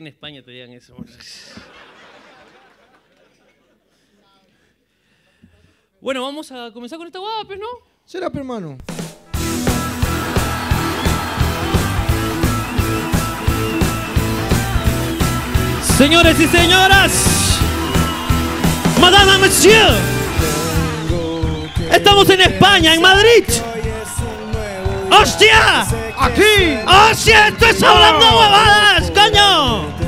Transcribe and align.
en 0.00 0.06
España 0.06 0.42
te 0.42 0.50
digan 0.50 0.72
eso. 0.72 0.96
Bueno, 6.02 6.22
vamos 6.22 6.50
a 6.50 6.70
comenzar 6.72 6.96
con 6.96 7.06
esta 7.06 7.18
guapa, 7.18 7.44
pues, 7.46 7.58
¿no? 7.58 7.66
Será, 8.06 8.30
hermano. 8.32 8.78
Señores 15.98 16.40
y 16.40 16.46
señoras, 16.46 17.58
Madame 18.98 19.46
Monsieur, 19.46 19.92
estamos 21.92 22.30
en 22.30 22.40
España, 22.40 22.94
en 22.94 23.02
Madrid. 23.02 23.44
¡Hostia! 25.10 25.82
¡Aquí! 26.16 26.78
¡Hostia! 26.86 27.48
¡Estás 27.48 27.82
hablando 27.82 28.24
huevadas, 28.38 29.10
coño! 29.10 29.99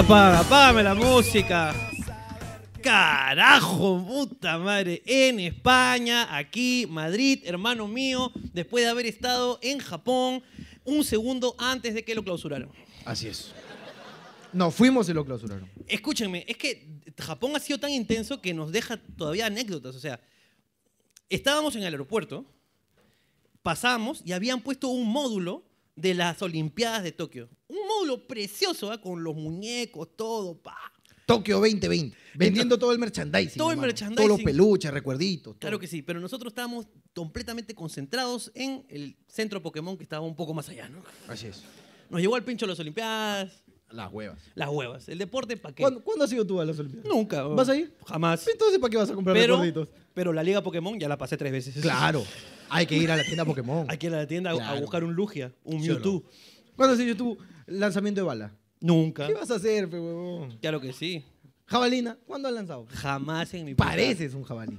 Apaga, 0.00 0.40
apágame 0.40 0.82
la 0.82 0.94
música. 0.94 1.74
Carajo, 2.82 4.02
puta 4.02 4.56
madre. 4.56 5.02
En 5.04 5.38
España, 5.40 6.34
aquí, 6.34 6.86
Madrid, 6.88 7.42
hermano 7.44 7.86
mío, 7.86 8.32
después 8.54 8.82
de 8.82 8.88
haber 8.88 9.04
estado 9.04 9.58
en 9.60 9.78
Japón 9.78 10.42
un 10.84 11.04
segundo 11.04 11.54
antes 11.58 11.92
de 11.92 12.02
que 12.02 12.14
lo 12.14 12.24
clausuraran. 12.24 12.70
Así 13.04 13.28
es. 13.28 13.52
No, 14.54 14.70
fuimos 14.70 15.06
y 15.10 15.12
lo 15.12 15.22
clausuraron. 15.22 15.68
Escúchenme, 15.86 16.46
es 16.48 16.56
que 16.56 17.02
Japón 17.18 17.54
ha 17.54 17.60
sido 17.60 17.78
tan 17.78 17.90
intenso 17.90 18.40
que 18.40 18.54
nos 18.54 18.72
deja 18.72 18.96
todavía 18.96 19.44
anécdotas. 19.44 19.94
O 19.94 20.00
sea, 20.00 20.18
estábamos 21.28 21.76
en 21.76 21.82
el 21.82 21.92
aeropuerto, 21.92 22.46
pasamos 23.62 24.22
y 24.24 24.32
habían 24.32 24.62
puesto 24.62 24.88
un 24.88 25.06
módulo 25.06 25.69
de 26.00 26.14
las 26.14 26.40
Olimpiadas 26.42 27.02
de 27.02 27.12
Tokio. 27.12 27.48
Un 27.68 27.78
módulo 27.86 28.26
precioso, 28.26 28.90
¿ah? 28.90 29.00
con 29.00 29.22
los 29.22 29.34
muñecos, 29.36 30.08
todo, 30.16 30.56
pa. 30.60 30.76
Tokio 31.26 31.58
2020. 31.60 32.16
Vendiendo 32.34 32.78
todo 32.78 32.92
el 32.92 32.98
merchandising. 32.98 33.56
Todo 33.56 33.68
el 33.68 33.74
hermano. 33.74 33.86
merchandising. 33.86 34.16
Todos 34.16 34.28
los 34.28 34.42
peluches, 34.42 34.90
recuerditos. 34.90 35.52
todo. 35.54 35.60
Claro 35.60 35.78
que 35.78 35.86
sí, 35.86 36.02
pero 36.02 36.18
nosotros 36.18 36.50
estábamos 36.50 36.86
completamente 37.14 37.74
concentrados 37.74 38.50
en 38.54 38.84
el 38.88 39.16
centro 39.28 39.62
Pokémon 39.62 39.96
que 39.96 40.02
estaba 40.02 40.26
un 40.26 40.34
poco 40.34 40.54
más 40.54 40.68
allá, 40.68 40.88
¿no? 40.88 41.02
Así 41.28 41.46
es. 41.46 41.62
Nos 42.08 42.20
llevó 42.20 42.34
al 42.34 42.42
pincho 42.42 42.66
las 42.66 42.80
Olimpiadas, 42.80 43.62
Las 43.90 44.12
huevas. 44.12 44.38
las 44.56 44.68
huevas. 44.70 45.08
El 45.08 45.18
deporte, 45.18 45.56
¿para 45.56 45.72
qué? 45.72 45.82
¿Cuándo, 45.82 46.02
¿Cuándo 46.02 46.24
has 46.24 46.32
ido 46.32 46.44
tú 46.44 46.60
a 46.60 46.64
las 46.64 46.78
Olimpiadas? 46.80 47.08
Nunca. 47.08 47.42
¿Vas 47.44 47.68
a 47.68 47.76
ir? 47.76 47.94
Jamás. 48.08 48.48
Entonces, 48.48 48.78
¿para 48.80 48.90
qué 48.90 48.96
vas 48.96 49.10
a 49.10 49.14
comprar 49.14 49.34
Pero, 49.36 49.54
recuerditos? 49.54 49.88
pero 50.14 50.32
la 50.32 50.42
Liga 50.42 50.62
Pokémon 50.62 50.98
ya 50.98 51.08
la 51.08 51.16
pasé 51.16 51.36
tres 51.36 51.52
veces. 51.52 51.76
Claro. 51.80 52.24
Hay 52.70 52.86
que 52.86 52.96
ir 52.96 53.10
a 53.10 53.16
la 53.16 53.24
tienda 53.24 53.44
Pokémon. 53.44 53.86
Hay 53.88 53.98
que 53.98 54.06
ir 54.06 54.14
a 54.14 54.18
la 54.18 54.26
tienda 54.26 54.50
a- 54.50 54.54
a 54.54 54.56
Claro. 54.56 54.80
buscar 54.80 55.04
un 55.04 55.14
Lugia, 55.14 55.52
un 55.64 55.82
¿Sí 55.82 55.90
o 55.90 55.94
no? 55.94 55.98
Mewtwo. 56.00 56.24
¿Cuándo 56.76 56.94
has 56.94 57.00
hecho 57.00 57.16
tú 57.16 57.38
lanzamiento 57.66 58.20
de 58.20 58.26
bala? 58.26 58.52
Nunca. 58.80 59.26
¿Qué 59.26 59.34
vas 59.34 59.50
a 59.50 59.56
hacer, 59.56 59.88
pe, 59.90 59.98
huevón? 59.98 60.56
Claro 60.60 60.80
que 60.80 60.92
sí. 60.92 61.24
Jabalina, 61.66 62.18
¿cuándo 62.26 62.48
has 62.48 62.54
lanzado? 62.54 62.86
Jamás 62.90 63.52
en 63.54 63.64
mi 63.64 63.74
puta- 63.74 63.90
Pareces 63.90 64.34
un 64.34 64.42
jabalí. 64.44 64.78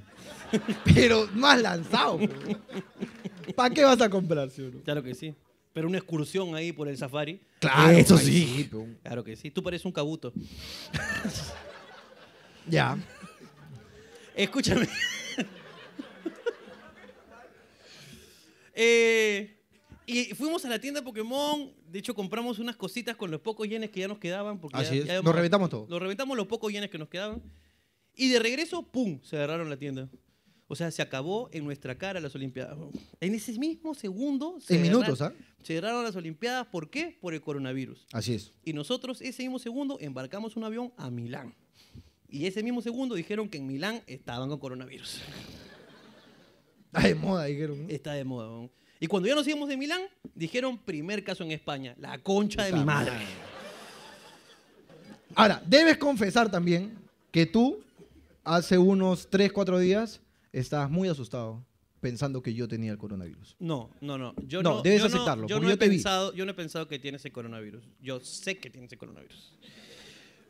Pero 0.94 1.30
no 1.36 1.48
has 1.48 1.62
lanzado. 1.62 2.20
¿Para 3.56 3.74
qué 3.74 3.84
vas 3.84 4.02
a 4.02 4.10
comprar, 4.10 4.50
sí 4.50 4.62
o 4.64 4.72
no? 4.72 4.82
Claro 4.82 5.02
que 5.04 5.14
sí. 5.16 5.34
Pero 5.74 5.88
una 5.88 6.00
excursión 6.00 6.54
ahí 6.56 6.74
por 6.74 6.90
el 6.90 6.98
safari. 6.98 7.40
Claro, 7.60 7.92
Eso 7.98 8.18
sí. 8.18 8.68
pe, 8.70 8.78
Claro 9.04 9.24
que 9.24 9.36
sí. 9.38 9.52
Tú 9.52 9.64
pareces 9.64 9.86
un 9.86 9.92
cabuto. 9.94 10.34
Ya. 12.68 12.98
Escúchame. 14.36 14.88
Eh, 18.84 19.58
y 20.08 20.26
fuimos 20.34 20.66
a 20.66 20.70
la 20.70 20.80
tienda 20.80 21.04
Pokémon. 21.04 21.72
De 21.90 22.00
hecho, 22.00 22.16
compramos 22.16 22.58
unas 22.58 22.76
cositas 22.76 23.16
con 23.16 23.30
los 23.30 23.40
pocos 23.42 23.68
yenes 23.68 23.92
que 23.92 24.00
ya 24.00 24.08
nos 24.08 24.18
quedaban. 24.18 24.60
Porque 24.60 24.78
Así 24.78 24.96
ya- 24.96 25.02
es. 25.02 25.08
ya 25.08 25.22
Nos 25.22 25.36
reventamos 25.36 25.70
todo. 25.70 25.86
Nos 25.88 26.02
reventamos 26.02 26.36
los 26.36 26.48
pocos 26.48 26.72
yenes 26.74 26.90
que 26.90 26.98
nos 26.98 27.08
quedaban. 27.08 27.42
Y 28.16 28.30
de 28.30 28.40
regreso, 28.40 28.82
¡pum! 28.84 29.20
Se 29.24 29.38
agarraron 29.38 29.70
la 29.70 29.78
tienda. 29.78 30.10
O 30.68 30.76
sea, 30.76 30.90
se 30.90 31.02
acabó 31.02 31.50
en 31.52 31.64
nuestra 31.66 31.98
cara 31.98 32.20
las 32.20 32.34
Olimpiadas. 32.34 32.78
En 33.20 33.36
ese 33.36 33.52
mismo 33.60 33.94
segundo. 33.94 34.58
Se 34.62 34.76
En 34.76 34.82
minutos, 34.82 35.22
¿ah? 35.22 35.34
Se 35.62 35.76
cerraron 35.76 36.04
las 36.04 36.16
Olimpiadas. 36.16 36.66
¿Por 36.68 36.90
qué? 36.90 37.18
Por 37.22 37.34
el 37.34 37.42
coronavirus. 37.42 38.08
Así 38.14 38.34
es. 38.34 38.54
Y 38.64 38.74
nosotros 38.74 39.22
ese 39.22 39.44
mismo 39.44 39.60
segundo 39.60 39.98
embarcamos 40.00 40.56
un 40.56 40.64
avión 40.64 40.92
a 40.98 41.10
Milán. 41.12 41.54
Y 42.30 42.46
ese 42.48 42.64
mismo 42.64 42.82
segundo 42.82 43.16
dijeron 43.16 43.50
que 43.50 43.58
en 43.58 43.68
Milán 43.68 44.02
estaban 44.08 44.50
con 44.50 44.60
coronavirus. 44.60 45.22
Está 46.94 47.08
de 47.08 47.16
moda, 47.16 47.46
dijeron. 47.46 47.84
¿no? 47.84 47.90
Está 47.90 48.14
de 48.14 48.24
moda. 48.24 48.48
weón. 48.50 48.72
Y 49.00 49.08
cuando 49.08 49.28
ya 49.28 49.36
nos 49.36 49.48
íbamos 49.48 49.68
de 49.70 49.78
Milán, 49.78 50.02
dijeron 50.36 50.78
primer 50.78 51.24
caso 51.24 51.44
en 51.44 51.52
España. 51.52 51.96
La 51.98 52.18
concha 52.20 52.64
de 52.66 52.74
mi 52.74 52.84
madre. 52.84 53.14
Ahora, 55.36 55.62
debes 55.66 55.98
confesar 55.98 56.52
también 56.52 56.98
que 57.32 57.46
tú, 57.46 57.82
hace 58.44 58.78
unos 58.78 59.30
3, 59.30 59.52
4 59.52 59.80
días, 59.80 60.20
estabas 60.52 60.90
muy 60.90 61.08
asustado 61.08 61.64
pensando 62.02 62.42
que 62.42 62.54
yo 62.54 62.68
tenía 62.68 62.92
el 62.92 62.98
coronavirus. 62.98 63.56
No, 63.60 63.90
no, 64.02 64.18
no. 64.18 64.34
Yo 64.48 64.62
No, 64.64 64.76
no, 64.78 64.82
debes 64.82 65.02
yo 65.04 65.10
no- 65.10 65.16
aceptarlo, 65.16 65.48
Yo 65.48 65.56
porque 65.58 65.66
no, 65.68 65.76
yo 65.80 65.86
he 65.86 65.88
vi. 65.90 65.96
pensado, 65.96 66.34
yo 66.34 66.46
no 66.46 66.52
he 66.52 66.56
pensado 66.56 66.88
que 66.88 67.00
tienes 67.00 67.24
el 67.26 67.32
coronavirus. 67.32 67.84
Yo 68.02 68.20
sé 68.20 68.58
que 68.58 68.70
tienes 68.70 68.92
el 68.92 68.98
coronavirus. 68.98 69.54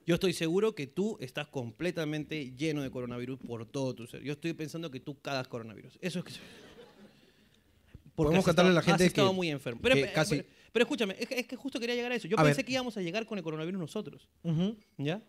Yo 0.06 0.16
estoy 0.16 0.34
seguro 0.34 0.74
que 0.76 0.88
tú 0.88 1.18
estás 1.22 1.48
completamente 1.48 2.54
lleno 2.56 2.82
de 2.82 2.90
coronavirus 2.90 3.40
por 3.40 3.66
todo 3.66 3.94
tu 3.94 4.08
ser. 4.08 4.24
Yo 4.24 4.34
estoy 4.34 4.54
pensando 4.54 4.90
que 4.92 5.00
tú 5.00 5.20
cagas 5.22 5.48
coronavirus. 5.48 5.98
Eso 6.02 6.20
es 6.20 6.26
que... 6.26 6.32
Porque 8.16 8.28
Podemos 8.28 8.40
has 8.40 8.46
contarle 8.46 8.72
a 8.72 8.74
la 8.74 8.80
estado- 8.82 8.98
gente 8.98 9.04
has 9.06 9.08
estado 9.12 9.30
que- 9.30 9.36
muy 9.36 9.50
enfermo. 9.50 9.80
Pero, 9.82 9.96
que 9.96 10.02
pero- 10.02 10.14
casi- 10.14 10.36
pero- 10.38 10.50
pero 10.74 10.84
escúchame, 10.84 11.16
es 11.20 11.28
que, 11.28 11.40
es 11.40 11.48
que 11.48 11.56
justo 11.56 11.80
quería 11.80 11.96
llegar 11.96 12.12
a 12.12 12.16
eso. 12.16 12.28
Yo 12.28 12.38
A 12.40 12.44
pensé 12.44 12.58
ver. 12.58 12.66
que 12.66 12.72
íbamos 12.74 12.98
a 12.98 13.02
llegar 13.02 13.26
con 13.26 13.38
el 13.38 13.44
coronavirus 13.44 13.80
nosotros. 13.80 14.28
Ujú. 14.44 14.78
¿Ya? 14.98 15.22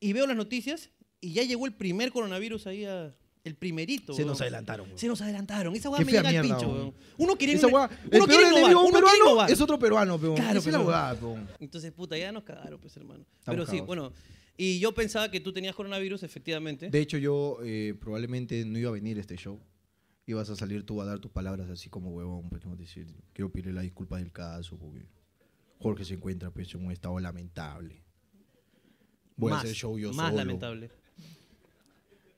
Y 0.00 0.12
veo 0.12 0.26
las 0.26 0.36
noticias 0.36 0.90
y 1.20 1.32
ya 1.32 1.42
llegó 1.44 1.66
el 1.66 1.74
primer 1.74 2.10
coronavirus 2.12 2.66
ahí 2.66 2.84
a... 2.84 3.14
El 3.46 3.54
primerito. 3.54 4.12
Se 4.12 4.22
weón. 4.22 4.28
nos 4.32 4.40
adelantaron. 4.40 4.86
weón. 4.86 4.98
Se 4.98 5.06
nos 5.06 5.20
adelantaron. 5.20 5.74
Esa 5.76 5.90
Qué 5.96 6.04
me 6.04 6.12
llega 6.12 6.28
al 6.28 6.40
pincho, 6.42 6.68
weón. 6.68 6.94
Uno 7.16 7.36
quiere, 7.36 7.52
Esa 7.54 7.68
hueá- 7.68 7.88
uno 7.88 7.98
el 8.10 8.22
quiere 8.24 8.42
peor 8.44 8.58
enemigo 8.58 8.80
uno 8.84 8.92
peruano 8.92 9.46
es 9.46 9.60
otro 9.60 9.78
peruano, 9.78 10.18
peón. 10.18 10.34
Claro, 10.34 10.58
Esa 10.58 10.68
es 10.68 10.74
la 10.88 11.16
peón. 11.18 11.48
Entonces, 11.60 11.92
puta, 11.92 12.18
ya 12.18 12.32
nos 12.32 12.42
cagaron, 12.42 12.80
pues, 12.80 12.96
hermano. 12.96 13.24
Estamos 13.38 13.44
Pero 13.56 13.62
sí, 13.66 13.70
cagados. 13.78 13.86
bueno. 13.86 14.12
Y 14.56 14.78
yo 14.80 14.92
pensaba 14.94 15.30
que 15.30 15.38
tú 15.38 15.52
tenías 15.52 15.74
coronavirus, 15.76 16.22
efectivamente. 16.24 16.90
De 16.90 17.00
hecho, 17.00 17.18
yo 17.18 17.58
eh, 17.62 17.94
probablemente 18.00 18.64
no 18.64 18.78
iba 18.78 18.88
a 18.90 18.92
venir 18.94 19.18
a 19.18 19.20
este 19.20 19.36
show. 19.36 19.60
Ibas 20.26 20.50
a 20.50 20.56
salir 20.56 20.82
tú 20.84 21.00
a 21.00 21.04
dar 21.04 21.20
tus 21.20 21.30
palabras 21.30 21.70
así 21.70 21.88
como 21.88 22.10
huevón, 22.10 22.48
pues, 22.48 22.62
como 22.62 22.74
decir, 22.74 23.06
quiero 23.32 23.52
pedirle 23.52 23.74
la 23.74 23.82
disculpa 23.82 24.18
del 24.18 24.32
caso, 24.32 24.76
porque 24.76 25.06
Jorge 25.78 26.04
se 26.04 26.14
encuentra 26.14 26.50
pues, 26.50 26.74
en 26.74 26.84
un 26.84 26.90
estado 26.90 27.18
lamentable. 27.20 28.02
Voy 29.36 29.50
más, 29.52 29.60
a 29.60 29.62
hacer 29.64 29.76
show 29.76 29.98
yo 29.98 30.12
Más 30.14 30.26
solo. 30.30 30.38
lamentable. 30.38 30.90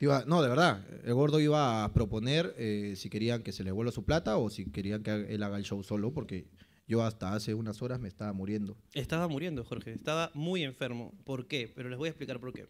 Iba- 0.00 0.24
no, 0.26 0.42
de 0.42 0.48
verdad, 0.48 0.84
el 1.04 1.14
gordo 1.14 1.40
iba 1.40 1.82
a 1.84 1.92
proponer 1.92 2.54
eh, 2.56 2.94
si 2.96 3.10
querían 3.10 3.42
que 3.42 3.52
se 3.52 3.64
le 3.64 3.72
vuelva 3.72 3.90
su 3.92 4.04
plata 4.04 4.36
o 4.36 4.48
si 4.48 4.70
querían 4.70 5.02
que 5.02 5.10
él 5.34 5.42
haga 5.42 5.56
el 5.56 5.64
show 5.64 5.82
solo, 5.82 6.12
porque 6.12 6.46
yo 6.86 7.02
hasta 7.02 7.34
hace 7.34 7.52
unas 7.54 7.82
horas 7.82 7.98
me 8.00 8.08
estaba 8.08 8.32
muriendo. 8.32 8.76
Estaba 8.94 9.26
muriendo, 9.28 9.64
Jorge. 9.64 9.92
Estaba 9.92 10.30
muy 10.34 10.62
enfermo. 10.62 11.12
¿Por 11.24 11.48
qué? 11.48 11.70
Pero 11.74 11.88
les 11.88 11.98
voy 11.98 12.06
a 12.06 12.10
explicar 12.10 12.38
por 12.38 12.52
qué. 12.52 12.68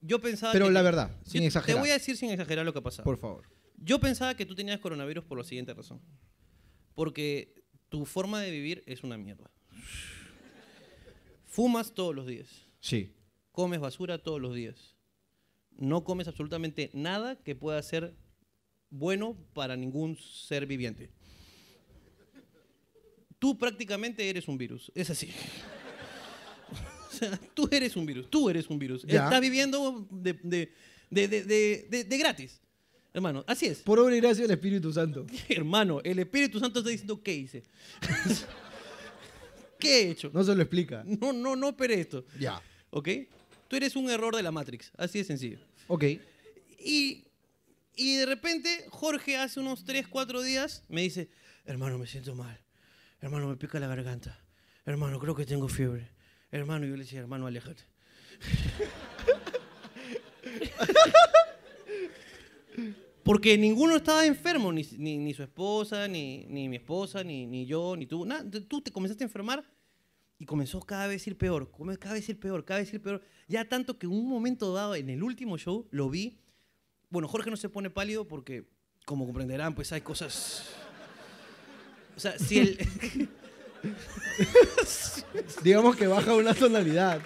Yo 0.00 0.20
pensaba 0.20 0.52
Pero 0.52 0.66
que- 0.66 0.72
la 0.72 0.82
verdad, 0.82 1.10
Yo 1.24 1.30
sin 1.30 1.40
Te 1.42 1.46
exagerar. 1.48 1.80
voy 1.80 1.90
a 1.90 1.94
decir 1.94 2.16
sin 2.16 2.30
exagerar 2.30 2.64
lo 2.64 2.72
que 2.72 2.78
ha 2.78 2.82
pasado. 2.82 3.04
Por 3.04 3.18
favor. 3.18 3.44
Yo 3.76 4.00
pensaba 4.00 4.34
que 4.34 4.46
tú 4.46 4.54
tenías 4.54 4.80
coronavirus 4.80 5.24
por 5.24 5.36
la 5.36 5.44
siguiente 5.44 5.74
razón. 5.74 6.00
Porque 6.94 7.62
tu 7.90 8.06
forma 8.06 8.40
de 8.40 8.50
vivir 8.50 8.82
es 8.86 9.04
una 9.04 9.18
mierda. 9.18 9.50
Fumas 11.44 11.92
todos 11.92 12.14
los 12.14 12.26
días. 12.26 12.48
Sí. 12.80 13.14
Comes 13.52 13.80
basura 13.80 14.18
todos 14.18 14.40
los 14.40 14.54
días. 14.54 14.95
No 15.78 16.04
comes 16.04 16.26
absolutamente 16.28 16.90
nada 16.94 17.36
que 17.36 17.54
pueda 17.54 17.82
ser 17.82 18.14
bueno 18.90 19.36
para 19.52 19.76
ningún 19.76 20.16
ser 20.16 20.66
viviente. 20.66 21.10
Tú 23.38 23.58
prácticamente 23.58 24.28
eres 24.28 24.48
un 24.48 24.56
virus. 24.58 24.90
Es 24.94 25.10
así. 25.10 25.30
O 27.08 27.18
sea, 27.18 27.40
tú 27.54 27.66
eres 27.72 27.96
un 27.96 28.04
virus. 28.04 28.28
Tú 28.28 28.50
eres 28.50 28.68
un 28.68 28.78
virus. 28.78 29.02
Ya. 29.04 29.24
Estás 29.24 29.40
viviendo 29.40 30.06
de, 30.10 30.34
de- 30.34 30.70
de- 31.08 32.04
de- 32.04 32.18
gratis. 32.18 32.60
Hermano, 33.14 33.42
así 33.46 33.64
es. 33.64 33.78
Por 33.78 33.98
obra 33.98 34.14
y 34.14 34.20
gracia 34.20 34.42
del 34.42 34.50
Espíritu 34.50 34.92
Santo. 34.92 35.24
Hermano, 35.48 36.02
el 36.04 36.18
Espíritu 36.18 36.60
Santo 36.60 36.80
está 36.80 36.90
diciendo 36.90 37.22
qué 37.22 37.32
hice. 37.34 37.62
¿Qué 39.78 40.02
he 40.02 40.10
hecho? 40.10 40.30
No 40.34 40.44
se 40.44 40.54
lo 40.54 40.60
explica. 40.60 41.04
No, 41.06 41.32
no, 41.32 41.56
no 41.56 41.68
operé 41.68 42.00
esto. 42.00 42.26
Ya. 42.38 42.60
¿Ok? 42.90 43.08
Tú 43.68 43.76
eres 43.76 43.96
un 43.96 44.10
error 44.10 44.34
de 44.34 44.42
la 44.42 44.50
Matrix. 44.50 44.92
Así 44.96 45.18
de 45.18 45.24
sencillo. 45.24 45.58
Ok. 45.88 46.04
Y, 46.78 47.24
y 47.94 48.16
de 48.16 48.26
repente, 48.26 48.86
Jorge 48.90 49.36
hace 49.36 49.60
unos 49.60 49.84
3, 49.84 50.06
4 50.08 50.42
días 50.42 50.82
me 50.88 51.02
dice, 51.02 51.28
hermano, 51.64 51.98
me 51.98 52.06
siento 52.06 52.34
mal. 52.34 52.60
Hermano, 53.20 53.48
me 53.48 53.56
pica 53.56 53.80
la 53.80 53.88
garganta. 53.88 54.38
Hermano, 54.84 55.18
creo 55.18 55.34
que 55.34 55.46
tengo 55.46 55.68
fiebre. 55.68 56.10
Hermano, 56.50 56.86
y 56.86 56.90
yo 56.90 56.96
le 56.96 57.02
decía, 57.02 57.20
hermano, 57.20 57.46
aléjate. 57.46 57.82
Porque 63.24 63.58
ninguno 63.58 63.96
estaba 63.96 64.24
enfermo, 64.24 64.72
ni, 64.72 64.86
ni, 64.98 65.18
ni 65.18 65.34
su 65.34 65.42
esposa, 65.42 66.06
ni, 66.06 66.46
ni 66.46 66.68
mi 66.68 66.76
esposa, 66.76 67.24
ni, 67.24 67.46
ni 67.46 67.66
yo, 67.66 67.96
ni 67.96 68.06
tú. 68.06 68.24
Nada, 68.24 68.44
tú 68.68 68.80
te 68.80 68.92
comenzaste 68.92 69.24
a 69.24 69.26
enfermar 69.26 69.64
y 70.38 70.44
comenzó 70.44 70.80
cada 70.80 71.06
vez 71.06 71.26
a 71.26 71.30
ir 71.30 71.38
peor, 71.38 71.70
cada 71.98 72.14
vez 72.14 72.28
ir 72.28 72.38
peor, 72.38 72.64
cada 72.64 72.80
vez 72.80 72.92
ir 72.92 73.00
peor. 73.00 73.22
Ya 73.48 73.68
tanto 73.68 73.98
que 73.98 74.06
en 74.06 74.12
un 74.12 74.28
momento 74.28 74.72
dado, 74.74 74.94
en 74.94 75.08
el 75.08 75.22
último 75.22 75.56
show, 75.56 75.86
lo 75.90 76.10
vi. 76.10 76.38
Bueno, 77.08 77.28
Jorge 77.28 77.50
no 77.50 77.56
se 77.56 77.68
pone 77.68 77.88
pálido 77.90 78.26
porque, 78.26 78.68
como 79.04 79.24
comprenderán, 79.24 79.74
pues 79.74 79.92
hay 79.92 80.00
cosas... 80.00 80.74
O 82.16 82.20
sea, 82.20 82.38
si 82.38 82.58
el... 82.58 82.78
Digamos 85.62 85.96
que 85.96 86.06
baja 86.06 86.34
una 86.34 86.54
tonalidad. 86.54 87.20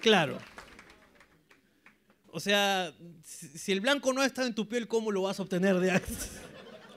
Claro. 0.00 0.38
O 2.32 2.40
sea, 2.40 2.94
si, 3.24 3.72
el 3.72 3.80
blanco 3.80 4.12
no 4.12 4.20
ha 4.20 4.26
estado 4.26 4.46
en 4.46 4.54
tu 4.54 4.68
piel, 4.68 4.88
¿cómo 4.88 5.10
lo 5.10 5.22
vas 5.22 5.38
a 5.38 5.42
obtener 5.42 5.78
de? 5.78 6.00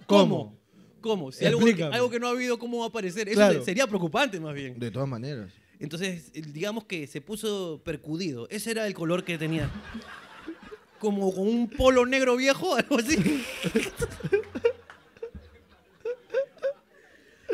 ¿Cómo? 0.08 0.58
¿Cómo? 1.02 1.32
Si 1.32 1.46
algo, 1.46 1.66
que- 1.66 1.84
algo 1.84 2.10
que 2.10 2.20
no 2.20 2.28
ha 2.28 2.32
habido, 2.32 2.58
¿cómo 2.58 2.80
va 2.80 2.86
a 2.86 2.88
aparecer? 2.88 3.28
Eso 3.28 3.36
Claro. 3.36 3.64
sería 3.64 3.88
preocupante 3.88 4.40
más 4.40 4.54
bien. 4.54 4.80
De 4.80 4.90
todas 4.92 5.08
maneras. 5.08 5.52
Entonces, 5.80 6.32
digamos 6.54 6.86
que 6.86 7.08
se 7.08 7.20
puso 7.20 7.82
percudido. 7.84 8.48
Ese 8.50 8.72
era 8.72 8.88
el 8.88 8.94
color 8.94 9.24
que 9.26 9.38
tenía. 9.38 9.70
Como 11.00 11.34
con 11.34 11.46
un 11.48 11.70
polo 11.70 12.06
negro 12.06 12.38
viejo, 12.38 12.76
algo 12.78 12.98
así. 13.00 13.18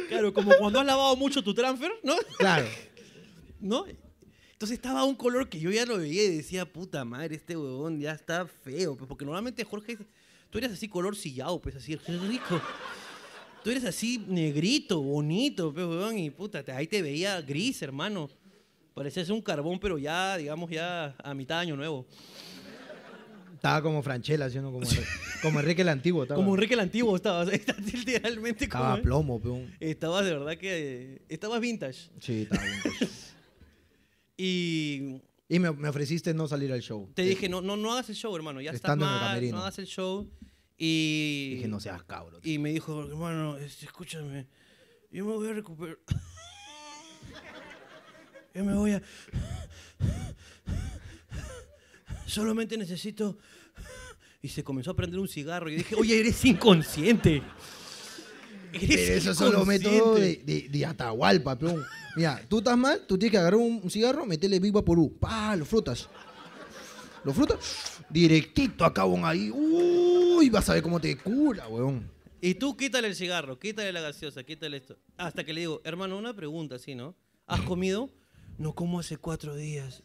Claro, 0.07 0.33
como 0.33 0.51
cuando 0.57 0.79
has 0.79 0.85
lavado 0.85 1.15
mucho 1.15 1.43
tu 1.43 1.53
transfer, 1.53 1.91
¿no? 2.03 2.15
Claro. 2.37 2.67
¿No? 3.59 3.85
Entonces 4.53 4.75
estaba 4.75 5.03
un 5.05 5.15
color 5.15 5.49
que 5.49 5.59
yo 5.59 5.71
ya 5.71 5.85
lo 5.85 5.97
veía 5.97 6.23
y 6.25 6.37
decía, 6.37 6.65
puta 6.71 7.05
madre, 7.05 7.35
este 7.35 7.55
huevón 7.55 7.99
ya 7.99 8.11
está 8.13 8.45
feo. 8.45 8.95
pues, 8.95 9.07
Porque 9.07 9.25
normalmente 9.25 9.63
Jorge, 9.63 9.97
tú 10.49 10.57
eres 10.57 10.71
así 10.71 10.87
color 10.87 11.15
sillao, 11.15 11.59
pues 11.61 11.75
así, 11.75 11.95
rico. 11.95 12.61
Tú 13.63 13.71
eres 13.71 13.83
así 13.85 14.23
negrito, 14.27 15.01
bonito, 15.01 15.73
pues, 15.73 15.85
huevón, 15.85 16.17
y 16.17 16.29
puta, 16.29 16.63
te- 16.63 16.71
ahí 16.71 16.87
te 16.87 17.01
veía 17.01 17.41
gris, 17.41 17.81
hermano. 17.81 18.29
Parecías 18.93 19.29
un 19.29 19.41
carbón, 19.41 19.79
pero 19.79 19.97
ya, 19.97 20.37
digamos, 20.37 20.69
ya 20.69 21.15
a 21.23 21.33
mitad 21.33 21.55
de 21.57 21.61
año 21.61 21.75
nuevo. 21.75 22.05
Estaba 23.53 23.81
como 23.81 24.01
Franchella, 24.01 24.49
¿sí 24.49 24.57
o 24.57 24.61
no? 24.61 24.71
Como, 24.71 24.87
como 25.41 25.59
Enrique 25.59 25.81
el 25.81 25.89
Antiguo. 25.89 26.23
Estaba, 26.23 26.37
Como 26.37 26.55
Enrique 26.55 26.73
el 26.75 26.79
Antiguo 26.79 27.13
estabas, 27.15 27.49
literalmente 27.93 28.69
como... 28.69 28.83
Estaba 28.85 29.01
plomo, 29.01 29.41
peón. 29.41 29.75
Estabas 29.81 30.23
de 30.25 30.31
verdad 30.31 30.57
que... 30.57 31.21
Estabas 31.27 31.59
vintage. 31.59 32.09
Sí, 32.19 32.43
estaba 32.43 32.63
pues. 32.97 33.33
Y 34.37 35.21
Y 35.51 35.57
me, 35.59 35.71
me 35.71 35.89
ofreciste 35.89 36.31
no 36.33 36.47
salir 36.47 36.71
al 36.71 36.81
show. 36.81 37.09
te 37.15 37.23
dije, 37.23 37.49
no, 37.49 37.59
no, 37.59 37.75
no 37.75 37.91
hagas 37.91 38.07
el 38.09 38.15
show, 38.15 38.35
hermano, 38.35 38.61
ya 38.61 38.69
estás 38.69 38.91
Estando 38.91 39.05
en 39.05 39.11
el 39.11 39.17
mal, 39.17 39.27
camerino. 39.29 39.57
no 39.57 39.63
hagas 39.63 39.79
el 39.79 39.87
show. 39.87 40.29
Y... 40.77 41.55
Dije, 41.55 41.67
no 41.67 41.79
seas 41.79 42.03
cabro. 42.03 42.39
Y 42.43 42.59
me 42.59 42.71
dijo, 42.71 43.03
hermano, 43.03 43.57
este, 43.57 43.85
escúchame, 43.85 44.47
yo 45.11 45.25
me 45.25 45.33
voy 45.33 45.49
a 45.49 45.53
recuperar. 45.53 45.97
Yo 48.53 48.65
me 48.65 48.73
voy 48.73 48.91
a... 48.91 49.01
Solamente 52.25 52.77
necesito... 52.77 53.37
Y 54.41 54.49
se 54.49 54.63
comenzó 54.63 54.91
a 54.91 54.95
prender 54.95 55.19
un 55.19 55.27
cigarro 55.27 55.69
y 55.69 55.75
dije, 55.75 55.95
oye, 55.95 56.19
eres 56.19 56.43
inconsciente. 56.45 57.41
Pero 58.71 58.93
eso 58.93 59.31
inconsciente". 59.31 59.65
métodos 59.65 60.19
de, 60.19 60.41
de, 60.45 60.69
de 60.69 60.85
Atahualpa, 60.85 61.57
peón. 61.57 61.83
Mira, 62.15 62.43
tú 62.47 62.59
estás 62.59 62.77
mal, 62.77 63.05
tú 63.07 63.17
tienes 63.17 63.31
que 63.31 63.37
agarrar 63.37 63.59
un, 63.59 63.79
un 63.83 63.89
cigarro, 63.89 64.25
meterle 64.25 64.59
Big 64.59 64.71
Vaporú. 64.73 65.17
Pa, 65.19 65.55
lo 65.55 65.65
frutas. 65.65 66.09
Lo 67.23 67.33
frutas, 67.33 67.99
directito 68.09 68.85
acabón 68.85 69.25
ahí. 69.25 69.51
Uy, 69.51 70.49
vas 70.49 70.69
a 70.69 70.73
ver 70.73 70.83
cómo 70.83 70.99
te 70.99 71.17
cura, 71.17 71.67
weón. 71.67 72.09
Y 72.41 72.55
tú 72.55 72.77
quítale 72.77 73.09
el 73.09 73.15
cigarro, 73.15 73.59
quítale 73.59 73.91
la 73.91 73.99
gaseosa, 73.99 74.43
quítale 74.43 74.77
esto. 74.77 74.97
Hasta 75.17 75.43
que 75.43 75.53
le 75.53 75.61
digo, 75.61 75.81
hermano, 75.83 76.17
una 76.17 76.33
pregunta, 76.33 76.79
¿sí, 76.79 76.95
no? 76.95 77.15
¿Has 77.45 77.61
comido? 77.61 78.09
No 78.57 78.73
como 78.73 78.99
hace 78.99 79.17
cuatro 79.17 79.55
días. 79.55 80.03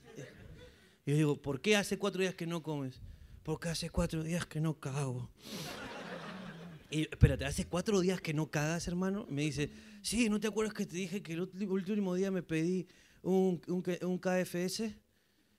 Y 1.07 1.13
yo 1.13 1.17
digo, 1.17 1.43
¿por 1.43 1.61
qué 1.61 1.77
hace 1.77 1.99
cuatro 1.99 2.21
días 2.23 2.35
que 2.35 2.47
no 2.47 2.63
comes? 2.63 3.01
Porque 3.45 3.69
hace 3.69 3.91
cuatro 3.91 4.25
días 4.25 4.47
que 4.47 4.61
no 4.61 4.81
cago. 4.81 5.31
Y 6.95 6.99
yo, 7.03 7.09
espérate, 7.11 7.45
¿hace 7.45 7.65
cuatro 7.65 7.99
días 8.01 8.21
que 8.21 8.33
no 8.33 8.49
cagas, 8.53 8.87
hermano? 8.87 9.27
Me 9.29 9.43
dice, 9.43 9.69
sí, 10.01 10.29
¿no 10.29 10.39
te 10.39 10.47
acuerdas 10.47 10.75
que 10.75 10.87
te 10.87 10.97
dije 10.97 11.25
que 11.25 11.33
el 11.33 11.41
último 11.41 12.15
día 12.15 12.31
me 12.31 12.45
pedí 12.45 12.87
un, 13.21 13.61
un, 13.67 13.83
un 14.03 14.19
KFS 14.19 14.95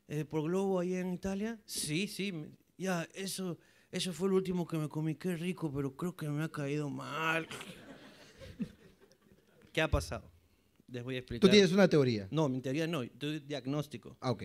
eh, 0.08 0.24
por 0.24 0.44
Globo 0.44 0.80
ahí 0.80 0.94
en 0.96 1.14
Italia? 1.14 1.60
Sí, 1.66 2.08
sí. 2.08 2.32
Ya, 2.78 3.06
eso, 3.14 3.58
eso 3.92 4.14
fue 4.14 4.30
lo 4.30 4.36
último 4.38 4.66
que 4.66 4.78
me 4.78 4.88
comí. 4.88 5.16
Qué 5.16 5.36
rico, 5.36 5.70
pero 5.76 5.94
creo 5.94 6.16
que 6.16 6.30
me 6.30 6.42
ha 6.42 6.48
caído 6.48 6.90
mal. 6.90 7.46
¿Qué 9.74 9.81
ha 9.81 9.92
pasado? 9.92 10.31
Les 10.88 11.04
voy 11.04 11.18
a 11.18 11.20
explicar. 11.20 11.42
Tú 11.42 11.52
tienes 11.52 11.74
una 11.74 11.90
teoría. 11.90 12.30
No, 12.31 12.48
mi 12.48 12.62
teoría 12.62 12.88
no, 12.88 13.04
yo 13.04 13.42
diagnóstico. 13.42 14.16
Ah, 14.22 14.31
ok. 14.31 14.44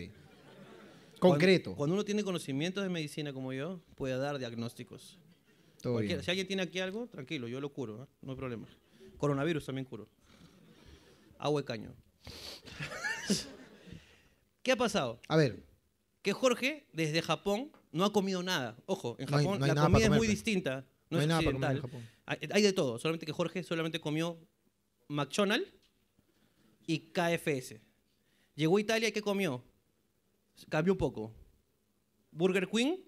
Cuando- 1.21 1.35
Concreto. 1.35 1.73
Cuando, 1.73 1.93
uno 1.93 2.03
tiene 2.03 2.21
conocimientos 2.21 2.83
de 2.83 2.89
medicina 2.89 3.31
como 3.31 3.53
yo, 3.53 3.79
puede 3.95 4.17
dar 4.17 4.37
diagnósticos. 4.39 5.20
Si 5.81 6.29
alguien 6.31 6.47
tiene 6.47 6.61
aquí 6.63 6.79
algo, 6.79 7.07
tranquilo, 7.07 7.47
yo 7.47 7.59
lo 7.59 7.71
curo, 7.73 8.03
¿eh? 8.03 8.07
no 8.21 8.31
hay 8.31 8.37
problema. 8.37 8.67
Coronavirus 9.17 9.65
también 9.65 9.85
curo. 9.85 10.07
Agua 11.39 11.61
de 11.61 11.65
caño. 11.65 11.95
¿Qué 14.63 14.71
ha 14.71 14.75
pasado? 14.75 15.19
A 15.27 15.35
ver, 15.37 15.63
Que 16.21 16.33
Jorge, 16.33 16.85
desde 16.93 17.21
Japón, 17.23 17.71
no 17.91 18.05
ha 18.05 18.13
comido 18.13 18.43
nada. 18.43 18.77
Ojo, 18.85 19.15
en 19.17 19.25
No 19.29 19.37
hay- 19.37 19.43
Japón 19.45 19.59
no 19.59 19.65
hay 19.65 19.71
la 19.73 19.81
comida 19.83 20.03
es 20.05 20.11
muy 20.11 20.27
distinta. 20.27 20.85
No, 21.09 21.17
No 21.17 21.17
hay 21.17 21.23
es 21.23 21.27
nada 21.27 21.41
para 21.41 21.53
comer 21.53 21.71
en 21.71 21.77
occidental. 21.77 21.99
Japón. 22.01 22.09
Hay, 22.27 22.37
hay 22.51 22.61
de 22.61 22.73
todo, 22.73 22.99
solamente 22.99 23.25
que 23.25 23.31
Jorge 23.31 23.63
solamente 23.63 23.99
comió 23.99 24.37
McDonald's 25.07 25.67
y 26.85 27.11
KFS. 27.11 27.81
Llegó 28.55 28.77
a 28.77 28.81
Italia 28.81 29.09
y 29.09 29.11
¿qué 29.11 29.21
comió? 29.21 29.63
Cambió 30.69 30.93
un 30.93 30.99
poco. 30.99 31.33
Burger 32.31 32.67
Queen, 32.69 33.03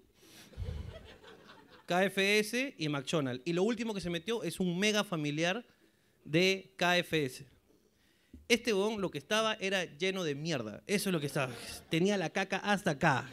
KFS 1.86 2.74
y 2.78 2.88
McDonald's. 2.88 3.42
Y 3.44 3.52
lo 3.52 3.62
último 3.62 3.94
que 3.94 4.00
se 4.00 4.10
metió 4.10 4.42
es 4.42 4.60
un 4.60 4.78
mega 4.78 5.04
familiar 5.04 5.64
de 6.24 6.74
KFS. 6.76 7.44
Este 8.48 8.74
huevón 8.74 9.00
lo 9.00 9.10
que 9.10 9.18
estaba 9.18 9.54
era 9.54 9.84
lleno 9.84 10.24
de 10.24 10.34
mierda. 10.34 10.82
Eso 10.86 11.08
es 11.08 11.12
lo 11.12 11.20
que 11.20 11.26
estaba. 11.26 11.52
Tenía 11.90 12.16
la 12.16 12.30
caca 12.30 12.58
hasta 12.58 12.92
acá. 12.92 13.28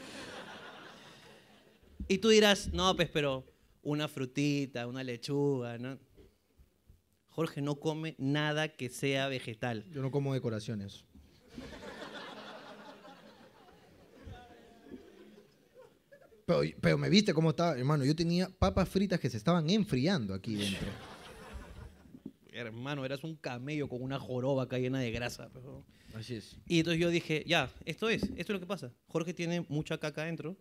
Y 2.08 2.18
tú 2.18 2.30
dirás, 2.30 2.72
no, 2.74 2.96
pues, 2.96 3.10
pero 3.10 3.46
una 3.84 4.08
frutita, 4.08 4.88
una 4.88 5.04
lechuga, 5.04 5.78
¿no? 5.78 5.98
Jorge 7.30 7.62
no 7.62 7.76
come 7.80 8.16
nada 8.18 8.70
que 8.70 8.90
sea 8.90 9.28
vegetal. 9.28 9.86
yo 9.92 10.02
no 10.02 10.12
como 10.12 10.34
decoraciones. 10.34 11.06
Pero, 16.46 16.62
pero 16.82 16.98
me 16.98 17.10
viste 17.10 17.34
cómo 17.34 17.52
estaba, 17.52 17.78
hermano. 17.78 18.04
Yo 18.06 18.16
tenía 18.16 18.50
papas 18.50 18.90
fritas 18.90 19.20
que 19.20 19.30
se 19.30 19.38
estaban 19.38 19.70
enfriando 19.70 20.34
aquí 20.34 20.56
dentro. 20.56 20.88
Hermano, 22.54 23.06
eras 23.06 23.24
un 23.24 23.36
camello 23.38 23.88
con 23.88 24.02
una 24.02 24.20
joroba 24.20 24.64
acá 24.64 24.78
llena 24.78 25.00
de 25.00 25.12
grasa. 25.12 25.50
pero- 25.54 25.86
Así 26.14 26.36
es. 26.36 26.58
Y 26.68 26.80
entonces 26.80 27.00
yo 27.00 27.10
dije, 27.10 27.44
ya, 27.48 27.72
esto 27.86 28.10
es, 28.10 28.24
esto 28.24 28.36
es 28.36 28.50
lo 28.50 28.60
que 28.60 28.66
pasa. 28.66 28.92
Jorge 29.08 29.34
tiene 29.34 29.66
mucha 29.70 29.98
caca 29.98 30.24
adentro. 30.24 30.58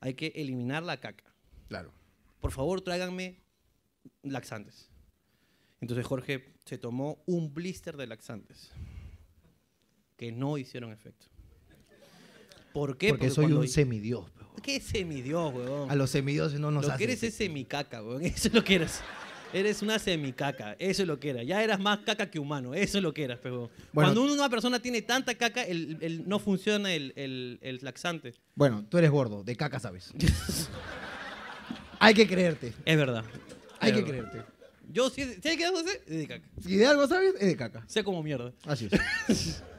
Hay 0.00 0.14
que 0.14 0.32
eliminar 0.34 0.82
la 0.82 0.98
caca. 0.98 1.32
Claro. 1.68 1.92
Por 2.40 2.50
favor, 2.50 2.80
tráiganme 2.80 3.38
laxantes. 4.22 4.88
Entonces 5.80 6.04
Jorge 6.04 6.54
se 6.64 6.78
tomó 6.78 7.22
un 7.26 7.54
blister 7.54 7.96
de 7.96 8.08
laxantes 8.08 8.72
que 10.16 10.32
no 10.32 10.58
hicieron 10.58 10.90
efecto. 10.90 11.26
¿Por 12.72 12.98
qué? 12.98 13.10
Porque 13.10 13.30
soy 13.30 13.52
un 13.52 13.68
semidios. 13.68 14.26
¿Qué 14.62 14.80
semidios, 14.80 15.54
huevón? 15.54 15.90
A 15.90 15.94
los 15.94 16.10
semidioses 16.10 16.58
no 16.60 16.70
nos 16.70 16.82
lo 16.84 16.88
que 16.88 16.94
hacen 16.94 17.08
eres 17.10 17.22
es 17.22 17.34
semicaca, 17.34 18.02
weón. 18.02 18.22
Eso 18.24 18.48
es 18.48 18.54
lo 18.54 18.62
que 18.64 18.74
eres. 18.76 19.00
Eres 19.52 19.82
una 19.82 19.98
semicaca. 19.98 20.76
Eso 20.78 21.02
es 21.02 21.08
lo 21.08 21.18
que 21.18 21.30
eras. 21.30 21.44
Ya 21.44 21.62
eras 21.64 21.80
más 21.80 21.98
caca 22.00 22.30
que 22.30 22.38
humano. 22.38 22.72
Eso 22.72 22.98
es 22.98 23.02
lo 23.02 23.12
que 23.12 23.24
eras, 23.24 23.40
pero 23.42 23.68
Bueno. 23.92 24.12
Cuando 24.14 24.22
una 24.32 24.48
persona 24.48 24.80
tiene 24.80 25.02
tanta 25.02 25.34
caca, 25.34 25.62
el, 25.64 25.98
el- 26.00 26.28
no 26.28 26.38
funciona 26.38 26.92
el, 26.94 27.12
el- 27.16 27.58
el 27.60 27.78
laxante. 27.82 28.32
Bueno, 28.54 28.84
tú 28.88 28.98
eres 28.98 29.10
gordo, 29.10 29.42
de 29.42 29.56
caca 29.56 29.80
sabes. 29.80 30.12
Hay 31.98 32.14
que 32.14 32.26
creerte. 32.28 32.72
Es 32.84 32.96
verdad. 32.96 33.24
Hay 33.80 33.90
Es 33.90 33.96
que 33.96 34.02
verdad. 34.12 34.30
creerte. 34.30 34.50
Yo, 34.92 35.10
si, 35.10 35.24
si 35.34 35.48
hay 35.48 35.56
que 35.56 35.64
hacer, 35.66 36.02
es 36.06 36.16
de 36.18 36.26
caca. 36.28 36.48
Si 36.62 36.76
de 36.76 36.86
algo 36.86 37.06
sabes, 37.08 37.34
es 37.38 37.46
de 37.46 37.56
caca. 37.56 37.84
Sé 37.88 38.02
como 38.04 38.22
mierda. 38.22 38.52
Así 38.66 38.88
es. 39.28 39.62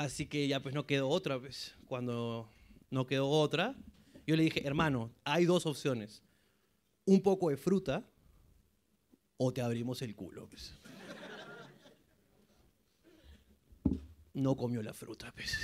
Así 0.00 0.24
que 0.26 0.48
ya 0.48 0.60
pues 0.62 0.74
no 0.74 0.86
quedó 0.86 1.10
otra, 1.10 1.38
pues. 1.38 1.74
Cuando 1.86 2.50
no 2.88 3.06
quedó 3.06 3.28
otra, 3.28 3.76
yo 4.26 4.34
le 4.34 4.44
dije, 4.44 4.66
hermano, 4.66 5.14
hay 5.24 5.44
dos 5.44 5.66
opciones. 5.66 6.22
Un 7.04 7.20
poco 7.20 7.50
de 7.50 7.58
fruta 7.58 8.02
o 9.36 9.52
te 9.52 9.60
abrimos 9.60 10.00
el 10.00 10.16
culo, 10.16 10.48
pues. 10.48 10.72
No 14.32 14.56
comió 14.56 14.82
la 14.82 14.94
fruta, 14.94 15.30
pues. 15.36 15.54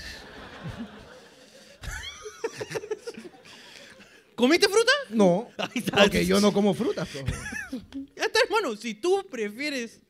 ¿Comiste 4.35 4.69
fruta? 4.69 4.93
No, 5.09 5.49
porque 5.97 6.27
yo 6.27 6.43
no 6.43 6.53
como 6.53 6.75
frutas. 6.75 7.09
pues. 7.11 7.25
Ya 8.15 8.25
está, 8.25 8.41
hermano. 8.45 8.77
Si 8.77 8.93
tú 8.95 9.27
prefieres. 9.31 10.03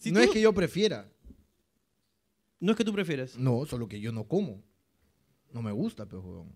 si 0.00 0.10
no 0.12 0.20
tú- 0.20 0.26
es 0.28 0.32
que 0.32 0.40
yo 0.40 0.54
prefiera. 0.54 1.10
No 2.60 2.72
es 2.72 2.76
que 2.78 2.84
tú 2.84 2.92
prefieras. 2.92 3.36
No, 3.36 3.66
solo 3.66 3.88
que 3.88 4.00
yo 4.00 4.12
no 4.12 4.24
como. 4.26 4.62
No 5.52 5.62
me 5.62 5.72
gusta, 5.72 6.06
pero 6.06 6.20
huevón. 6.22 6.52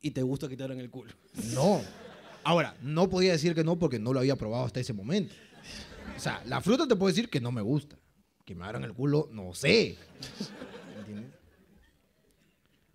Y 0.00 0.10
te 0.12 0.22
gusta 0.22 0.48
que 0.48 0.56
te 0.56 0.62
abran 0.62 0.78
el 0.80 0.90
culo. 0.90 1.12
No. 1.54 1.80
Ahora, 2.44 2.76
no 2.82 3.08
podía 3.10 3.32
decir 3.32 3.54
que 3.54 3.64
no 3.64 3.78
porque 3.78 3.98
no 3.98 4.12
lo 4.12 4.20
había 4.20 4.36
probado 4.36 4.64
hasta 4.64 4.80
ese 4.80 4.92
momento. 4.92 5.34
O 6.16 6.20
sea, 6.20 6.42
la 6.46 6.60
fruta 6.60 6.86
te 6.86 6.96
puedo 6.96 7.08
decir 7.08 7.28
que 7.28 7.40
no 7.40 7.50
me 7.52 7.62
gusta. 7.62 7.98
Que 8.44 8.54
me 8.54 8.64
abran 8.64 8.84
el 8.84 8.94
culo, 8.94 9.28
no 9.32 9.52
sé. 9.54 9.96
¿Entiendes? 11.00 11.32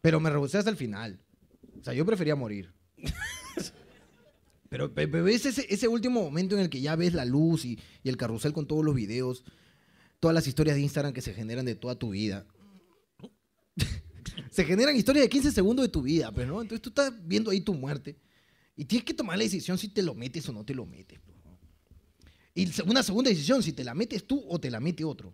Pero 0.02 0.20
me 0.20 0.30
rehusé 0.30 0.58
hasta 0.58 0.70
el 0.70 0.78
final. 0.78 1.20
O 1.80 1.84
sea, 1.84 1.94
yo 1.94 2.06
prefería 2.06 2.36
morir. 2.36 2.72
Pero, 4.70 4.92
pe- 4.94 5.08
pero 5.08 5.24
ves 5.24 5.46
ese, 5.46 5.66
ese 5.72 5.88
último 5.88 6.22
momento 6.24 6.56
en 6.56 6.62
el 6.62 6.70
que 6.70 6.82
ya 6.82 6.96
ves 6.96 7.14
la 7.14 7.26
luz 7.26 7.64
y, 7.66 7.80
y 8.02 8.10
el 8.10 8.18
carrusel 8.18 8.54
con 8.54 8.66
todos 8.66 8.84
los 8.84 8.96
videos, 8.96 9.44
todas 10.24 10.34
las 10.34 10.48
historias 10.48 10.77
de 10.77 10.82
Instagram 10.82 11.12
que 11.12 11.20
se 11.20 11.34
generan 11.34 11.65
de 11.65 11.75
toda 11.75 11.96
tu 11.96 12.12
vida. 12.12 12.46
se 14.51 14.63
generan 14.63 14.96
historias 14.96 15.25
de 15.25 15.30
15 15.30 15.51
segundos 15.51 15.84
de 15.84 15.89
tu 15.89 16.01
vida, 16.01 16.32
pero 16.32 16.48
no. 16.48 16.62
Entonces 16.62 16.82
tú 16.82 16.92
estás 16.92 17.12
viendo 17.27 17.51
ahí 17.51 17.60
tu 17.60 17.74
muerte 17.74 18.15
y 18.77 18.86
tienes 18.86 19.03
que 19.03 19.13
tomar 19.13 19.38
la 19.38 19.44
decisión 19.44 19.77
si 19.77 19.89
te 19.89 20.01
lo 20.01 20.15
metes 20.15 20.48
o 20.48 20.53
no 20.53 20.63
te 20.63 20.74
lo 20.74 20.86
metes. 20.86 21.20
pues, 21.20 21.36
¿no? 21.44 21.60
Y 22.56 22.89
una 22.89 23.03
segunda 23.03 23.32
decisión, 23.32 23.62
si 23.62 23.74
te 23.74 23.84
la 23.84 23.94
metes 23.94 24.25
tú 24.25 24.42
o 24.48 24.62
te 24.62 24.72
la 24.72 24.80
mete 24.80 25.03
otro. 25.03 25.34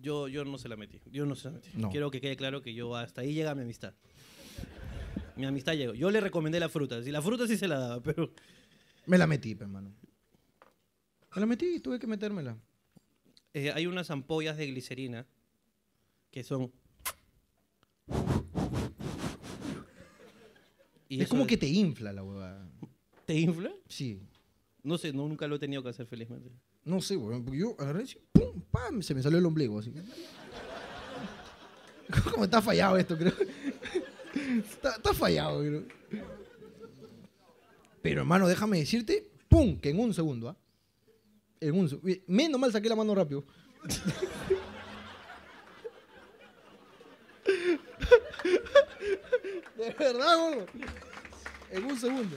Yo, 0.00 0.26
yo 0.28 0.46
no 0.46 0.56
se 0.56 0.70
la 0.70 0.76
metí. 0.76 1.02
Yo 1.12 1.26
no 1.26 1.34
se 1.34 1.48
la 1.48 1.56
metí. 1.56 1.68
No. 1.74 1.90
Quiero 1.90 2.10
que 2.10 2.22
quede 2.22 2.36
claro 2.38 2.62
que 2.62 2.72
yo 2.72 2.96
hasta 2.96 3.20
ahí 3.20 3.34
llega 3.34 3.54
mi 3.54 3.60
amistad. 3.60 3.92
Mi 5.36 5.44
amistad 5.44 5.74
llegó. 5.74 5.92
Yo 5.92 6.10
le 6.10 6.22
recomendé 6.22 6.60
la 6.60 6.70
fruta. 6.70 7.02
Si 7.02 7.10
la 7.10 7.20
fruta 7.20 7.46
sí 7.46 7.58
se 7.58 7.68
la 7.68 7.78
daba, 7.78 8.02
pero. 8.02 8.32
Me 9.04 9.18
la 9.18 9.26
metí, 9.26 9.54
pe, 9.54 9.64
hermano. 9.64 9.92
Me 11.34 11.40
la 11.40 11.46
metí 11.46 11.74
y 11.76 11.80
tuve 11.80 11.98
que 11.98 12.06
metérmela. 12.06 12.56
eh, 13.54 13.72
hay 13.72 13.86
unas 13.86 14.10
ampollas 14.10 14.56
de 14.56 14.66
glicerina 14.66 15.26
que 16.30 16.44
son. 16.44 16.72
Y 21.08 21.20
es 21.20 21.28
como 21.28 21.46
que 21.46 21.56
te 21.56 21.68
infla 21.68 22.12
la 22.12 22.22
huevada. 22.22 22.68
¿Te 23.26 23.34
infla? 23.34 23.72
Sí. 23.88 24.20
No 24.82 24.96
sé, 24.96 25.12
no, 25.12 25.28
nunca 25.28 25.46
lo 25.46 25.56
he 25.56 25.58
tenido 25.58 25.82
que 25.82 25.88
hacer 25.88 26.06
felizmente. 26.06 26.50
No 26.84 27.00
sé, 27.00 27.16
weón, 27.16 27.44
porque 27.44 27.58
yo 27.58 27.76
agarré 27.78 28.04
así, 28.04 28.18
pum, 28.32 28.62
pam, 28.70 29.02
se 29.02 29.14
me 29.14 29.22
salió 29.22 29.38
el 29.38 29.46
ombligo, 29.46 29.78
así. 29.78 29.92
¿Cómo 32.32 32.44
está 32.44 32.62
fallado 32.62 32.96
esto, 32.96 33.16
creo? 33.18 33.32
Está, 34.64 34.96
está 34.96 35.12
fallado, 35.12 35.60
creo. 35.60 35.84
Pero, 38.02 38.22
hermano, 38.22 38.48
déjame 38.48 38.78
decirte, 38.78 39.30
pum, 39.48 39.78
que 39.78 39.90
en 39.90 40.00
un 40.00 40.14
segundo, 40.14 40.48
¿ah? 40.48 40.56
En 41.60 41.78
un. 41.78 42.00
Menos 42.26 42.60
mal 42.60 42.72
saqué 42.72 42.88
la 42.88 42.96
mano 42.96 43.14
rápido. 43.14 43.44
De 49.76 49.94
verdad, 49.98 50.36
gordo. 50.36 50.66
En 51.70 51.84
un 51.84 51.98
segundo. 51.98 52.36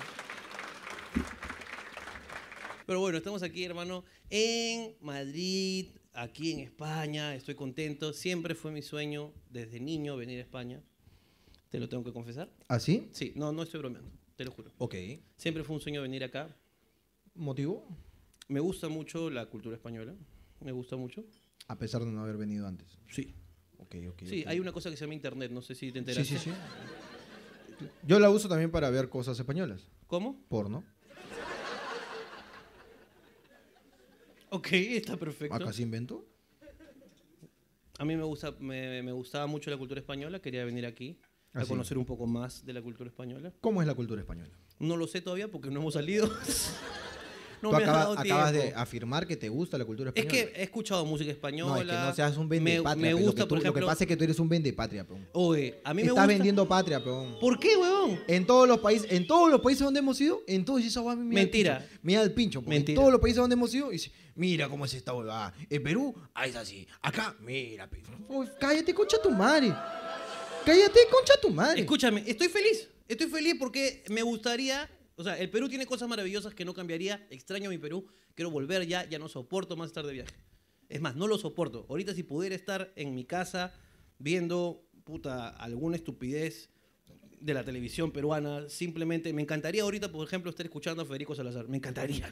Pero 2.86 3.00
bueno, 3.00 3.18
estamos 3.18 3.44
aquí, 3.44 3.63
hermano, 3.63 4.03
en 4.30 4.96
Madrid, 5.01 5.88
aquí 6.13 6.51
en 6.51 6.60
España. 6.60 7.34
Estoy 7.34 7.56
contento. 7.56 8.13
Siempre 8.13 8.56
fue 8.56 8.72
mi 8.72 8.82
sueño 8.82 9.34
desde 9.50 9.80
niño 9.80 10.18
venir 10.18 10.39
a 10.39 10.42
España. 10.42 10.82
Te 11.70 11.80
lo 11.80 11.88
tengo 11.89 12.03
que 12.03 12.13
confesar. 12.13 12.51
¿Así? 12.68 13.10
Sí, 13.13 13.34
no, 13.36 13.51
no 13.51 13.63
estoy 13.63 13.80
bromeando, 13.80 14.12
te 14.36 14.46
lo 14.46 14.51
juro. 14.51 14.72
Ok. 14.77 14.96
Siempre 15.38 15.63
fue 15.63 15.75
un 15.75 15.82
sueño 15.82 16.01
venir 16.01 16.24
acá. 16.24 16.56
¿Motivo? 17.34 17.88
Me 18.53 18.60
gusta 18.60 18.88
mucho 18.88 19.31
la 19.31 19.48
cultura 19.48 19.75
española. 19.75 20.13
Me 20.60 20.72
gusta 20.72 20.95
mucho. 20.95 21.24
A 21.67 21.75
pesar 21.79 22.05
de 22.05 22.12
no 22.12 22.22
haber 22.22 22.38
venido 22.38 22.67
antes. 22.67 23.00
Sí. 23.10 23.33
Ok, 23.77 23.95
ok. 24.10 24.22
Sí, 24.25 24.41
ok. 24.43 24.48
hay 24.48 24.60
una 24.60 24.72
cosa 24.72 24.91
que 24.91 24.95
se 24.95 25.05
llama 25.05 25.15
internet, 25.15 25.50
no 25.51 25.63
sé 25.63 25.74
si 25.74 25.88
te 25.88 25.93
Sí, 25.93 25.98
enteraste. 26.00 26.38
sí, 26.38 26.51
sí. 26.51 27.88
Yo 28.05 28.19
la 28.19 28.29
uso 28.29 28.48
también 28.48 28.69
para 28.69 28.91
ver 28.91 29.10
cosas 29.10 29.39
españolas. 29.39 29.89
¿Cómo? 30.05 30.39
Porno. 30.50 30.83
Ok, 34.51 34.67
está 34.74 35.17
perfecto. 35.17 35.55
Acá 35.55 35.74
se 35.74 35.81
inventó. 35.81 36.24
A 37.98 38.05
mí 38.05 38.15
me, 38.15 38.24
gusta, 38.24 38.51
me, 38.60 39.01
me 39.01 39.12
gustaba 39.13 39.48
mucho 39.48 39.72
la 39.72 39.77
cultura 39.77 40.00
española, 40.00 40.39
quería 40.39 40.63
venir 40.63 40.86
aquí 40.86 41.19
a 41.53 41.62
sí. 41.63 41.69
conocer 41.69 41.98
un 41.98 42.05
poco 42.05 42.27
más 42.27 42.63
de 42.63 42.74
la 42.74 42.83
cultura 42.83 43.10
española. 43.10 43.51
¿Cómo 43.62 43.81
es 43.81 43.88
la 43.88 43.95
cultura 43.95 44.22
española? 44.22 44.51
No 44.77 44.95
lo 44.95 45.07
sé 45.07 45.22
todavía 45.22 45.50
porque 45.50 45.72
no 45.72 45.79
hemos 45.79 45.95
salido. 45.95 46.29
no 47.63 47.70
Tú 47.70 47.77
me 47.77 47.84
ha 47.84 47.88
acaba- 47.88 48.00
dado 48.00 48.20
acabas 48.20 48.51
de 48.53 48.74
afirmar 48.75 49.25
que 49.25 49.36
te 49.38 49.50
gusta 49.50 49.77
la 49.77 49.86
cultura 49.86 50.12
Es 50.13 50.24
española. 50.24 50.51
que 50.53 50.60
he 50.60 50.63
escuchado 50.63 51.05
música 51.05 51.32
española. 51.32 51.74
no, 51.74 51.82
es 51.82 51.88
que 51.88 51.93
no 51.93 52.13
seas 52.13 52.38
un 52.38 52.48
vende 52.50 52.77
me, 52.77 52.82
patria. 52.84 53.08
me 53.08 53.13
gusta, 53.13 53.25
lo 53.25 53.34
que, 53.36 53.41
tú- 53.41 53.48
por 53.48 53.58
ejemplo. 53.60 53.82
lo 53.82 53.86
que 53.88 53.89
pasa 53.91 54.03
es 54.03 54.08
que 54.08 54.17
tú 54.17 54.24
eres 54.25 54.39
un 54.39 54.50
vende 54.50 54.72
patria, 54.74 55.08
peón. 55.08 55.27
Oye, 55.34 55.79
a 55.84 55.93
mí 55.93 56.03
me 56.03 56.10
Estás 56.10 56.13
gusta. 56.15 56.27
vendiendo 56.27 56.67
patria, 56.67 57.03
peón. 57.03 57.38
¿Por 57.39 57.60
qué, 57.60 57.75
huevón? 57.77 58.20
En 58.27 58.46
todos 58.46 58.67
los 58.67 58.79
países, 58.79 59.12
en 59.12 59.25
todos 59.25 59.50
los 59.50 59.62
países 59.62 59.84
donde 59.84 60.00
hemos 60.01 60.20
ido, 60.22 60.41
en 60.46 60.65
todos 60.65 60.84
esos 60.84 61.03
mira 61.17 61.41
Mentira. 61.41 61.88
Mira 62.01 62.22
el 62.22 62.34
pincho. 62.34 62.62
Mentira. 62.62 62.91
En 62.93 62.96
todos 62.96 63.12
los 63.12 63.22
países 63.22 63.38
donde 63.38 63.53
hemos 63.55 63.74
ido, 63.74 63.89
dice, 63.89 64.12
mira 64.36 64.67
cómo 64.70 64.86
es 64.86 64.93
esta 64.93 65.13
huevada. 65.13 65.53
En 65.70 65.82
Perú, 65.82 66.13
ah, 66.34 66.46
es 66.46 66.55
así. 66.55 66.86
Acá, 67.01 67.36
mira, 67.39 67.89
pe. 67.89 68.03
Uy, 68.27 68.48
cállate, 68.60 68.93
concha 68.93 69.17
tu 69.22 69.32
madre. 69.32 69.74
Cállate, 70.65 71.00
concha 71.12 71.34
tu 71.41 71.50
madre. 71.50 71.82
Escúchame, 71.82 72.24
estoy 72.25 72.48
feliz. 72.48 72.89
Estoy 73.08 73.27
feliz 73.27 73.55
porque 73.60 74.03
me 74.10 74.22
gustaría. 74.22 74.89
O 75.15 75.24
sea, 75.24 75.38
el 75.38 75.50
Perú 75.50 75.70
tiene 75.70 75.86
cosas 75.86 76.10
maravillosas 76.10 76.53
que 76.55 76.65
no 76.65 76.74
cambiaría. 76.74 77.25
Extraño 77.29 77.70
mi 77.70 77.77
Perú. 77.77 78.08
Quiero 78.36 78.50
volver 78.51 78.88
ya. 78.88 79.08
Ya 79.08 79.20
no 79.20 79.27
soporto 79.29 79.75
más 79.75 79.88
estar 79.88 80.05
de 80.05 80.13
viaje. 80.13 80.34
Es 80.89 81.01
más, 81.01 81.15
no 81.15 81.27
lo 81.27 81.38
soporto. 81.38 81.86
Ahorita, 81.89 82.13
si 82.13 82.24
pudiera 82.24 82.55
estar 82.55 82.91
en 82.96 83.13
mi 83.15 83.24
casa 83.25 83.74
viendo 84.17 84.86
puta 85.03 85.50
alguna 85.50 85.96
estupidez 85.98 86.70
de 87.39 87.53
la 87.53 87.63
televisión 87.63 88.12
peruana, 88.12 88.70
simplemente 88.70 89.34
me 89.34 89.41
encantaría 89.41 89.84
ahorita, 89.84 90.12
por 90.12 90.25
ejemplo, 90.25 90.50
estar 90.50 90.65
escuchando 90.65 91.01
a 91.03 91.05
Federico 91.05 91.36
Salazar. 91.36 91.67
Me 91.67 91.77
encantaría. 91.77 92.32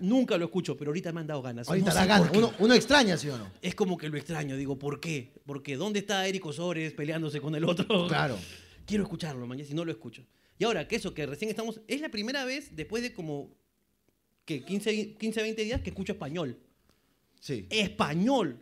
Nunca 0.00 0.38
lo 0.38 0.44
escucho, 0.44 0.76
pero 0.76 0.90
ahorita 0.90 1.12
me 1.12 1.20
han 1.20 1.26
dado 1.26 1.42
ganas. 1.42 1.68
Ahorita 1.68 1.88
No 1.90 1.94
da 1.94 2.02
sé 2.02 2.06
gana. 2.08 2.22
por 2.22 2.30
qué. 2.32 2.38
Uno, 2.38 2.52
uno 2.60 2.74
extraña, 2.74 3.16
¿sí 3.16 3.28
o 3.28 3.36
no? 3.36 3.50
Es 3.60 3.74
como 3.74 3.96
que 3.98 4.08
lo 4.08 4.16
extraño. 4.16 4.56
Digo, 4.56 4.78
¿por 4.78 5.00
qué? 5.00 5.32
Porque 5.44 5.76
¿dónde 5.76 5.98
está 5.98 6.26
Eric 6.28 6.46
Osores 6.46 6.92
peleándose 6.92 7.40
con 7.40 7.54
el 7.56 7.64
otro? 7.64 8.06
Claro. 8.06 8.38
Quiero 8.86 9.02
escucharlo, 9.02 9.46
mañana, 9.46 9.66
si 9.68 9.74
no 9.74 9.84
lo 9.84 9.90
escucho. 9.90 10.22
Y 10.58 10.64
ahora, 10.64 10.88
que 10.88 10.96
eso, 10.96 11.14
que 11.14 11.26
recién 11.26 11.50
estamos. 11.50 11.80
Es 11.86 12.00
la 12.00 12.08
primera 12.08 12.44
vez 12.44 12.74
después 12.74 13.02
de 13.02 13.12
como. 13.12 13.56
que 14.44 14.62
15, 14.64 15.14
15 15.14 15.42
20 15.42 15.64
días 15.64 15.80
que 15.80 15.90
escucho 15.90 16.12
español. 16.12 16.58
Sí. 17.40 17.66
¡Español! 17.70 18.60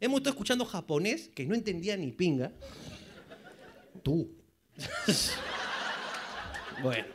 Hemos 0.00 0.18
estado 0.18 0.34
escuchando 0.34 0.64
japonés, 0.64 1.28
que 1.28 1.46
no 1.46 1.54
entendía 1.54 1.96
ni 1.96 2.12
pinga. 2.12 2.52
Tú. 4.02 4.30
Bueno, 6.80 7.08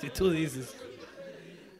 si 0.00 0.10
tú 0.10 0.30
dices. 0.30 0.76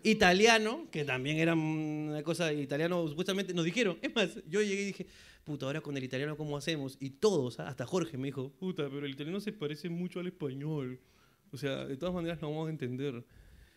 Italiano, 0.02 0.88
que 0.90 1.04
también 1.04 1.38
era 1.38 1.54
una 1.54 2.20
cosa. 2.24 2.52
Italiano, 2.52 3.06
supuestamente 3.06 3.54
nos 3.54 3.64
dijeron. 3.64 3.96
Es 4.02 4.12
más, 4.12 4.40
yo 4.48 4.60
llegué 4.60 4.82
y 4.82 4.86
dije. 4.86 5.06
Puta, 5.44 5.66
ahora 5.66 5.80
con 5.80 5.96
el 5.96 6.04
italiano, 6.04 6.36
¿cómo 6.36 6.56
hacemos? 6.56 6.96
Y 7.00 7.10
todos, 7.10 7.58
¿ah? 7.58 7.66
hasta 7.66 7.84
Jorge 7.84 8.16
me 8.16 8.28
dijo, 8.28 8.50
puta, 8.50 8.88
pero 8.88 9.06
el 9.06 9.12
italiano 9.12 9.40
se 9.40 9.52
parece 9.52 9.88
mucho 9.88 10.20
al 10.20 10.28
español. 10.28 11.00
O 11.52 11.56
sea, 11.56 11.84
de 11.84 11.96
todas 11.96 12.14
maneras 12.14 12.40
lo 12.40 12.48
vamos 12.50 12.68
a 12.68 12.70
entender. 12.70 13.24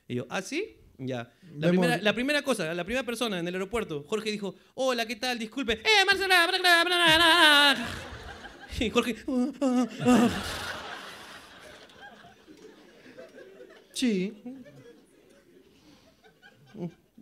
Y 0.07 0.15
yo, 0.15 0.25
¿ah, 0.29 0.41
sí? 0.41 0.77
Ya. 0.97 1.29
La, 1.57 1.69
primera, 1.69 1.97
la 1.97 2.13
primera 2.13 2.41
cosa, 2.41 2.73
la 2.73 2.83
primera 2.85 3.05
persona 3.05 3.37
en 3.39 3.47
el 3.47 3.53
aeropuerto, 3.55 4.03
Jorge 4.07 4.31
dijo, 4.31 4.55
hola, 4.75 5.05
¿qué 5.05 5.17
tal? 5.17 5.37
Disculpe. 5.37 5.73
¡Eh, 5.73 6.05
Marcela! 6.05 6.47
bla, 6.47 6.57
bla, 6.59 6.83
bla, 6.85 6.95
bla, 6.95 7.15
bla". 7.17 7.87
Y 8.85 8.89
Jorge, 8.89 9.15
"Ah, 9.27 9.53
ah, 9.61 9.87
ah". 10.01 10.29
Sí. 13.93 14.33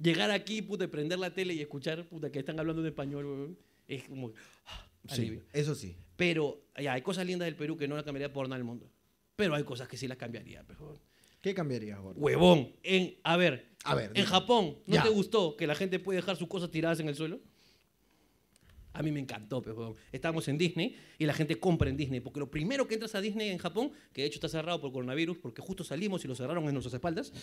llegar 0.01 0.31
aquí, 0.31 0.62
puta, 0.62 0.83
y 0.86 0.88
prender 0.88 1.19
la 1.19 1.33
tele 1.33 1.53
y 1.53 1.62
escuchar, 1.62 2.05
puta, 2.07 2.31
que 2.31 2.39
están 2.39 2.60
hablando 2.60 2.81
en 2.81 2.88
español, 2.88 3.25
weón, 3.25 3.57
es 3.88 4.03
como, 4.03 4.33
ah, 4.65 4.88
Sí, 5.07 5.22
alivio. 5.22 5.43
eso 5.53 5.75
sí. 5.75 5.95
Pero 6.15 6.63
ya, 6.81 6.93
hay 6.93 7.01
cosas 7.01 7.25
lindas 7.25 7.45
del 7.45 7.55
Perú 7.55 7.77
que 7.77 7.88
no 7.88 7.95
las 7.95 8.03
cambiaría 8.03 8.33
por 8.33 8.48
nada 8.48 8.57
del 8.57 8.65
mundo. 8.65 8.89
Pero 9.36 9.56
hay 9.56 9.63
cosas 9.63 9.88
que 9.88 9.98
sí 9.98 10.08
las 10.08 10.18
cambiaría, 10.18 10.63
pero, 10.68 11.00
¿Qué 11.42 11.54
cambiarías, 11.54 12.00
gordo? 12.00 12.20
Huevón. 12.22 12.74
En, 12.84 13.16
a 13.24 13.36
ver, 13.36 13.75
A 13.84 13.96
ver. 13.96 14.08
en 14.08 14.13
dime. 14.13 14.25
Japón, 14.28 14.78
¿no 14.86 14.96
Ya. 14.96 15.04
te 15.04 15.10
gustó 15.10 15.58
que 15.58 15.68
la 15.68 15.75
gente 15.75 16.00
puede 16.00 16.18
dejar 16.18 16.38
sus 16.38 16.48
cosas 16.48 16.72
tiradas 16.72 17.00
en 17.02 17.10
el 17.10 17.16
suelo? 17.16 17.42
A 18.94 19.02
mí 19.02 19.12
me 19.12 19.20
encantó, 19.20 19.62
pero 19.62 19.96
estábamos 20.12 20.48
en 20.48 20.58
Disney 20.58 20.96
y 21.18 21.25
la 21.25 21.34
gente 21.34 21.60
compra 21.60 21.90
en 21.90 21.98
Disney, 21.98 22.20
porque 22.20 22.40
lo 22.40 22.50
primero 22.52 22.88
que 22.88 22.94
entras 22.94 23.16
a 23.16 23.22
Disney 23.22 23.50
en 23.50 23.58
Japón, 23.58 23.92
que 24.13 24.22
de 24.22 24.28
hecho 24.28 24.36
está 24.38 24.48
cerrado 24.48 24.80
por 24.80 24.92
coronavirus, 24.94 25.38
porque 25.40 25.62
justo 25.63 25.84
salimos 25.84 26.24
y 26.24 26.28
lo 26.28 26.36
cerraron 26.36 26.63
en 26.66 26.74
nuestras 26.74 26.94
espaldas, 26.94 27.34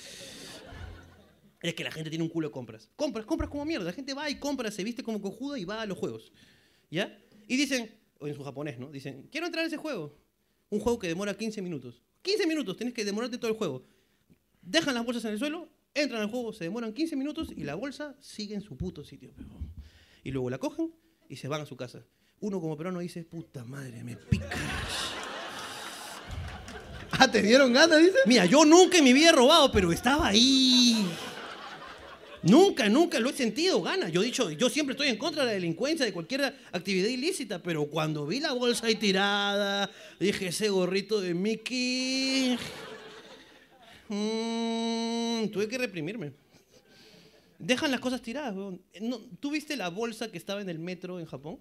es 1.61 1.75
que 1.75 1.85
la 1.85 1.91
gente 1.91 2.09
tiene 2.09 2.23
un 2.23 2.31
culo 2.31 2.49
de 2.49 2.53
compras. 2.53 2.89
Compras, 2.97 3.27
compras 3.27 3.51
como 3.51 3.65
mierda. 3.67 3.85
La 3.85 3.93
gente 3.93 4.15
va 4.15 4.31
y 4.31 4.39
compra, 4.39 4.71
se 4.71 4.83
viste 4.85 5.03
como 5.03 5.21
cojuda 5.21 5.59
y 5.59 5.65
va 5.65 5.83
a 5.83 5.87
los 5.87 5.99
juegos. 5.99 6.33
¿Ya? 6.91 7.19
Y 7.49 7.57
dicen, 7.57 7.91
o 8.19 8.29
en 8.29 8.35
su 8.35 8.43
japonés, 8.45 8.79
¿no? 8.79 8.91
Dicen, 8.91 9.29
quiero 9.31 9.47
entrar 9.47 9.65
a 9.65 9.67
ese 9.67 9.77
juego. 9.77 10.17
Un 10.71 10.81
juego 10.81 10.99
que 10.99 11.09
demora 11.09 11.37
15 11.37 11.61
minutos. 11.62 12.03
15 12.23 12.47
minutos, 12.47 12.77
tienes 12.77 12.95
que 12.95 13.05
demorarte 13.05 13.39
todo 13.39 13.50
el 13.50 13.57
juego. 13.57 13.83
Dejan 14.62 14.95
las 14.95 15.05
bolsas 15.05 15.25
en 15.25 15.33
el 15.33 15.39
suelo, 15.39 15.69
entran 15.95 16.23
al 16.23 16.31
juego, 16.31 16.53
se 16.53 16.65
demoran 16.65 16.93
15 16.93 17.17
minutos 17.17 17.49
y 17.55 17.65
la 17.65 17.75
bolsa 17.75 18.17
sigue 18.21 18.55
en 18.55 18.61
su 18.61 18.77
puto 18.77 19.05
sitio. 19.05 19.33
Y 20.23 20.31
luego 20.31 20.49
la 20.49 20.59
cogen 20.59 20.93
y 21.29 21.37
se 21.37 21.49
van 21.49 21.62
a 21.62 21.67
su 21.67 21.77
casa. 21.77 22.05
Uno 22.41 22.61
como 22.61 22.77
peruano 22.77 23.00
dice, 23.00 23.25
puta 23.25 23.65
madre, 23.65 24.05
me 24.05 24.17
pica. 24.17 24.49
Ah, 27.12 27.31
¿te 27.31 27.43
dieron 27.43 27.73
ganas, 27.73 27.99
dice? 27.99 28.19
Mira, 28.25 28.47
yo 28.47 28.65
nunca 28.65 28.99
en 28.99 29.05
mi 29.05 29.12
vida 29.12 29.31
he 29.31 29.33
robado, 29.33 29.71
pero 29.73 29.93
estaba 29.93 30.29
ahí. 30.29 31.05
Nunca, 32.43 32.89
nunca 32.89 33.21
lo 33.21 33.29
he 33.29 33.33
sentido 33.35 33.83
gana. 33.83 34.09
Yo 34.09 34.23
he 34.23 34.27
dicho, 34.27 34.51
yo 34.51 34.71
siempre 34.71 34.95
estoy 34.95 35.09
en 35.09 35.19
contra 35.19 35.43
de 35.43 35.49
la 35.49 35.55
delincuencia, 35.55 36.07
de 36.07 36.13
cualquier 36.13 36.55
actividad 36.73 37.09
ilícita, 37.09 37.63
pero 37.63 37.87
cuando 37.87 38.27
vi 38.27 38.41
la 38.41 38.53
bolsa 38.53 38.87
ahí 38.87 38.95
tirada, 38.95 39.91
dije, 40.19 40.47
ese 40.49 40.71
gorrito 40.71 41.21
de 41.21 41.35
Mickey. 41.35 42.59
mm, 44.09 45.49
tuve 45.51 45.69
que 45.69 45.77
reprimirme. 45.77 46.33
Dejan 47.59 47.91
las 47.91 48.01
cosas 48.01 48.23
tiradas, 48.23 48.55
huevón. 48.55 48.81
No, 49.03 49.21
¿Tú 49.39 49.51
viste 49.51 49.77
la 49.77 49.91
bolsa 49.91 50.31
que 50.31 50.39
estaba 50.39 50.63
en 50.63 50.71
el 50.71 50.79
metro 50.79 51.21
en 51.21 51.27
Japón? 51.27 51.61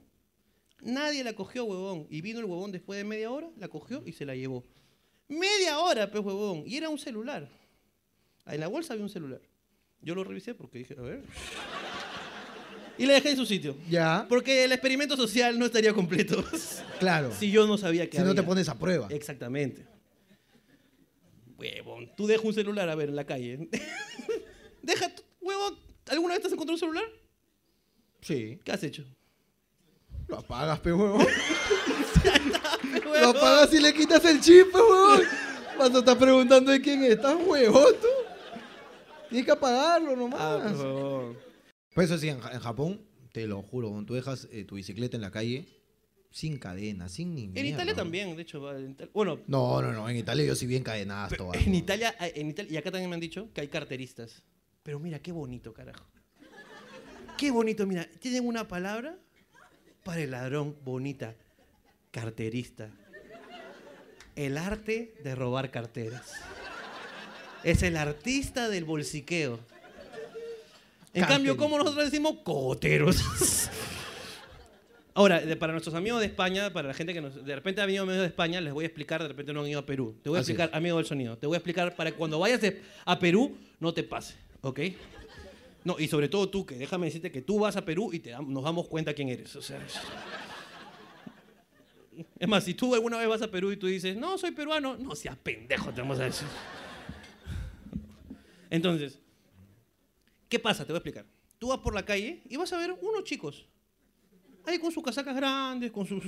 Nadie 0.81 1.25
la 1.25 1.33
cogió, 1.33 1.65
huevón. 1.65 2.07
Y 2.09 2.21
vino 2.21 2.39
el 2.39 2.45
huevón 2.45 2.71
después 2.71 2.97
de 2.97 3.03
media 3.03 3.31
hora, 3.31 3.49
la 3.57 3.67
cogió 3.67 4.01
y 4.05 4.13
se 4.13 4.25
la 4.25 4.33
llevó. 4.33 4.63
Media 5.27 5.79
hora, 5.79 6.09
pues, 6.09 6.23
huevón. 6.23 6.63
Y 6.65 6.77
era 6.77 6.87
un 6.87 6.97
celular. 6.97 7.49
En 8.45 8.61
la 8.61 8.69
bolsa 8.69 8.93
había 8.93 9.03
un 9.03 9.09
celular. 9.09 9.41
Yo 10.01 10.15
lo 10.15 10.23
revisé 10.23 10.53
porque 10.55 10.79
dije, 10.79 10.95
a 10.97 11.01
ver. 11.01 11.21
Y 12.97 13.05
le 13.05 13.13
dejé 13.13 13.31
en 13.31 13.37
su 13.37 13.45
sitio. 13.45 13.77
Ya, 13.89 14.25
Porque 14.27 14.65
el 14.65 14.71
experimento 14.73 15.15
social 15.15 15.57
no 15.57 15.65
estaría 15.65 15.93
completo 15.93 16.43
claro. 16.99 17.31
si 17.37 17.49
yo 17.51 17.65
no 17.65 17.77
sabía 17.77 18.09
que 18.09 18.17
si 18.17 18.23
no 18.23 18.35
te 18.35 18.43
pones 18.43 18.67
a 18.69 18.77
prueba. 18.77 19.07
Exactamente. 19.09 19.85
Huevón, 21.57 22.11
tú 22.15 22.27
dejas 22.27 22.45
un 22.45 22.53
celular 22.53 22.89
a 22.89 22.95
ver 22.95 23.09
en 23.09 23.15
la 23.15 23.25
calle. 23.25 23.69
Deja, 24.81 25.13
tu- 25.13 25.23
huevón, 25.41 25.77
¿alguna 26.09 26.33
vez 26.33 26.41
te 26.41 26.47
has 26.47 26.53
encontrado 26.53 26.75
un 26.75 26.79
celular? 26.79 27.03
Sí. 28.21 28.59
¿Qué 28.63 28.71
has 28.71 28.83
hecho? 28.83 29.03
Lo 30.27 30.37
apagas, 30.39 30.79
pe 30.79 30.93
huevón. 30.93 31.25
Lo 33.21 33.29
apagas 33.29 33.73
y 33.73 33.79
le 33.79 33.93
quitas 33.93 34.23
el 34.25 34.39
chip, 34.41 34.71
pe 34.71 34.77
huevón. 34.77 35.21
Vas 35.77 35.95
a 35.95 35.99
estar 35.99 36.17
preguntando 36.17 36.71
de 36.71 36.81
quién 36.81 37.03
es. 37.03 37.11
¿Estás 37.11 37.35
huevón 37.45 37.93
tú? 38.01 38.07
Tienes 39.29 39.45
que 39.45 39.51
apagarlo 39.51 40.15
nomás. 40.15 40.39
Ah, 40.41 40.59
pues. 40.63 41.37
Por 41.93 42.03
eso 42.03 42.17
sí, 42.17 42.29
en, 42.29 42.39
Ja- 42.39 42.51
en 42.53 42.59
Japón, 42.59 43.01
te 43.31 43.45
lo 43.47 43.61
juro, 43.61 43.89
cuando 43.89 44.05
tú 44.07 44.13
dejas 44.15 44.47
eh, 44.51 44.63
tu 44.65 44.75
bicicleta 44.75 45.17
en 45.17 45.21
la 45.21 45.31
calle, 45.31 45.67
sin 46.31 46.57
cadena, 46.59 47.09
sin 47.09 47.33
ni 47.33 47.43
En 47.55 47.65
Italia 47.65 47.93
¿no? 47.93 47.95
también, 47.97 48.35
de 48.35 48.41
hecho. 48.43 48.61
va, 48.61 48.77
en 48.77 48.91
Italia- 48.91 49.11
Bueno, 49.13 49.39
No, 49.47 49.81
no, 49.81 49.91
no, 49.91 50.09
en 50.09 50.17
Italia 50.17 50.45
yo 50.45 50.55
sí 50.55 50.65
bien 50.67 50.83
cadenadas 50.83 51.35
todas. 51.37 51.65
En. 51.65 51.73
Italia, 51.73 52.15
eh, 52.19 52.33
en 52.35 52.49
Italia, 52.49 52.71
y 52.73 52.77
acá 52.77 52.91
también 52.91 53.09
me 53.09 53.15
han 53.15 53.19
dicho 53.19 53.49
que 53.53 53.61
hay 53.61 53.67
carteristas. 53.67 54.43
Pero 54.83 54.99
mira, 54.99 55.19
qué 55.19 55.31
bonito, 55.31 55.73
carajo. 55.73 56.05
Qué 57.37 57.51
bonito, 57.51 57.85
mira, 57.87 58.07
tienen 58.19 58.45
una 58.47 58.67
palabra 58.67 59.17
para 60.03 60.21
el 60.21 60.31
ladrón 60.31 60.75
bonita. 60.83 61.35
Carterista. 62.11 62.89
El 64.35 64.57
arte 64.57 65.13
de 65.23 65.35
robar 65.35 65.69
carteras. 65.71 66.31
Es 67.63 67.83
el 67.83 67.97
artista 67.97 68.69
del 68.69 68.85
bolsiqueo. 68.85 69.59
En 71.13 71.25
cambio, 71.25 71.57
¿cómo 71.57 71.77
nosotros 71.77 72.05
decimos? 72.05 72.35
Cogoteros. 72.43 73.17
Ahora, 75.15 75.41
de- 75.41 75.55
para 75.57 75.73
nuestros 75.73 75.95
amigos 75.95 76.21
de 76.21 76.27
España, 76.27 76.71
para 76.71 76.87
la 76.89 76.93
gente 76.93 77.13
que 77.13 77.19
nos, 77.19 77.43
de 77.43 77.55
repente 77.55 77.81
ha 77.81 77.85
venido 77.85 78.03
amigos 78.03 78.21
de 78.21 78.27
España, 78.27 78.61
les 78.61 78.71
voy 78.73 78.85
a 78.85 78.87
explicar, 78.87 79.21
de 79.21 79.27
repente 79.27 79.51
no 79.51 79.61
han 79.61 79.67
ido 79.67 79.79
a 79.79 79.85
Perú. 79.85 80.15
Te 80.23 80.29
voy 80.29 80.37
a 80.37 80.41
Así 80.41 80.51
explicar, 80.51 80.73
amigo 80.77 80.95
del 80.97 81.05
sonido, 81.05 81.37
te 81.37 81.45
voy 81.47 81.55
a 81.55 81.57
explicar 81.57 81.95
para 81.95 82.11
que 82.11 82.17
cuando 82.17 82.39
vayas 82.39 82.61
de- 82.61 82.81
a 83.05 83.19
Perú 83.19 83.57
no 83.79 83.93
te 83.93 84.03
pase, 84.03 84.35
¿ok? 84.61 84.79
No, 85.83 85.97
y 85.99 86.07
sobre 86.07 86.29
todo 86.29 86.47
tú, 86.47 86.65
que 86.65 86.75
déjame 86.75 87.07
decirte 87.07 87.31
que 87.31 87.41
tú 87.41 87.59
vas 87.59 87.75
a 87.75 87.83
Perú 87.83 88.11
y 88.13 88.19
te 88.19 88.31
nos 88.31 88.63
damos 88.63 88.87
cuenta 88.87 89.13
quién 89.13 89.27
eres. 89.29 89.53
O 89.57 89.61
sea, 89.61 89.77
es- 89.85 89.99
es 92.39 92.47
más, 92.47 92.63
si 92.63 92.73
tú 92.75 92.93
alguna 92.93 93.17
vez 93.17 93.27
vas 93.27 93.41
a 93.41 93.47
Perú 93.49 93.71
y 93.71 93.77
tú 93.77 93.87
dices, 93.87 94.15
no, 94.15 94.37
soy 94.37 94.51
peruano, 94.51 94.95
no 94.95 95.15
seas 95.15 95.35
pendejo, 95.37 95.89
te 95.91 95.99
vamos 96.01 96.19
a 96.19 96.25
decir. 96.25 96.47
Entonces, 98.69 99.19
¿qué 100.47 100.59
pasa? 100.59 100.85
Te 100.85 100.91
voy 100.91 100.97
a 100.97 100.99
explicar. 100.99 101.25
Tú 101.57 101.67
vas 101.69 101.79
por 101.79 101.93
la 101.93 102.05
calle 102.05 102.41
y 102.47 102.55
vas 102.55 102.71
a 102.71 102.77
ver 102.77 102.91
unos 102.91 103.23
chicos, 103.23 103.65
ahí 104.65 104.79
con 104.79 104.91
sus 104.91 105.03
casacas 105.03 105.35
grandes, 105.35 105.91
con 105.91 106.05
sus... 106.05 106.23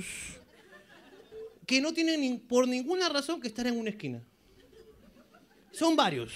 que 1.66 1.80
no 1.80 1.92
tienen 1.92 2.40
por 2.40 2.68
ninguna 2.68 3.08
razón 3.08 3.40
que 3.40 3.48
estar 3.48 3.66
en 3.66 3.78
una 3.78 3.90
esquina. 3.90 4.22
Son 5.70 5.96
varios. 5.96 6.32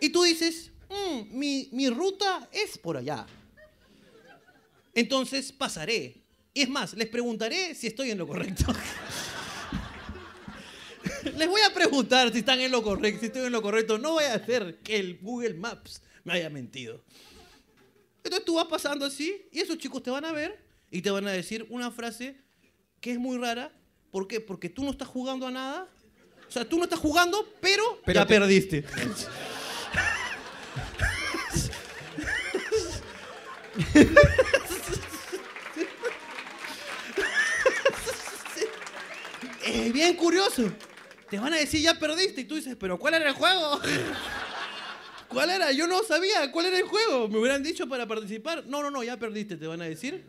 Y 0.00 0.10
tú 0.10 0.22
dices, 0.22 0.70
"Mm, 0.88 1.36
mi, 1.38 1.68
mi 1.72 1.90
ruta 1.90 2.48
es 2.52 2.78
por 2.78 2.96
allá. 2.96 3.26
Entonces 4.94 5.52
pasaré. 5.52 6.22
Y 6.52 6.62
es 6.62 6.68
más, 6.68 6.94
les 6.94 7.08
preguntaré 7.08 7.74
si 7.74 7.86
estoy 7.86 8.10
en 8.10 8.18
lo 8.18 8.26
correcto. 8.26 8.64
les 11.36 11.48
voy 11.48 11.60
a 11.62 11.72
preguntar 11.74 12.32
si 12.32 12.38
están 12.38 12.60
en 12.60 12.70
lo 12.70 12.82
correcto, 12.82 13.20
si 13.20 13.26
estoy 13.26 13.46
en 13.46 13.52
lo 13.52 13.62
correcto. 13.62 13.98
No 13.98 14.12
voy 14.12 14.24
a 14.24 14.34
hacer 14.34 14.78
que 14.82 14.96
el 14.98 15.18
Google 15.20 15.54
Maps 15.54 16.02
me 16.24 16.32
haya 16.34 16.50
mentido. 16.50 17.02
Entonces 18.22 18.44
tú 18.44 18.54
vas 18.56 18.66
pasando 18.66 19.06
así 19.06 19.46
y 19.50 19.60
esos 19.60 19.78
chicos 19.78 20.02
te 20.02 20.10
van 20.10 20.24
a 20.24 20.32
ver 20.32 20.62
y 20.90 21.02
te 21.02 21.10
van 21.10 21.26
a 21.26 21.32
decir 21.32 21.66
una 21.70 21.90
frase 21.90 22.36
que 23.00 23.12
es 23.12 23.18
muy 23.18 23.38
rara. 23.38 23.72
¿Por 24.10 24.26
qué? 24.28 24.40
Porque 24.40 24.68
tú 24.68 24.84
no 24.84 24.90
estás 24.90 25.08
jugando 25.08 25.46
a 25.46 25.50
nada. 25.50 25.88
O 26.48 26.52
sea, 26.52 26.68
tú 26.68 26.78
no 26.78 26.84
estás 26.84 26.98
jugando, 26.98 27.46
pero, 27.60 27.82
Pero 28.04 28.20
ya 28.20 28.26
te- 28.26 28.34
perdiste. 28.34 28.84
Es 39.64 39.92
bien 39.92 40.14
curioso. 40.16 40.70
Te 41.30 41.38
van 41.38 41.54
a 41.54 41.58
decir 41.58 41.80
ya 41.80 41.96
perdiste 41.96 42.40
y 42.40 42.44
tú 42.44 42.56
dices, 42.56 42.76
pero 42.76 42.98
¿cuál 42.98 43.14
era 43.14 43.28
el 43.28 43.34
juego? 43.34 43.80
¿Cuál 45.28 45.50
era? 45.50 45.70
Yo 45.70 45.86
no 45.86 46.02
sabía 46.02 46.50
cuál 46.50 46.66
era 46.66 46.78
el 46.78 46.82
juego. 46.82 47.28
Me 47.28 47.38
hubieran 47.38 47.62
dicho 47.62 47.88
para 47.88 48.04
participar. 48.08 48.66
No, 48.66 48.82
no, 48.82 48.90
no, 48.90 49.04
ya 49.04 49.16
perdiste, 49.16 49.56
te 49.56 49.68
van 49.68 49.80
a 49.80 49.84
decir. 49.84 50.24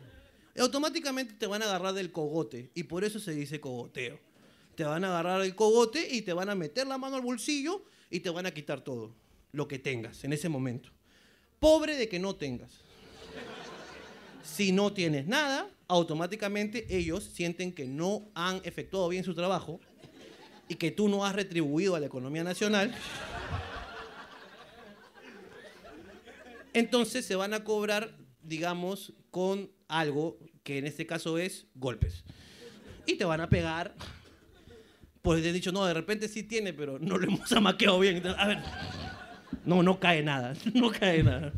Y 0.56 0.62
automáticamente 0.62 1.34
te 1.34 1.48
van 1.48 1.64
a 1.64 1.66
agarrar 1.66 1.96
del 1.96 2.12
cogote. 2.12 2.70
Y 2.76 2.84
por 2.84 3.04
eso 3.04 3.20
se 3.20 3.34
dice 3.34 3.60
cogoteo. 3.60 4.20
Te 4.76 4.84
van 4.84 5.04
a 5.04 5.08
agarrar 5.08 5.42
el 5.42 5.56
cogote 5.56 6.08
y 6.14 6.22
te 6.22 6.34
van 6.34 6.50
a 6.50 6.56
meter 6.56 6.86
la 6.86 7.00
mano 7.00 7.16
al 7.16 7.24
bolsillo 7.24 7.84
y 8.12 8.20
te 8.20 8.30
van 8.30 8.46
a 8.46 8.52
quitar 8.52 8.82
todo. 8.82 9.16
Lo 9.54 9.68
que 9.68 9.80
tengas 9.80 10.24
en 10.24 10.34
ese 10.34 10.50
momento. 10.50 10.92
Pobre 11.60 11.96
de 11.96 12.08
que 12.08 12.20
no 12.20 12.36
tengas. 12.36 12.72
Si 14.44 14.72
no 14.72 14.94
tienes 14.94 15.26
nada, 15.26 15.68
automáticamente 15.88 16.86
ellos 16.96 17.24
sienten 17.24 17.74
que 17.74 17.88
no 17.88 18.30
han 18.36 18.62
efectuado 18.64 19.10
bien 19.10 19.24
su 19.24 19.34
trabajo 19.34 19.80
y 20.72 20.76
que 20.76 20.90
tú 20.90 21.10
no 21.10 21.26
has 21.26 21.36
retribuido 21.36 21.96
a 21.96 22.00
la 22.00 22.06
economía 22.06 22.46
nacional. 22.46 22.96
Entonces 26.74 27.26
se 27.26 27.36
van 27.36 27.54
a 27.54 27.66
cobrar, 27.66 28.18
digamos, 28.42 29.12
con 29.32 29.70
algo 29.90 30.40
que 30.64 30.78
en 30.78 30.88
este 30.88 31.06
caso 31.06 31.38
es 31.38 31.68
golpes. 31.76 32.24
Y 33.06 33.16
te 33.16 33.26
van 33.26 33.42
a 33.42 33.50
pegar. 33.50 33.94
Pues 35.22 35.44
te 35.44 35.50
he 35.50 35.52
dicho, 35.52 35.74
no, 35.74 35.86
de 35.86 35.94
repente 35.94 36.30
sí 36.30 36.44
tiene, 36.44 36.72
pero 36.72 37.00
no 37.00 37.18
lo 37.18 37.28
hemos 37.28 37.52
amaqueado 37.52 38.00
bien. 38.00 38.26
A 38.26 38.48
ver, 38.48 38.60
no, 39.66 39.84
no 39.84 40.00
cae 40.00 40.24
nada, 40.24 40.54
no 40.74 40.90
cae 40.90 41.22
nada. 41.22 41.52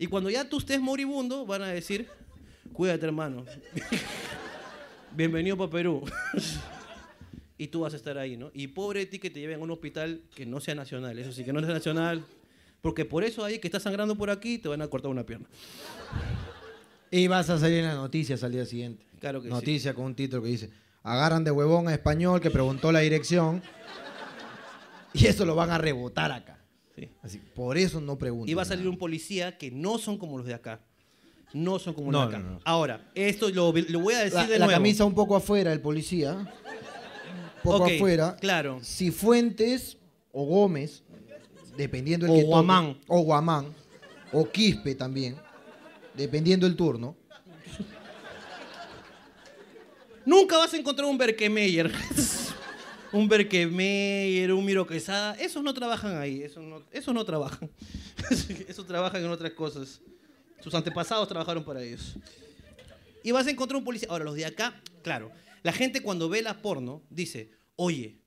Y 0.00 0.08
cuando 0.08 0.30
ya 0.30 0.48
tú 0.48 0.58
estés 0.58 0.80
moribundo, 0.80 1.46
van 1.46 1.62
a 1.62 1.68
decir, 1.68 2.08
cuídate 2.72 3.06
hermano, 3.06 3.44
bienvenido 5.14 5.56
para 5.56 5.70
Perú. 5.70 6.04
Y 7.62 7.68
tú 7.68 7.80
vas 7.80 7.92
a 7.92 7.96
estar 7.96 8.18
ahí, 8.18 8.36
¿no? 8.36 8.50
Y 8.54 8.68
pobre 8.68 9.00
de 9.00 9.06
ti 9.06 9.18
que 9.18 9.30
te 9.30 9.40
lleven 9.40 9.60
a 9.60 9.62
un 9.62 9.70
hospital 9.70 10.22
que 10.34 10.44
no 10.46 10.60
sea 10.60 10.74
nacional, 10.74 11.18
eso 11.18 11.32
sí, 11.32 11.44
que 11.44 11.52
no 11.52 11.60
sea 11.60 11.70
nacional, 11.72 12.24
porque 12.80 13.04
por 13.04 13.24
eso 13.24 13.44
ahí 13.44 13.58
que 13.58 13.68
estás 13.68 13.82
sangrando 13.84 14.16
por 14.16 14.30
aquí 14.30 14.58
te 14.58 14.68
van 14.68 14.82
a 14.82 14.88
cortar 14.88 15.10
una 15.10 15.24
pierna. 15.24 15.46
Y 17.10 17.26
vas 17.28 17.50
a 17.50 17.58
salir 17.58 17.78
en 17.78 17.86
las 17.86 17.96
noticias 17.96 18.42
al 18.42 18.52
día 18.52 18.64
siguiente. 18.64 19.04
Claro 19.20 19.40
que 19.42 19.48
sí. 19.48 19.52
Noticia 19.54 19.94
con 19.94 20.06
un 20.06 20.14
título 20.14 20.42
que 20.42 20.48
dice, 20.48 20.70
agarran 21.02 21.44
de 21.44 21.50
huevón 21.50 21.88
a 21.88 21.92
español 21.92 22.40
que 22.40 22.50
preguntó 22.50 22.90
la 22.90 23.00
dirección 23.00 23.62
y 25.12 25.26
eso 25.26 25.44
lo 25.44 25.54
van 25.54 25.70
a 25.70 25.78
rebotar 25.78 26.32
acá. 26.32 26.58
Sí. 26.96 27.08
Así, 27.22 27.38
por 27.54 27.76
eso 27.78 28.00
no 28.00 28.16
preguntan. 28.18 28.48
Y 28.50 28.54
va 28.54 28.62
a 28.62 28.66
salir 28.66 28.84
nada. 28.84 28.92
un 28.92 28.98
policía 28.98 29.56
que 29.58 29.70
no 29.70 29.98
son 29.98 30.18
como 30.18 30.38
los 30.38 30.46
de 30.46 30.54
acá. 30.54 30.80
No 31.54 31.78
son 31.78 31.92
como 31.92 32.10
No, 32.10 32.22
los 32.22 32.30
de 32.30 32.36
acá. 32.36 32.44
no, 32.44 32.50
no. 32.52 32.60
Ahora, 32.64 33.10
esto 33.14 33.50
lo, 33.50 33.72
lo 33.72 34.00
voy 34.00 34.14
a 34.14 34.20
decir 34.20 34.34
La, 34.38 34.46
de 34.46 34.58
la 34.58 34.64
nuevo. 34.66 34.78
camisa 34.78 35.04
un 35.04 35.14
poco 35.14 35.36
afuera, 35.36 35.70
el 35.72 35.80
policía. 35.80 36.50
Poco 37.62 37.84
afuera. 37.84 38.36
Claro. 38.40 38.80
Si 38.82 39.10
Fuentes 39.10 39.96
o 40.32 40.44
Gómez 40.44 41.02
dependiendo 41.76 42.26
el 42.26 42.32
O 42.32 42.34
que 42.34 42.40
toque. 42.40 42.50
Guamán. 42.50 42.98
O 43.06 43.20
Guamán. 43.20 43.74
O 44.32 44.48
Quispe 44.50 44.94
también. 44.94 45.36
Dependiendo 46.14 46.66
el 46.66 46.76
turno. 46.76 47.16
Nunca 50.24 50.56
vas 50.56 50.72
a 50.72 50.76
encontrar 50.76 51.08
un 51.08 51.18
Berkemeyer. 51.18 51.90
un 53.12 53.28
Berkemeyer, 53.28 54.52
un 54.52 54.64
Miro 54.64 54.86
Quesada. 54.86 55.34
Esos 55.34 55.62
no 55.62 55.74
trabajan 55.74 56.16
ahí. 56.16 56.42
Esos 56.42 56.62
no, 56.62 56.82
esos 56.92 57.12
no 57.12 57.24
trabajan. 57.24 57.70
esos 58.68 58.86
trabajan 58.86 59.22
en 59.22 59.30
otras 59.30 59.52
cosas. 59.52 60.00
Sus 60.60 60.74
antepasados 60.74 61.28
trabajaron 61.28 61.64
para 61.64 61.82
ellos. 61.82 62.16
Y 63.24 63.32
vas 63.32 63.46
a 63.46 63.50
encontrar 63.50 63.76
un 63.78 63.84
policía. 63.84 64.08
Ahora, 64.10 64.24
los 64.24 64.34
de 64.34 64.46
acá, 64.46 64.80
claro. 65.02 65.30
La 65.62 65.72
gente 65.72 66.02
cuando 66.02 66.28
ve 66.28 66.42
la 66.42 66.60
porno 66.60 67.04
dice, 67.10 67.50
oye, 67.76 68.18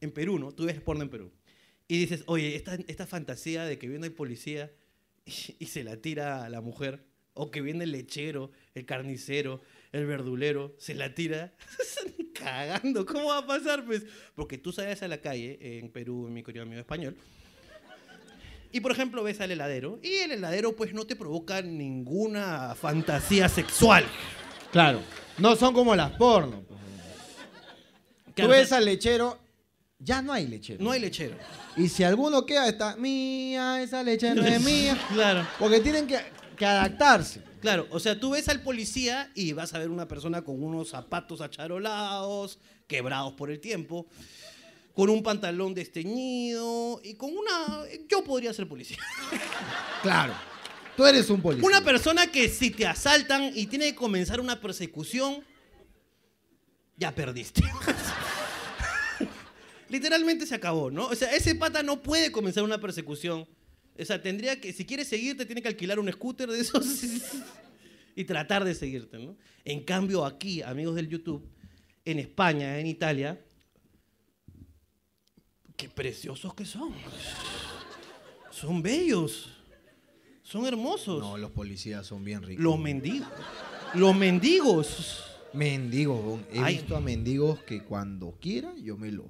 en 0.00 0.12
Perú, 0.12 0.38
¿no? 0.38 0.52
Tú 0.52 0.66
ves 0.66 0.80
porno 0.80 1.02
en 1.02 1.10
Perú. 1.10 1.32
Y 1.88 1.98
dices, 1.98 2.24
oye, 2.26 2.56
esta, 2.56 2.74
esta 2.86 3.06
fantasía 3.06 3.64
de 3.64 3.78
que 3.78 3.88
viene 3.88 4.06
el 4.06 4.12
policía 4.12 4.72
y, 5.24 5.66
se 5.66 5.84
la 5.84 5.96
tira 5.96 6.44
a 6.44 6.48
la 6.48 6.60
mujer, 6.60 7.04
o 7.32 7.50
que 7.50 7.60
viene 7.60 7.84
el 7.84 7.92
lechero, 7.92 8.52
el 8.74 8.86
carnicero, 8.86 9.60
el 9.92 10.06
verdulero, 10.06 10.74
se 10.78 10.94
la 10.94 11.14
tira, 11.14 11.54
cagando. 12.34 13.04
¿Cómo 13.06 13.28
va 13.28 13.38
a 13.38 13.46
pasar? 13.46 13.84
Pues, 13.84 14.04
porque 14.34 14.58
tú 14.58 14.72
sales 14.72 15.02
a 15.02 15.08
la 15.08 15.18
calle, 15.18 15.58
en 15.78 15.90
Perú, 15.90 16.26
en 16.26 16.34
mi 16.34 16.42
querido 16.42 16.64
amigo 16.64 16.80
español, 16.80 17.16
y 18.72 18.80
por 18.80 18.90
ejemplo 18.90 19.22
ves 19.22 19.40
al 19.40 19.52
heladero, 19.52 20.00
y 20.02 20.14
el 20.14 20.32
heladero 20.32 20.74
pues 20.74 20.92
no 20.92 21.06
te 21.06 21.14
provoca 21.14 21.62
ninguna 21.62 22.74
fantasía 22.74 23.48
sexual. 23.48 24.04
Claro. 24.74 25.00
No 25.38 25.54
son 25.54 25.72
como 25.72 25.94
las 25.94 26.10
porno. 26.16 26.64
Tú 28.34 28.48
ves 28.48 28.72
al 28.72 28.84
lechero, 28.84 29.38
ya 30.00 30.20
no 30.20 30.32
hay 30.32 30.48
lechero. 30.48 30.82
No 30.82 30.90
hay 30.90 30.98
lechero. 30.98 31.36
Y 31.76 31.88
si 31.88 32.02
alguno 32.02 32.44
queda, 32.44 32.66
está, 32.66 32.96
mía, 32.96 33.80
esa 33.80 34.02
leche 34.02 34.34
no 34.34 34.44
es 34.44 34.60
mía. 34.60 34.98
Claro. 35.14 35.46
Porque 35.60 35.78
tienen 35.78 36.08
que, 36.08 36.18
que 36.56 36.66
adaptarse. 36.66 37.40
Claro, 37.60 37.86
o 37.90 38.00
sea, 38.00 38.18
tú 38.18 38.30
ves 38.30 38.48
al 38.48 38.62
policía 38.62 39.30
y 39.36 39.52
vas 39.52 39.72
a 39.74 39.78
ver 39.78 39.90
una 39.90 40.08
persona 40.08 40.42
con 40.42 40.60
unos 40.60 40.88
zapatos 40.88 41.40
acharolados, 41.40 42.58
quebrados 42.88 43.34
por 43.34 43.52
el 43.52 43.60
tiempo, 43.60 44.08
con 44.92 45.08
un 45.08 45.22
pantalón 45.22 45.72
desteñido 45.72 47.00
y 47.04 47.14
con 47.14 47.30
una... 47.30 47.84
Yo 48.08 48.24
podría 48.24 48.52
ser 48.52 48.68
policía. 48.68 48.98
Claro. 50.02 50.34
Tú 50.96 51.04
eres 51.04 51.28
un 51.30 51.42
policía. 51.42 51.66
Una 51.66 51.82
persona 51.82 52.28
que 52.28 52.48
si 52.48 52.70
te 52.70 52.86
asaltan 52.86 53.50
y 53.54 53.66
tiene 53.66 53.86
que 53.86 53.94
comenzar 53.94 54.40
una 54.40 54.60
persecución, 54.60 55.42
ya 56.96 57.14
perdiste. 57.14 57.62
Literalmente 59.88 60.46
se 60.46 60.54
acabó, 60.54 60.90
¿no? 60.90 61.06
O 61.06 61.14
sea, 61.14 61.34
ese 61.34 61.54
pata 61.54 61.82
no 61.82 62.02
puede 62.02 62.30
comenzar 62.30 62.62
una 62.62 62.80
persecución. 62.80 63.46
O 63.98 64.04
sea, 64.04 64.22
tendría 64.22 64.60
que, 64.60 64.72
si 64.72 64.84
quieres 64.84 65.08
seguirte, 65.08 65.46
tiene 65.46 65.62
que 65.62 65.68
alquilar 65.68 65.98
un 65.98 66.10
scooter 66.10 66.50
de 66.50 66.60
esos 66.60 67.02
y 68.16 68.24
tratar 68.24 68.64
de 68.64 68.74
seguirte, 68.74 69.18
¿no? 69.18 69.36
En 69.64 69.84
cambio, 69.84 70.24
aquí, 70.24 70.62
amigos 70.62 70.94
del 70.94 71.08
YouTube, 71.08 71.48
en 72.04 72.18
España, 72.18 72.78
en 72.78 72.86
Italia, 72.86 73.40
qué 75.76 75.88
preciosos 75.88 76.54
que 76.54 76.64
son. 76.64 76.92
Son 78.50 78.82
bellos. 78.82 79.50
Son 80.44 80.64
hermosos. 80.66 81.20
No, 81.20 81.36
los 81.38 81.50
policías 81.50 82.06
son 82.06 82.22
bien 82.22 82.42
ricos. 82.42 82.62
Los 82.62 82.78
mendigos. 82.78 83.26
Los 83.94 84.14
mendigos. 84.14 85.24
Mendigos, 85.52 86.40
he 86.52 86.58
Ay. 86.60 86.74
visto 86.76 86.96
a 86.96 87.00
mendigos 87.00 87.60
que 87.62 87.82
cuando 87.84 88.32
quiera 88.40 88.72
yo 88.76 88.96
me 88.96 89.10
los. 89.12 89.26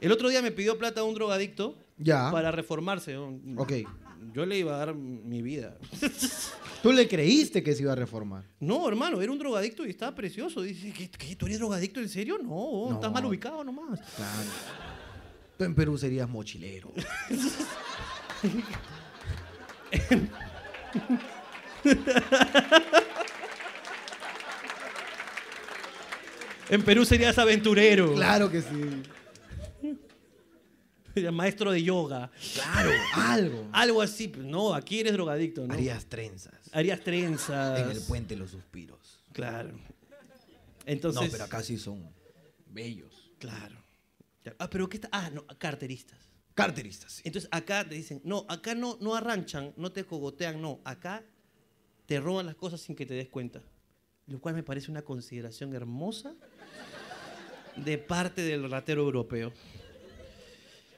El 0.00 0.10
otro 0.12 0.28
día 0.30 0.40
me 0.42 0.50
pidió 0.50 0.76
plata 0.78 1.02
un 1.04 1.14
drogadicto 1.14 1.76
Ya. 1.98 2.30
para 2.32 2.50
reformarse. 2.50 3.16
Ok. 3.18 3.72
Yo 4.32 4.46
le 4.46 4.58
iba 4.58 4.74
a 4.74 4.78
dar 4.78 4.94
mi 4.94 5.42
vida. 5.42 5.76
Tú 6.82 6.90
le 6.92 7.06
creíste 7.06 7.62
que 7.62 7.74
se 7.74 7.82
iba 7.82 7.92
a 7.92 7.96
reformar. 7.96 8.44
No, 8.60 8.88
hermano, 8.88 9.20
era 9.22 9.30
un 9.30 9.38
drogadicto 9.38 9.86
y 9.86 9.90
estaba 9.90 10.14
precioso. 10.14 10.62
Dice, 10.62 10.92
¿qué, 10.92 11.10
qué, 11.10 11.36
tú 11.36 11.44
eres 11.46 11.58
drogadicto 11.58 12.00
en 12.00 12.08
serio? 12.08 12.38
No, 12.38 12.88
No. 12.88 12.94
estás 12.94 13.12
mal 13.12 13.24
ubicado 13.26 13.62
nomás. 13.62 14.00
Claro. 14.16 14.48
Tú 15.58 15.64
en 15.64 15.74
Perú 15.74 15.96
serías 15.98 16.28
mochilero. 16.28 16.92
En 26.70 26.82
Perú 26.82 27.04
serías 27.04 27.38
aventurero. 27.38 28.14
Claro 28.14 28.50
que 28.50 28.62
sí. 28.62 29.02
Maestro 31.30 31.70
de 31.70 31.82
yoga. 31.82 32.30
Claro, 32.54 32.90
algo. 33.14 33.68
Algo 33.72 34.02
así. 34.02 34.28
pues, 34.28 34.44
No, 34.44 34.74
aquí 34.74 35.00
eres 35.00 35.12
drogadicto, 35.12 35.66
¿no? 35.66 35.74
Harías 35.74 36.06
trenzas. 36.06 36.54
Harías 36.72 37.00
trenzas. 37.00 37.80
En 37.80 37.90
el 37.90 38.00
puente 38.00 38.34
los 38.34 38.50
suspiros. 38.50 39.20
Claro. 39.32 39.78
Entonces. 40.86 41.22
No, 41.22 41.28
pero 41.30 41.44
acá 41.44 41.62
sí 41.62 41.78
son 41.78 42.10
bellos. 42.66 43.30
Claro. 43.38 43.76
Ah, 44.58 44.68
pero 44.68 44.88
¿qué 44.88 44.96
está? 44.96 45.08
Ah, 45.12 45.30
no, 45.30 45.46
carteristas. 45.58 46.18
Carteristas. 46.54 47.20
Entonces 47.24 47.48
acá 47.52 47.88
te 47.88 47.96
dicen, 47.96 48.20
no, 48.24 48.46
acá 48.48 48.74
no, 48.74 48.96
no 49.00 49.14
arranchan, 49.14 49.72
no 49.76 49.90
te 49.90 50.04
cogotean, 50.04 50.62
no, 50.62 50.80
acá 50.84 51.24
te 52.06 52.20
roban 52.20 52.46
las 52.46 52.54
cosas 52.54 52.80
sin 52.80 52.94
que 52.94 53.06
te 53.06 53.14
des 53.14 53.28
cuenta. 53.28 53.62
Lo 54.26 54.40
cual 54.40 54.54
me 54.54 54.62
parece 54.62 54.90
una 54.90 55.02
consideración 55.02 55.74
hermosa 55.74 56.34
de 57.76 57.98
parte 57.98 58.42
del 58.42 58.70
ratero 58.70 59.02
europeo. 59.02 59.52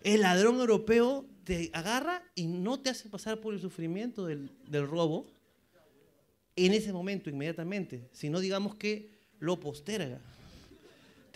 El 0.04 0.20
ladrón 0.20 0.60
europeo 0.60 1.26
te 1.44 1.70
agarra 1.72 2.22
y 2.34 2.46
no 2.46 2.78
te 2.78 2.90
hace 2.90 3.08
pasar 3.08 3.40
por 3.40 3.54
el 3.54 3.60
sufrimiento 3.60 4.26
del, 4.26 4.50
del 4.68 4.86
robo 4.86 5.26
en 6.54 6.74
ese 6.74 6.92
momento, 6.92 7.30
inmediatamente, 7.30 8.08
sino 8.12 8.40
digamos 8.40 8.74
que 8.74 9.10
lo 9.38 9.58
posterga. 9.58 10.20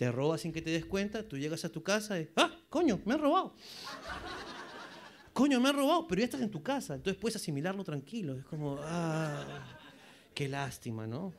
Te 0.01 0.11
roba 0.11 0.35
sin 0.39 0.51
que 0.51 0.63
te 0.63 0.71
des 0.71 0.83
cuenta, 0.83 1.21
tú 1.21 1.37
llegas 1.37 1.63
a 1.63 1.69
tu 1.69 1.83
casa 1.83 2.19
y, 2.19 2.27
ah, 2.35 2.49
coño, 2.69 2.99
me 3.05 3.13
han 3.13 3.21
robado. 3.21 3.53
Coño, 5.31 5.59
me 5.59 5.69
han 5.69 5.75
robado, 5.75 6.07
pero 6.07 6.21
ya 6.21 6.25
estás 6.25 6.41
en 6.41 6.49
tu 6.49 6.63
casa, 6.63 6.95
entonces 6.95 7.21
puedes 7.21 7.35
asimilarlo 7.35 7.83
tranquilo. 7.83 8.35
Es 8.35 8.43
como, 8.45 8.79
ah, 8.81 9.45
qué 10.33 10.49
lástima, 10.49 11.05
¿no? 11.05 11.31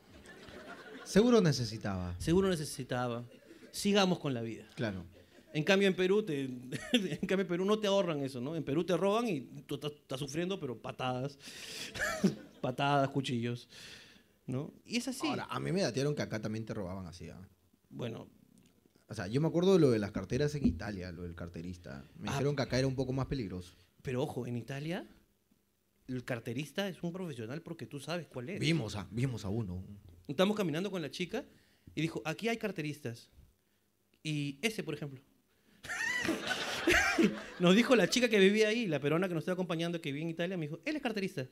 Seguro 1.03 1.41
necesitaba. 1.41 2.15
Seguro 2.19 2.47
necesitaba. 2.47 3.25
Sigamos 3.73 4.19
con 4.19 4.33
la 4.33 4.41
vida. 4.41 4.65
Claro. 4.75 5.03
En 5.51 5.65
cambio, 5.65 5.89
en 5.89 5.95
Perú, 5.97 6.23
te, 6.23 6.43
en 6.93 7.27
cambio, 7.27 7.41
en 7.41 7.47
Perú 7.49 7.65
no 7.65 7.79
te 7.79 7.87
ahorran 7.87 8.23
eso, 8.23 8.39
¿no? 8.39 8.55
En 8.55 8.63
Perú 8.63 8.85
te 8.85 8.95
roban 8.95 9.27
y 9.27 9.41
tú 9.67 9.75
estás, 9.75 9.91
estás 9.91 10.21
sufriendo, 10.21 10.57
pero 10.57 10.81
patadas, 10.81 11.37
patadas, 12.61 13.09
cuchillos, 13.09 13.67
¿no? 14.47 14.71
Y 14.85 14.99
es 14.99 15.07
así. 15.09 15.27
Ahora, 15.27 15.47
a 15.49 15.59
mí 15.59 15.73
me 15.73 15.81
datearon 15.81 16.15
que 16.15 16.21
acá 16.21 16.41
también 16.41 16.65
te 16.65 16.73
robaban 16.73 17.07
así. 17.07 17.27
¿ah? 17.27 17.45
bueno, 17.89 18.29
O 19.13 19.15
sea, 19.15 19.27
yo 19.27 19.39
me 19.41 19.47
acuerdo 19.47 19.73
de 19.75 19.79
lo 19.79 19.91
de 19.91 19.99
las 19.99 20.11
carteras 20.11 20.55
en 20.55 20.65
Italia, 20.65 21.11
lo 21.11 21.21
del 21.21 21.35
carterista. 21.35 22.03
Me 22.17 22.29
Ah. 22.29 22.31
dijeron 22.31 22.55
que 22.55 22.63
acá 22.63 22.79
era 22.79 22.87
un 22.87 22.95
poco 22.95 23.13
más 23.13 23.27
peligroso. 23.27 23.75
pero 24.01 24.23
ojo, 24.23 24.47
en 24.47 24.57
Italia, 24.57 25.05
el 26.07 26.23
carterista 26.25 26.89
es 26.89 27.01
un 27.03 27.13
profesional 27.13 27.61
porque 27.61 27.85
tú 27.85 27.99
sabes 27.99 28.25
cuál 28.25 28.49
es. 28.49 28.59
Vimos 28.59 28.95
a, 28.95 29.07
vimos 29.11 29.45
a 29.45 29.49
uno. 29.49 29.83
Estamos 30.27 30.57
caminando 30.57 30.89
con 30.89 30.99
la 31.03 31.11
chica 31.11 31.45
y 31.93 32.01
dijo, 32.01 32.23
aquí 32.25 32.49
hay 32.49 32.57
carteristas. 32.57 33.29
Y 34.23 34.57
ese, 34.63 34.81
por 34.83 34.95
ejemplo. 34.95 35.21
nos 37.59 37.75
dijo 37.75 37.95
la 37.95 38.09
chica 38.09 38.27
que 38.29 38.39
vivía 38.39 38.69
ahí, 38.69 38.87
la 38.87 38.99
peruana 38.99 39.27
que 39.27 39.35
nos 39.35 39.43
estaba 39.43 39.53
acompañando, 39.53 40.01
que 40.01 40.09
vivía 40.11 40.23
en 40.23 40.29
Italia, 40.31 40.57
me 40.57 40.65
dijo, 40.65 40.79
él 40.85 40.95
es 40.95 41.01
carterista. 41.01 41.47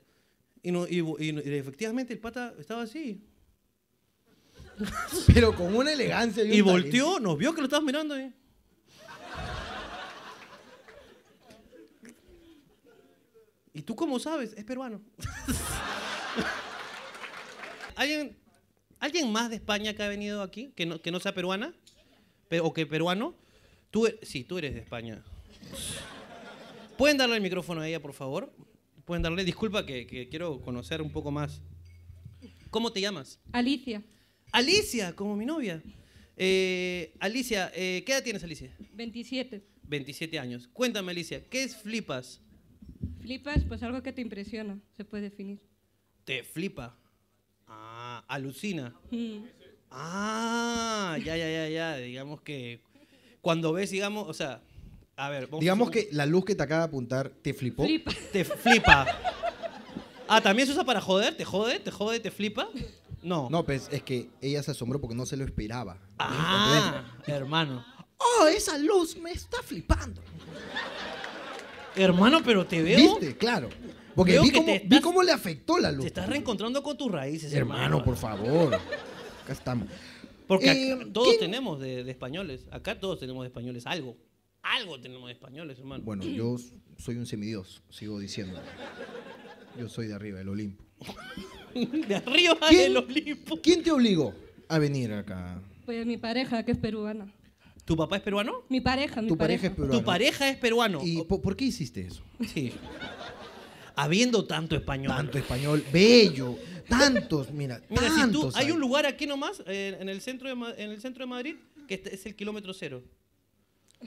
Y, 0.64 0.72
no, 0.72 0.88
y, 0.88 1.00
y- 1.00 1.30
y 1.30 1.54
efectivamente 1.54 2.12
el 2.14 2.20
pata 2.20 2.54
estaba 2.60 2.82
así. 2.82 3.24
Pero 5.34 5.56
con 5.56 5.76
una 5.76 5.92
elegancia 5.94 6.44
y 6.44 6.48
un 6.48 6.54
Y 6.54 6.58
talento. 6.60 6.72
volteó, 6.72 7.20
nos 7.20 7.38
vio 7.38 7.54
que 7.54 7.62
lo 7.62 7.66
estabas 7.68 7.86
mirando 7.86 8.16
ahí. 8.16 8.34
¿Y 13.74 13.84
tú 13.84 13.96
cómo 13.96 14.20
sabes? 14.20 14.54
Es 14.58 14.64
peruano. 14.66 15.02
¿Alguien, 17.96 18.38
¿Alguien 19.00 19.32
más 19.32 19.50
de 19.50 19.56
España 19.58 19.94
que 19.94 20.04
ha 20.04 20.08
venido 20.10 20.42
aquí, 20.42 20.74
que 20.76 20.86
no, 20.86 21.02
que 21.02 21.12
no 21.12 21.20
sea 21.20 21.34
peruana? 21.34 21.74
Pe- 22.50 22.60
¿O 22.60 22.74
que 22.74 22.86
peruano? 22.86 23.34
Tú, 23.90 24.08
e- 24.08 24.20
sí, 24.24 24.44
tú 24.44 24.58
eres 24.58 24.74
de 24.74 24.82
España. 24.82 25.24
¿Pueden 26.98 27.18
darle 27.18 27.38
el 27.38 27.42
micrófono 27.42 27.82
a 27.82 27.88
ella, 27.88 28.02
por 28.02 28.14
favor? 28.14 28.54
Pueden 29.06 29.24
darle, 29.24 29.44
disculpa 29.46 29.86
que, 29.86 30.06
que 30.06 30.28
quiero 30.30 30.62
conocer 30.62 31.02
un 31.02 31.12
poco 31.12 31.32
más. 31.32 31.62
¿Cómo 32.70 32.92
te 32.92 33.00
llamas? 33.02 33.40
Alicia, 33.54 34.04
Alicia, 34.52 35.16
como 35.16 35.36
mi 35.36 35.46
novia. 35.46 35.82
Eh, 36.38 37.14
Alicia, 37.20 37.72
eh, 37.76 38.04
¿qué 38.06 38.14
edad 38.14 38.24
tienes, 38.24 38.44
Alicia? 38.44 38.76
27. 38.94 39.64
27 39.84 40.40
años. 40.40 40.68
Cuéntame, 40.74 41.12
Alicia, 41.12 41.44
¿qué 41.50 41.64
es 41.64 41.76
flipas? 41.76 42.42
Flipas, 43.22 43.64
pues 43.68 43.84
algo 43.84 44.02
que 44.02 44.12
te 44.14 44.22
impresiona, 44.22 44.80
se 44.96 45.06
puede 45.06 45.24
definir. 45.24 45.60
Te 46.26 46.44
flipa. 46.44 46.98
Ah, 47.68 48.24
alucina. 48.28 48.96
Mm, 49.12 49.44
Ah, 49.94 51.18
ya, 51.24 51.36
ya, 51.36 51.50
ya, 51.52 51.68
ya. 51.68 51.98
Digamos 51.98 52.42
que 52.42 52.80
cuando 53.42 53.74
ves, 53.74 53.90
digamos, 53.92 54.28
o 54.28 54.34
sea, 54.34 54.62
A 55.18 55.30
ver, 55.30 55.48
vamos 55.48 55.60
Digamos 55.60 55.90
a- 55.90 55.92
que 55.92 56.08
la 56.14 56.26
luz 56.26 56.46
que 56.46 56.56
te 56.56 56.64
acaba 56.64 56.84
de 56.84 56.88
apuntar 56.88 57.30
te 57.30 57.54
flipó. 57.54 57.84
Flipa. 57.84 58.12
Te 58.32 58.46
flipa. 58.46 59.06
Ah, 60.30 60.40
¿también 60.42 60.66
se 60.66 60.72
usa 60.74 60.86
para 60.86 61.02
joder? 61.02 61.36
¿Te 61.36 61.44
jode? 61.44 61.80
¿Te 61.80 61.92
jode? 61.92 62.20
¿Te 62.22 62.32
flipa? 62.32 62.70
No. 63.24 63.50
No, 63.50 63.64
pues 63.64 63.88
es 63.92 64.02
que 64.04 64.30
ella 64.42 64.64
se 64.64 64.72
asombró 64.72 65.00
porque 65.00 65.16
no 65.16 65.26
se 65.26 65.38
lo 65.38 65.46
esperaba. 65.46 65.98
Ah, 66.20 67.04
hermano. 67.28 67.86
¡Oh, 68.18 68.48
esa 68.48 68.78
luz 68.78 69.18
me 69.18 69.32
está 69.32 69.62
flipando! 69.64 70.22
Hermano, 71.96 72.42
pero 72.44 72.66
te 72.66 72.82
veo. 72.82 72.98
¿Viste? 72.98 73.36
Claro. 73.38 73.70
Porque 74.16 74.40
vi 74.40 74.52
cómo, 74.52 74.74
vi 74.86 75.02
cómo 75.02 75.24
le 75.24 75.32
afectó 75.32 75.78
la 75.78 75.92
luz. 75.92 76.02
Te 76.04 76.08
estás 76.08 76.28
reencontrando 76.30 76.82
con 76.84 76.98
tus 76.98 77.12
raíces, 77.12 77.54
hermano. 77.54 77.84
Hermano, 77.84 78.04
por 78.04 78.16
favor. 78.18 78.76
Acá 78.76 79.54
estamos. 79.54 79.88
Porque 80.48 80.72
Eh, 80.72 80.94
acá 80.94 81.06
todos 81.14 81.28
¿quién- 81.30 81.40
tenemos 81.40 81.80
de, 81.80 82.04
de 82.04 82.12
españoles. 82.12 82.66
Acá 82.72 83.00
todos 83.00 83.20
tenemos 83.20 83.44
de 83.44 83.48
españoles 83.48 83.86
algo. 83.88 84.18
Algo 84.64 85.00
tenemos 85.00 85.28
de 85.28 85.34
españoles, 85.34 85.80
hermano. 85.80 86.04
Bueno, 86.04 86.24
yo 86.24 86.56
soy 86.98 87.16
un 87.16 87.26
semidios, 87.26 87.82
sigo 87.90 88.20
diciendo. 88.20 88.60
Yo 89.80 89.90
soy 89.90 90.08
de 90.08 90.14
arriba, 90.14 90.40
del 90.40 90.50
Olimpo. 90.50 90.84
De 92.08 92.16
arriba 92.16 92.58
¿Quién? 92.70 92.94
del 92.94 92.98
Olimpo. 92.98 93.62
¿Quién 93.62 93.84
te 93.84 93.92
obligó 93.92 94.34
a 94.68 94.78
venir 94.80 95.14
acá? 95.14 95.62
Pues 95.86 96.06
mi 96.06 96.18
pareja, 96.18 96.64
que 96.64 96.72
es 96.74 96.78
peruana. 96.78 97.32
¿Tu 97.86 97.98
papá 97.98 98.18
es 98.18 98.22
peruano? 98.22 98.64
Mi 98.70 98.80
pareja, 98.80 99.22
mi 99.22 99.28
Tu 99.28 99.38
pareja 99.38 99.62
pareja. 99.64 99.68
es 99.68 99.74
peruana. 99.76 100.00
Tu 100.00 100.06
pareja 100.06 100.50
es 100.50 100.58
peruano. 100.58 101.02
¿Y 101.04 101.24
po- 101.24 101.42
por 101.42 101.56
qué 101.56 101.66
hiciste 101.66 102.02
eso? 102.08 102.22
Sí. 102.54 102.72
Habiendo 103.96 104.46
tanto 104.46 104.76
español. 104.76 105.10
Tanto 105.16 105.38
español, 105.38 105.84
bello, 105.92 106.58
tantos, 106.88 107.52
mira, 107.52 107.82
Mira, 107.90 108.04
si 108.04 108.16
tú, 108.32 108.42
tantos. 108.42 108.56
hay 108.56 108.72
un 108.72 108.80
lugar 108.80 109.06
aquí 109.06 109.26
nomás, 109.26 109.62
eh, 109.68 109.98
en, 110.00 110.08
el 110.10 110.22
centro 110.22 110.48
de, 110.48 110.56
Ma- 110.56 110.74
en 110.78 110.92
el 110.92 111.02
centro 111.02 111.24
de 111.26 111.30
Madrid, 111.30 111.56
que 111.88 111.96
este 111.96 112.16
es 112.16 112.26
el 112.26 112.36
kilómetro 112.36 112.74
cero. 112.74 113.04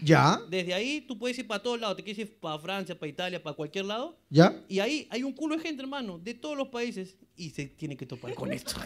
¿Ya? 0.02 0.40
Desde 0.48 0.74
ahí 0.74 1.00
tú 1.02 1.18
puedes 1.18 1.38
ir 1.38 1.46
para 1.46 1.62
todos 1.62 1.80
lados. 1.80 1.96
Te 1.96 2.02
quieres 2.02 2.18
ir 2.26 2.38
para 2.40 2.58
Francia, 2.58 2.98
para 2.98 3.08
Italia, 3.10 3.42
para 3.42 3.54
cualquier 3.54 3.84
lado. 3.84 4.18
¿Ya? 4.30 4.54
Y 4.68 4.80
ahí 4.80 5.06
hay 5.10 5.22
un 5.22 5.32
culo 5.32 5.56
de 5.56 5.62
gente, 5.62 5.82
hermano, 5.82 6.18
de 6.18 6.34
todos 6.34 6.56
los 6.56 6.68
países. 6.68 7.16
Y 7.36 7.50
se 7.50 7.66
tiene 7.66 7.96
que 7.96 8.06
topar 8.06 8.34
con 8.34 8.52
esto. 8.52 8.74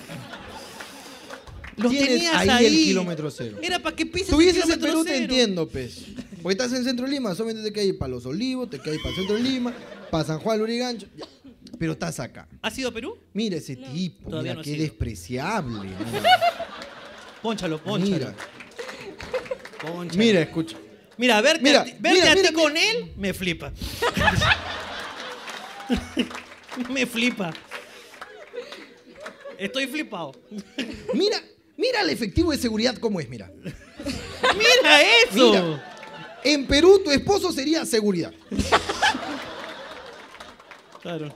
Los 1.77 1.93
Tienes 1.93 2.09
tenías 2.09 2.35
ahí 2.35 2.49
ahí. 2.49 2.67
el 2.67 2.73
kilómetro 2.73 3.31
cero. 3.31 3.59
Era 3.63 3.79
para 3.79 3.95
que 3.95 4.05
pises 4.05 4.33
el 4.33 4.41
en 4.41 4.51
kilómetro 4.53 4.81
Perú, 4.89 5.05
te 5.05 5.17
entiendo, 5.17 5.69
pues. 5.69 6.07
Porque 6.43 6.55
estás 6.61 6.73
en 6.77 6.83
Centro 6.83 7.07
de 7.07 7.13
Lima, 7.13 7.33
solamente 7.37 7.71
te 7.71 7.85
ir 7.85 7.97
para 7.97 8.11
Los 8.11 8.27
Olivos, 8.27 8.69
te 8.69 8.79
ir 8.79 9.01
para 9.01 9.15
Centro 9.15 9.37
de 9.37 9.43
Lima, 9.45 9.73
para 10.11 10.25
San 10.25 10.41
Juan 10.41 10.59
Lurigancho. 10.59 11.07
Pero 11.79 11.93
estás 11.93 12.19
acá. 12.19 12.49
¿Has 12.63 12.77
ido 12.79 12.89
a 12.89 12.93
Perú? 12.93 13.17
Mira 13.33 13.59
ese 13.59 13.77
tipo, 13.77 14.29
Todavía 14.29 14.43
mira 14.51 14.55
no 14.57 14.63
qué 14.63 14.71
sido. 14.71 14.83
despreciable. 14.83 15.89
Pónchalo, 17.43 17.79
pónchalo. 17.79 18.11
Mira, 18.13 18.35
Pónchalo. 19.81 20.19
mira, 20.19 20.41
escucha. 20.41 20.77
Mira, 21.19 21.41
verte, 21.41 21.63
Mira, 21.63 21.81
a 21.81 21.85
ti, 21.85 21.95
verte 21.99 22.21
mira, 22.21 22.33
a 22.33 22.37
ti 22.37 22.55
con 22.55 22.77
él 22.77 23.13
me 23.17 23.35
flipa. 23.35 23.73
me 26.91 27.07
flipa. 27.07 27.53
Estoy 29.59 29.89
flipado. 29.89 30.33
Mira, 31.13 31.43
mira 31.77 32.03
el 32.03 32.11
efectivo 32.11 32.53
de 32.53 32.59
seguridad 32.59 32.97
cómo 32.99 33.19
es, 33.19 33.29
mira. 33.29 33.51
Mira 34.57 35.03
eso. 35.29 35.81
En 36.45 36.67
Perú 36.69 37.03
tu 37.05 37.11
esposo 37.11 37.51
sería 37.51 37.85
seguridad. 37.85 38.33
Claro. 41.03 41.35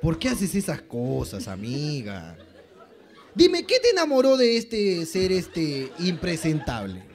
¿Por 0.00 0.18
qué 0.18 0.28
haces 0.28 0.54
esas 0.54 0.80
cosas, 0.82 1.48
amiga? 1.48 2.36
Dime, 3.34 3.64
¿qué 3.66 3.80
te 3.80 3.90
enamoró 3.90 4.36
de 4.36 4.56
este 4.56 5.04
ser 5.06 5.32
este 5.32 5.90
impresentable? 5.98 7.13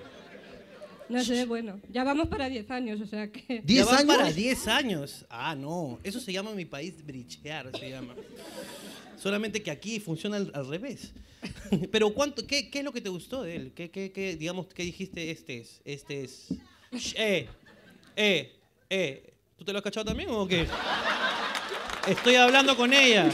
No 1.10 1.24
sé, 1.24 1.46
bueno, 1.46 1.80
ya 1.92 2.04
vamos 2.04 2.28
para 2.28 2.48
10 2.50 2.70
años, 2.72 3.02
o 3.02 3.06
sea 3.08 3.32
que... 3.32 3.44
Ya 3.58 3.62
¿Diez 3.64 3.86
van 3.88 3.96
años? 4.02 4.16
para 4.16 4.32
10 4.32 4.68
años. 4.68 5.26
Ah, 5.30 5.56
no. 5.56 6.00
Eso 6.04 6.20
se 6.20 6.32
llama 6.32 6.52
en 6.52 6.58
mi 6.58 6.66
país 6.66 7.04
brichear, 7.06 7.72
se 7.78 7.90
llama. 7.90 8.14
Solamente 9.18 9.62
que 9.64 9.72
aquí 9.72 10.00
funciona 10.00 10.38
al, 10.38 10.52
al 10.54 10.68
revés. 10.68 11.12
Pero 11.92 12.14
¿cuánto, 12.14 12.46
qué, 12.46 12.70
qué 12.70 12.80
es 12.80 12.86
lo 12.86 12.92
que 12.94 13.02
te 13.02 13.10
gustó 13.10 13.42
de 13.44 13.56
él? 13.56 13.72
¿Qué, 13.76 13.90
qué, 13.90 14.12
qué, 14.12 14.36
digamos, 14.36 14.68
qué 14.68 14.84
dijiste? 14.84 15.32
Este 15.32 15.58
es, 15.60 15.82
este 15.84 16.24
es. 16.24 16.48
Sh, 16.96 17.16
Eh, 17.18 17.48
eh, 18.16 18.56
eh. 18.90 19.34
¿Tú 19.58 19.66
te 19.66 19.74
lo 19.74 19.80
has 19.80 19.84
cachado 19.84 20.06
también 20.06 20.30
o 20.32 20.48
qué? 20.48 20.66
Estoy 22.08 22.36
hablando 22.36 22.78
con 22.78 22.94
ella. 22.94 23.30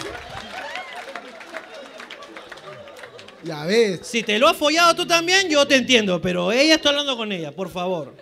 Ya 3.45 3.63
ves. 3.65 3.99
Si 4.03 4.23
te 4.23 4.39
lo 4.39 4.47
has 4.47 4.57
follado 4.57 4.95
tú 4.95 5.05
también, 5.05 5.47
yo 5.49 5.65
te 5.67 5.75
entiendo. 5.75 6.19
Pero 6.21 6.51
ella 6.51 6.75
está 6.75 6.89
hablando 6.89 7.15
con 7.15 7.31
ella, 7.31 7.51
por 7.51 7.69
favor. 7.69 8.15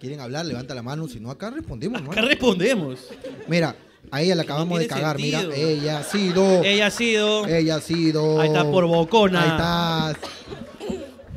¿Quieren 0.00 0.20
hablar? 0.20 0.46
Levanta 0.46 0.74
la 0.74 0.82
mano. 0.82 1.08
Si 1.08 1.18
no, 1.20 1.30
acá 1.30 1.50
respondemos, 1.50 2.00
Acá 2.00 2.10
hermano. 2.10 2.28
respondemos. 2.28 3.00
Mira, 3.48 3.74
a 4.10 4.22
ella 4.22 4.34
le 4.36 4.42
acabamos 4.42 4.78
de 4.78 4.86
cagar. 4.86 5.16
sentido. 5.16 5.40
Mira, 5.50 5.56
ella 5.56 5.98
ha 5.98 6.02
sido. 6.04 6.62
Ella 6.62 6.86
ha 6.86 6.90
sido. 6.90 7.46
Ella 7.46 7.74
ha 7.76 7.80
sido. 7.80 8.40
Ahí 8.40 8.48
está, 8.48 8.62
por 8.70 8.86
bocona. 8.86 9.42
Ahí 9.42 9.50
estás. 9.50 10.30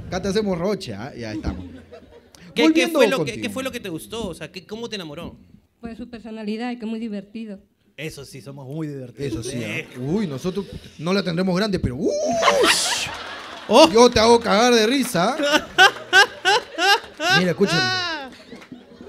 Acá 0.08 0.22
te 0.22 0.28
hacemos 0.28 0.58
roche, 0.58 0.93
¿ah? 0.93 1.12
Ya 1.17 1.32
estamos. 1.34 1.65
¿Qué, 2.54 2.88
fue 2.89 3.08
lo 3.08 3.17
que, 3.17 3.32
contigo. 3.32 3.41
qué 3.41 3.50
fue 3.50 3.63
lo 3.63 3.72
que 3.72 3.80
te 3.80 3.89
gustó? 3.89 4.28
O 4.28 4.34
sea, 4.34 4.52
¿qué- 4.52 4.65
¿cómo 4.67 4.89
te 4.89 4.95
enamoró? 4.95 5.38
Pues 5.80 5.98
su 5.98 6.10
personalidad 6.10 6.72
y 6.72 6.78
que 6.78 6.86
muy 6.86 7.00
divertido. 7.00 7.60
Eso 8.00 8.24
sí, 8.24 8.42
somos 8.42 8.66
muy 8.66 8.88
divertidos. 8.88 9.34
Eso 9.34 9.44
sí. 9.44 9.62
Eh. 9.62 9.86
Uy, 9.98 10.26
nosotros 10.26 10.66
no 11.00 11.12
la 11.12 11.22
tendremos 11.22 11.54
grande, 11.54 11.80
pero. 11.80 11.98
¡uh! 11.98 12.10
¡Oh! 13.68 13.90
Yo 13.92 14.10
te 14.10 14.22
hago 14.22 14.40
cagar 14.40 14.74
de 14.74 14.88
risa. 14.88 15.36
Mira, 17.40 17.52
escúchame. 17.52 17.82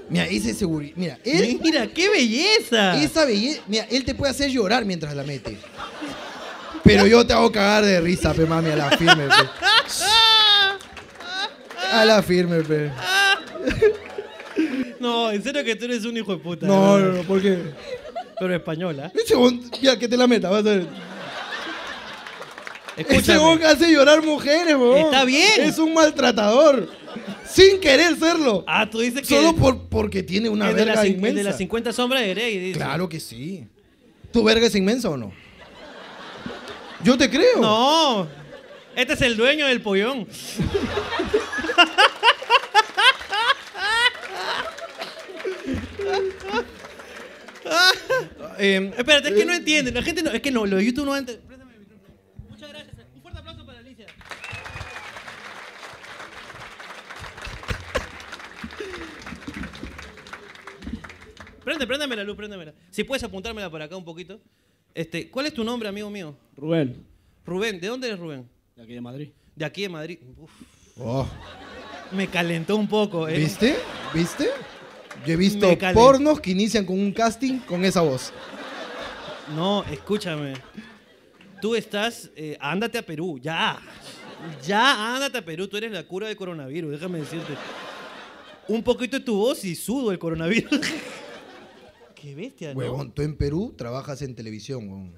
Mira, 0.09 0.25
ese 0.25 0.53
seguridad. 0.53 0.93
Mira, 0.97 1.17
él. 1.23 1.57
Mira, 1.63 1.87
qué 1.87 2.09
belleza. 2.09 3.01
Esa 3.01 3.23
belleza. 3.23 3.61
Mira, 3.65 3.87
él 3.89 4.03
te 4.03 4.13
puede 4.13 4.31
hacer 4.31 4.51
llorar 4.51 4.83
mientras 4.83 5.15
la 5.15 5.23
mete. 5.23 5.57
Pero 6.83 7.07
yo 7.07 7.25
te 7.25 7.31
hago 7.31 7.49
cagar 7.49 7.85
de 7.85 8.01
risa, 8.01 8.33
pe 8.33 8.45
mami, 8.45 8.71
a 8.71 8.75
la 8.75 8.97
firme, 8.97 9.27
pe. 9.27 9.33
A 11.93 12.05
la 12.05 12.23
firme, 12.23 12.61
pe. 12.61 12.89
No, 14.99 15.31
en 15.31 15.41
serio 15.41 15.63
que 15.63 15.75
tú 15.75 15.85
eres 15.85 16.05
un 16.05 16.15
hijo 16.15 16.35
de 16.35 16.37
puta. 16.37 16.67
No, 16.67 16.99
no, 16.99 17.11
no, 17.11 17.23
¿por 17.23 17.41
qué? 17.41 17.59
Pero 18.41 18.55
española. 18.55 19.11
Ese 19.13 19.35
bon- 19.35 19.61
ya 19.83 19.99
que 19.99 20.07
te 20.07 20.17
la 20.17 20.25
meta, 20.25 20.49
vas 20.49 20.61
a 20.61 20.69
ver. 20.69 20.87
Ese 22.97 23.37
bon 23.37 23.63
hace 23.63 23.91
llorar 23.91 24.23
mujeres, 24.23 24.75
weón. 24.75 24.97
Está 24.97 25.23
bien. 25.25 25.61
Es 25.61 25.77
un 25.77 25.93
maltratador. 25.93 26.89
Sin 27.47 27.79
querer 27.79 28.17
serlo. 28.17 28.63
Ah, 28.65 28.89
tú 28.89 28.99
dices 28.99 29.21
que. 29.21 29.35
Solo 29.35 29.55
por, 29.55 29.87
porque 29.89 30.23
tiene 30.23 30.49
una 30.49 30.71
el 30.71 30.75
de, 30.75 30.85
verga 30.85 31.01
el 31.03 31.11
inmensa. 31.11 31.37
de 31.37 31.43
las 31.43 31.57
50 31.59 31.93
sombras 31.93 32.23
de 32.23 32.29
Grey. 32.33 32.57
dice. 32.57 32.79
Claro 32.79 33.07
que 33.07 33.19
sí. 33.19 33.67
¿Tu 34.33 34.43
verga 34.43 34.65
es 34.65 34.73
inmensa 34.73 35.07
o 35.11 35.17
no? 35.17 35.31
Yo 37.03 37.15
te 37.19 37.29
creo. 37.29 37.59
No. 37.61 38.27
Este 38.95 39.13
es 39.13 39.21
el 39.21 39.37
dueño 39.37 39.67
del 39.67 39.81
pollón. 39.83 40.27
Eh, 48.57 48.91
Espérate, 48.97 49.29
es 49.29 49.35
que 49.35 49.45
no 49.45 49.53
entienden. 49.53 49.93
La 49.93 50.01
gente 50.01 50.23
no. 50.23 50.31
Es 50.31 50.41
que 50.41 50.51
no, 50.51 50.65
lo 50.65 50.77
de 50.77 50.85
YouTube 50.85 51.05
no 51.05 51.15
entiende. 51.15 51.43
Préstame 51.47 51.73
el 51.73 51.79
micrófono. 51.79 52.13
Muchas 52.49 52.69
gracias. 52.69 52.95
Un 53.15 53.21
fuerte 53.21 53.39
aplauso 53.39 53.65
para 53.65 53.79
Alicia. 53.79 54.05
Prende, 61.63 61.85
préndeme 61.87 62.15
la 62.15 62.23
luz, 62.23 62.35
préndemela. 62.35 62.73
Si 62.89 63.03
puedes 63.03 63.23
apuntármela 63.23 63.69
para 63.69 63.85
acá 63.85 63.95
un 63.95 64.05
poquito. 64.05 64.39
Este, 64.93 65.29
¿Cuál 65.29 65.45
es 65.45 65.53
tu 65.53 65.63
nombre, 65.63 65.87
amigo 65.87 66.09
mío? 66.09 66.35
Rubén, 66.57 67.05
Rubén. 67.45 67.79
¿De 67.79 67.87
dónde 67.87 68.07
eres 68.07 68.19
Rubén? 68.19 68.49
de 68.75 68.83
aquí 68.83 68.93
de 68.93 69.01
Madrid. 69.01 69.29
De 69.55 69.65
aquí 69.65 69.81
de 69.83 69.89
Madrid. 69.89 70.19
Uf, 70.37 70.51
oh, 70.97 71.27
me 72.11 72.27
calentó 72.27 72.75
un 72.75 72.87
poco, 72.87 73.27
¿eh? 73.27 73.37
¿Viste? 73.37 73.75
¿Viste? 74.13 74.49
Yo 75.25 75.33
he 75.33 75.37
visto 75.37 75.67
Me 75.67 75.77
calé. 75.77 75.93
pornos 75.93 76.39
que 76.39 76.51
inician 76.51 76.85
con 76.85 76.99
un 76.99 77.11
casting 77.11 77.59
con 77.59 77.83
esa 77.85 78.01
voz. 78.01 78.31
No, 79.55 79.83
escúchame. 79.85 80.53
Tú 81.61 81.75
estás. 81.75 82.29
eh, 82.35 82.57
ándate 82.59 82.97
a 82.97 83.05
Perú, 83.05 83.39
ya. 83.41 83.79
Ya, 84.65 85.15
ándate 85.15 85.37
a 85.37 85.45
Perú. 85.45 85.67
Tú 85.67 85.77
eres 85.77 85.91
la 85.91 86.03
cura 86.03 86.27
del 86.27 86.35
coronavirus, 86.35 86.91
déjame 86.91 87.19
decirte. 87.19 87.53
Un 88.67 88.81
poquito 88.83 89.19
de 89.19 89.25
tu 89.25 89.35
voz 89.35 89.63
y 89.65 89.75
sudo 89.75 90.11
el 90.11 90.17
coronavirus. 90.19 90.71
Qué 92.15 92.35
bestia, 92.35 92.73
¿no? 92.73 92.79
Huevón, 92.79 93.11
tú 93.11 93.23
en 93.23 93.35
Perú 93.35 93.73
trabajas 93.75 94.21
en 94.21 94.35
televisión, 94.35 94.87
huevón. 94.87 95.13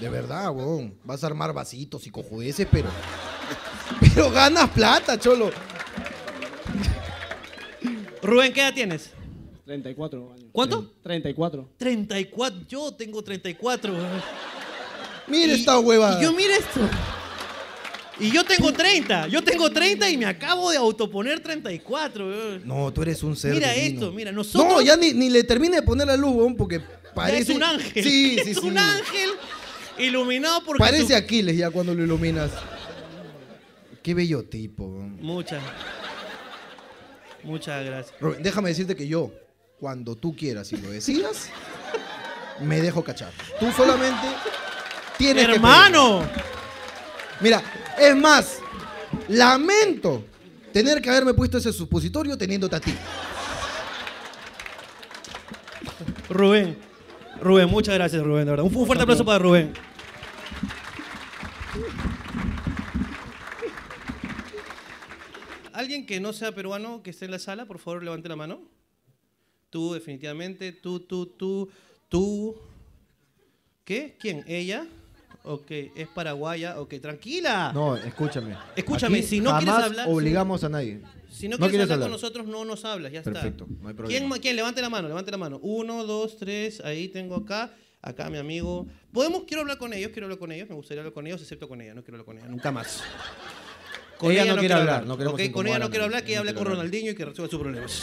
De 0.00 0.08
verdad, 0.08 0.50
huevón. 0.50 0.94
Vas 1.04 1.22
a 1.24 1.28
armar 1.28 1.52
vasitos 1.52 2.06
y 2.06 2.10
cojudeces, 2.10 2.66
pero. 2.70 2.88
Pero 4.00 4.30
ganas 4.30 4.68
plata, 4.70 5.18
cholo. 5.18 5.50
Rubén, 8.22 8.52
¿qué 8.52 8.60
edad 8.60 8.74
tienes? 8.74 9.10
34 9.68 10.32
años. 10.32 10.46
¿Cuánto? 10.50 10.90
34. 11.02 11.68
34. 11.76 12.60
Yo 12.66 12.90
tengo 12.94 13.22
34. 13.22 13.94
Mira 15.26 15.52
Y- 15.52 15.60
esta 15.60 15.78
hueva. 15.78 16.16
Y 16.18 16.22
yo, 16.22 16.32
mira 16.32 16.56
esto. 16.56 16.80
Y 18.18 18.30
yo 18.32 18.44
tengo 18.44 18.72
30, 18.72 19.28
yo 19.28 19.44
tengo 19.44 19.70
30 19.70 20.08
y 20.10 20.16
me 20.16 20.24
acabo 20.24 20.70
de 20.70 20.78
autoponer 20.78 21.40
34. 21.40 22.26
weón. 22.26 22.62
No, 22.66 22.90
tú 22.94 23.02
eres 23.02 23.22
un 23.22 23.36
ser 23.36 23.52
Mira 23.54 23.70
divino. 23.74 23.94
esto, 24.06 24.12
mira, 24.12 24.32
nosotros... 24.32 24.72
No, 24.72 24.80
ya 24.80 24.96
ni, 24.96 25.12
ni 25.12 25.28
le 25.28 25.44
termine 25.44 25.76
de 25.76 25.82
poner 25.82 26.06
la 26.06 26.16
luz, 26.16 26.34
weón, 26.34 26.56
porque 26.56 26.78
Ya 26.78 27.14
parece... 27.14 27.52
es 27.52 27.56
un 27.58 27.62
ángel. 27.62 28.02
Sí, 28.02 28.38
sí, 28.44 28.50
es 28.52 28.58
sí. 28.58 28.66
un 28.66 28.78
ángel 28.78 29.30
iluminado 29.98 30.64
por 30.64 30.78
Parece. 30.78 31.14
Aquiles 31.14 31.56
ya 31.58 31.70
cuando 31.70 31.94
lo 31.94 32.02
iluminas. 32.02 32.50
Qué 34.02 34.14
bello 34.14 34.42
tipo, 34.44 34.84
weón. 34.86 35.18
Muchas. 35.20 35.62
Muchas 37.44 37.84
gracias. 37.84 38.18
Rubén, 38.18 38.42
déjame 38.42 38.70
decirte 38.70 38.96
que 38.96 39.06
yo, 39.06 39.30
cuando 39.78 40.16
tú 40.16 40.34
quieras 40.34 40.72
y 40.72 40.76
lo 40.76 40.90
decidas, 40.90 41.48
me 42.60 42.80
dejo 42.80 43.02
cachar. 43.04 43.32
Tú 43.60 43.70
solamente 43.72 44.26
tienes 45.16 45.46
que 45.46 45.54
¡Hermano! 45.54 46.28
Mira, 47.40 47.62
es 47.98 48.16
más, 48.16 48.58
lamento 49.28 50.24
tener 50.72 51.00
que 51.00 51.10
haberme 51.10 51.34
puesto 51.34 51.58
ese 51.58 51.72
supositorio 51.72 52.36
teniéndote 52.36 52.76
a 52.76 52.80
ti. 52.80 52.94
Rubén. 56.28 56.76
Rubén, 57.40 57.68
muchas 57.68 57.94
gracias, 57.94 58.22
Rubén, 58.22 58.44
de 58.46 58.50
verdad. 58.50 58.66
Un 58.66 58.72
fu- 58.72 58.84
fuerte 58.84 59.02
aplauso 59.02 59.24
para 59.24 59.38
Rubén. 59.38 59.72
Alguien 65.72 66.06
que 66.06 66.20
no 66.20 66.32
sea 66.32 66.52
peruano, 66.52 67.02
que 67.02 67.10
esté 67.10 67.24
en 67.26 67.30
la 67.30 67.38
sala, 67.38 67.66
por 67.66 67.78
favor, 67.78 68.02
levante 68.02 68.28
la 68.28 68.36
mano. 68.36 68.60
Tú, 69.70 69.92
definitivamente. 69.94 70.72
Tú, 70.72 71.00
tú, 71.00 71.26
tú, 71.26 71.68
tú. 72.08 72.56
¿Qué? 73.84 74.16
¿Quién? 74.18 74.44
¿Ella? 74.46 74.86
Ok, 75.44 75.70
es 75.70 76.08
paraguaya. 76.14 76.80
Ok, 76.80 76.94
tranquila. 77.00 77.72
No, 77.74 77.96
escúchame. 77.96 78.56
Escúchame, 78.76 79.18
Aquí 79.18 79.26
si 79.26 79.40
no 79.40 79.56
quieres 79.58 79.74
hablar- 79.74 80.06
obligamos 80.08 80.62
a 80.64 80.68
nadie. 80.68 81.00
Si 81.30 81.46
no, 81.48 81.56
No 81.56 81.66
quieres, 81.68 81.70
quieres 81.70 81.82
hablar, 81.84 81.92
hablar. 81.94 82.00
con 82.08 82.10
nosotros, 82.12 82.46
no 82.46 82.64
nos 82.64 82.84
hablas, 82.84 83.12
ya 83.12 83.22
Perfecto, 83.22 83.64
está. 83.64 83.82
no 83.82 83.88
hay 83.88 83.94
problema. 83.94 84.28
¿Quién, 84.28 84.40
quién? 84.42 84.56
Levante 84.56 84.80
la 84.82 84.88
mano, 84.90 85.08
levante 85.08 85.30
la 85.30 85.36
mano. 85.36 85.58
Uno, 85.62 86.04
dos, 86.04 86.36
tres, 86.38 86.80
ahí 86.80 87.08
tengo 87.08 87.36
acá, 87.36 87.74
acá 88.02 88.28
mi 88.30 88.38
amigo. 88.38 88.86
Podemos, 89.12 89.44
quiero 89.46 89.60
hablar 89.60 89.76
con 89.78 89.92
ellos, 89.92 90.10
quiero 90.12 90.26
hablar 90.26 90.38
con 90.38 90.52
ellos, 90.52 90.68
me 90.68 90.74
gustaría 90.74 91.00
hablar 91.02 91.12
con 91.12 91.26
ellos, 91.26 91.40
excepto 91.42 91.68
con 91.68 91.80
ella, 91.82 91.94
no 91.94 92.02
quiero 92.02 92.16
hablar 92.16 92.24
con 92.26 92.38
ella, 92.38 92.48
nunca 92.48 92.72
más. 92.72 93.02
Ella 94.20 94.44
no 94.46 94.54
quiere 94.54 94.58
quiero 94.60 94.76
hablar, 94.80 95.06
no 95.06 95.16
queremos 95.16 95.40
Ok, 95.40 95.50
con 95.52 95.66
ella 95.66 95.78
no 95.78 95.90
quiero 95.90 96.04
hablar, 96.06 96.24
que 96.24 96.30
ella 96.32 96.38
no 96.38 96.40
hable 96.40 96.52
quiere 96.54 96.64
con. 96.64 96.76
Ronaldinho 96.76 97.10
y 97.12 97.14
que 97.14 97.24
resuelva 97.26 97.50
sus 97.50 97.60
problemas. 97.60 98.02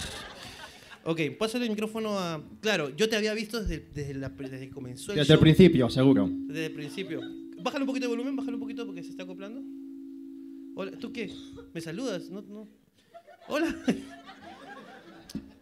Ok, 1.08 1.22
pásale 1.38 1.66
el 1.66 1.70
micrófono 1.72 2.18
a... 2.18 2.44
Claro, 2.62 2.90
yo 2.96 3.08
te 3.08 3.16
había 3.16 3.34
visto 3.36 3.62
desde, 3.62 3.80
desde, 3.94 4.16
la- 4.16 4.30
desde 4.30 4.68
que 4.68 4.72
comenzó 4.74 5.12
el 5.12 5.20
Desde 5.20 5.34
el 5.34 5.38
show. 5.38 5.44
principio, 5.44 5.90
seguro. 5.90 6.28
Desde 6.32 6.66
el 6.66 6.74
principio. 6.74 7.22
Bájale 7.62 7.84
un 7.84 7.88
poquito 7.88 8.06
de 8.06 8.10
volumen, 8.10 8.36
bájale 8.36 8.56
un 8.56 8.60
poquito 8.62 8.86
porque 8.88 9.04
se 9.04 9.12
está 9.12 9.24
acoplando. 9.24 9.62
Hola, 10.76 10.92
¿tú 10.98 11.14
qué? 11.14 11.32
¿Me 11.74 11.80
saludas? 11.82 12.30
No, 12.30 12.42
no. 12.42 12.68
Hola. 13.48 13.76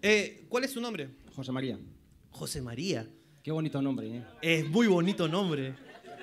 Eh, 0.06 0.46
¿Cuál 0.50 0.66
es 0.66 0.72
su 0.72 0.82
nombre? 0.82 1.08
José 1.34 1.54
María. 1.54 1.80
José 2.30 2.62
María. 2.62 3.10
Qué 3.42 3.52
bonito 3.54 3.82
nombre, 3.82 4.18
¿eh? 4.18 4.24
Es 4.42 4.68
muy 4.70 4.88
bonito 4.88 5.30
nombre. 5.30 5.76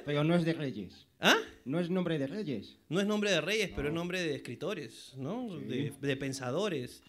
Pero 0.04 0.22
no 0.22 0.34
es 0.34 0.44
de 0.44 0.52
reyes. 0.52 1.06
¿Ah? 1.18 1.36
No 1.64 1.80
es 1.80 1.88
nombre 1.88 2.18
de 2.18 2.26
reyes. 2.26 2.76
No 2.90 3.00
es 3.00 3.06
nombre 3.06 3.30
de 3.30 3.40
reyes, 3.40 3.70
pero 3.74 3.88
es 3.88 3.94
nombre 3.94 4.20
de 4.22 4.34
escritores, 4.34 5.14
¿no? 5.16 5.56
De, 5.60 5.94
de 5.98 6.16
pensadores. 6.18 7.02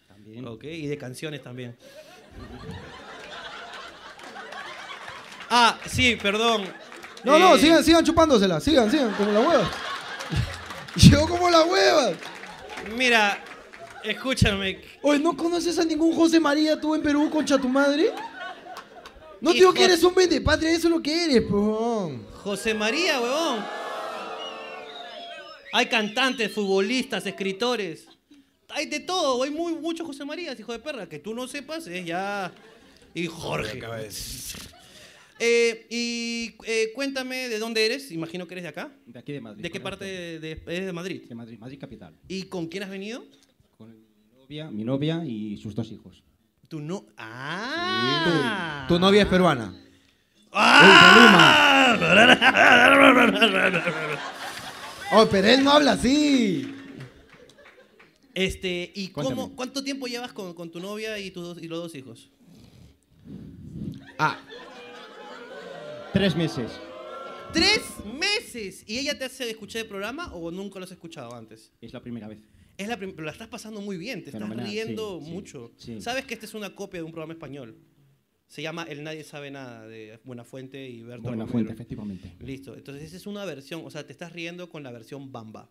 Ok, 0.46 0.64
y 0.64 0.86
de 0.86 0.98
canciones 0.98 1.42
también. 1.42 1.76
Ah, 5.54 5.78
sí, 5.84 6.16
perdón. 6.16 6.64
No, 7.24 7.38
no, 7.38 7.56
Eh, 7.56 7.58
sigan, 7.58 7.84
sigan 7.84 8.02
chupándosela, 8.02 8.58
sigan, 8.58 8.90
sigan, 8.90 9.12
como 9.12 9.32
la 9.32 9.40
hueva. 9.40 9.70
Yo 10.96 11.28
como 11.28 11.50
la 11.50 11.62
hueva. 11.64 12.12
Mira, 12.96 13.38
escúchame. 14.02 14.80
Oye, 15.02 15.18
¿no 15.18 15.36
conoces 15.36 15.78
a 15.78 15.84
ningún 15.84 16.14
José 16.14 16.40
María 16.40 16.80
tú 16.80 16.94
en 16.94 17.02
Perú, 17.02 17.28
concha 17.30 17.58
tu 17.58 17.68
madre? 17.68 18.12
No 19.42 19.50
te 19.50 19.58
digo 19.58 19.74
que 19.74 19.84
eres 19.84 20.02
un 20.02 20.14
patria, 20.42 20.70
eso 20.70 20.88
es 20.88 20.94
lo 20.94 21.02
que 21.02 21.24
eres. 21.24 21.44
José 22.42 22.72
María, 22.72 23.20
huevón. 23.20 23.62
Hay 25.74 25.86
cantantes, 25.86 26.50
futbolistas, 26.52 27.26
escritores. 27.26 28.06
Hay 28.74 28.86
de 28.86 29.00
todo. 29.00 29.42
Hay 29.42 29.50
muy, 29.50 29.74
muchos 29.74 30.06
José 30.06 30.24
Marías, 30.24 30.58
hijo 30.58 30.72
de 30.72 30.78
perra. 30.78 31.08
Que 31.08 31.18
tú 31.18 31.34
no 31.34 31.46
sepas 31.48 31.86
es 31.86 32.04
ya. 32.06 32.52
Y 33.14 33.26
Jorge. 33.26 33.80
Eh, 35.38 35.86
y 35.90 36.54
eh, 36.66 36.92
cuéntame 36.94 37.48
de 37.48 37.58
dónde 37.58 37.84
eres. 37.84 38.10
Imagino 38.12 38.46
que 38.46 38.54
eres 38.54 38.62
de 38.62 38.68
acá. 38.68 38.92
De 39.06 39.18
aquí 39.18 39.32
de 39.32 39.40
Madrid. 39.40 39.62
¿De 39.62 39.70
qué 39.70 39.80
parte 39.80 40.04
de, 40.04 40.38
de- 40.38 40.62
eres 40.66 40.86
de 40.86 40.92
Madrid? 40.92 41.22
De 41.28 41.34
Madrid, 41.34 41.58
Madrid 41.58 41.78
capital. 41.80 42.14
¿Y 42.28 42.44
con 42.44 42.66
quién 42.68 42.84
has 42.84 42.90
venido? 42.90 43.24
Con 43.76 43.90
mi 43.90 44.38
novia, 44.38 44.70
mi 44.70 44.84
novia 44.84 45.22
y 45.26 45.56
sus 45.56 45.74
dos 45.74 45.90
hijos. 45.90 46.22
Tú 46.68 46.80
no. 46.80 47.06
¡Ah! 47.16 48.86
Tu 48.88 48.98
novia 48.98 49.22
es 49.22 49.28
peruana. 49.28 49.74
¡Ah! 50.52 51.88
Oh, 55.14 55.26
pero 55.30 55.46
él 55.48 55.62
no 55.62 55.72
habla 55.72 55.92
así. 55.92 56.74
Este, 58.34 58.90
¿y 58.94 59.08
cómo, 59.08 59.54
cuánto 59.54 59.84
tiempo 59.84 60.06
llevas 60.06 60.32
con, 60.32 60.54
con 60.54 60.70
tu 60.70 60.80
novia 60.80 61.18
y, 61.18 61.30
tus 61.30 61.42
dos- 61.42 61.62
y 61.62 61.68
los 61.68 61.78
dos 61.82 61.94
hijos? 61.94 62.30
Ah, 64.18 64.38
Tres 66.12 66.36
meses. 66.36 66.70
¡Tres 67.52 67.82
meses! 68.18 68.84
¿Y 68.86 68.98
ella 68.98 69.18
te 69.18 69.24
hace 69.24 69.48
escuchar 69.50 69.82
el 69.82 69.88
programa 69.88 70.32
o 70.34 70.50
nunca 70.50 70.78
lo 70.78 70.84
has 70.84 70.92
escuchado 70.92 71.34
antes? 71.34 71.72
Es 71.80 71.92
la 71.92 72.00
primera 72.02 72.28
vez. 72.28 72.38
Es 72.78 72.88
la 72.88 72.96
prim- 72.96 73.12
pero 73.14 73.24
la 73.26 73.32
estás 73.32 73.48
pasando 73.48 73.80
muy 73.80 73.96
bien, 73.98 74.24
te 74.24 74.30
Fenomenal, 74.32 74.66
estás 74.66 74.72
riendo 74.86 75.18
sí, 75.20 75.24
sí, 75.26 75.30
mucho. 75.32 75.72
sí. 75.76 76.00
Sabes 76.00 76.24
que 76.26 76.34
esta 76.34 76.46
es 76.46 76.54
una 76.54 76.74
copia 76.74 77.00
de 77.00 77.04
un 77.04 77.12
programa 77.12 77.32
español. 77.34 77.76
Se 78.48 78.60
llama 78.62 78.84
El 78.84 79.02
Nadie 79.04 79.24
Sabe 79.24 79.50
Nada, 79.50 79.86
de 79.86 80.18
Buenafuente 80.24 80.86
y 80.88 81.02
Berto 81.02 81.22
Buena 81.22 81.44
Romero. 81.44 81.52
fuente, 81.52 81.72
efectivamente. 81.72 82.32
Listo, 82.40 82.74
entonces 82.76 83.04
esa 83.04 83.16
es 83.16 83.26
una 83.26 83.44
versión, 83.46 83.82
o 83.84 83.90
sea, 83.90 84.06
te 84.06 84.12
estás 84.12 84.32
riendo 84.32 84.68
con 84.68 84.82
la 84.82 84.90
versión 84.90 85.32
bamba. 85.32 85.70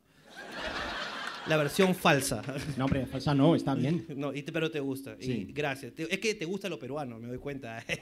La 1.47 1.57
versión 1.57 1.95
falsa. 1.95 2.41
No, 2.77 2.85
hombre, 2.85 3.05
falsa 3.07 3.33
no, 3.33 3.55
está 3.55 3.73
bien. 3.75 4.05
No, 4.15 4.33
y 4.33 4.43
te- 4.43 4.51
pero 4.51 4.69
te 4.69 4.79
gusta. 4.79 5.15
Y 5.19 5.25
Sí. 5.25 5.47
gracias. 5.53 5.93
Te- 5.93 6.11
es 6.13 6.19
que 6.19 6.35
te 6.35 6.45
gusta 6.45 6.69
lo 6.69 6.77
peruano, 6.79 7.17
me 7.19 7.27
doy 7.27 7.37
cuenta. 7.39 7.83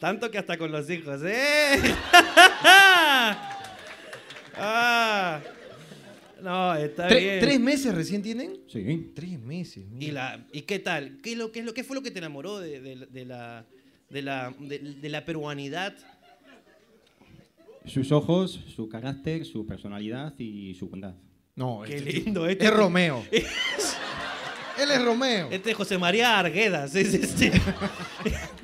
Tanto 0.00 0.30
que 0.30 0.38
hasta 0.38 0.58
con 0.58 0.70
los 0.70 0.88
hijos, 0.90 1.20
¿eh? 1.24 1.80
ah, 4.56 5.40
no, 6.42 6.74
está 6.76 7.08
¿tre- 7.08 7.20
bien. 7.20 7.40
¿tres 7.40 7.60
meses 7.60 7.94
recién 7.94 8.22
tienen? 8.22 8.58
Sí. 8.68 9.12
Tres 9.14 9.38
meses. 9.40 9.84
¿Y, 9.98 10.10
la, 10.10 10.44
¿Y 10.52 10.62
qué 10.62 10.78
tal? 10.78 11.18
¿Qué, 11.22 11.32
es 11.32 11.38
lo, 11.38 11.50
qué, 11.52 11.60
es 11.60 11.64
lo, 11.66 11.72
¿Qué 11.72 11.84
fue 11.84 11.96
lo 11.96 12.02
que 12.02 12.10
te 12.10 12.18
enamoró 12.18 12.58
de, 12.58 12.80
de- 12.80 13.06
de 13.06 13.24
la, 13.24 13.64
de, 14.10 14.22
la, 14.22 14.54
de, 14.58 14.78
de 14.78 15.08
la 15.08 15.24
peruanidad? 15.24 15.94
Sus 17.86 18.12
ojos, 18.12 18.60
su 18.74 18.88
carácter, 18.88 19.44
su 19.44 19.66
personalidad 19.66 20.34
y 20.38 20.74
su 20.74 20.88
bondad. 20.88 21.14
No, 21.54 21.82
Qué 21.86 21.96
este 21.96 22.12
lindo, 22.12 22.46
este- 22.46 22.64
Es 22.64 22.72
Romeo. 22.74 23.24
Él 24.76 24.90
es 24.90 25.04
Romeo. 25.04 25.48
Este 25.52 25.70
es 25.70 25.76
José 25.76 25.98
María 25.98 26.36
Arguedas, 26.36 26.94
es 26.96 27.14
este. 27.14 27.52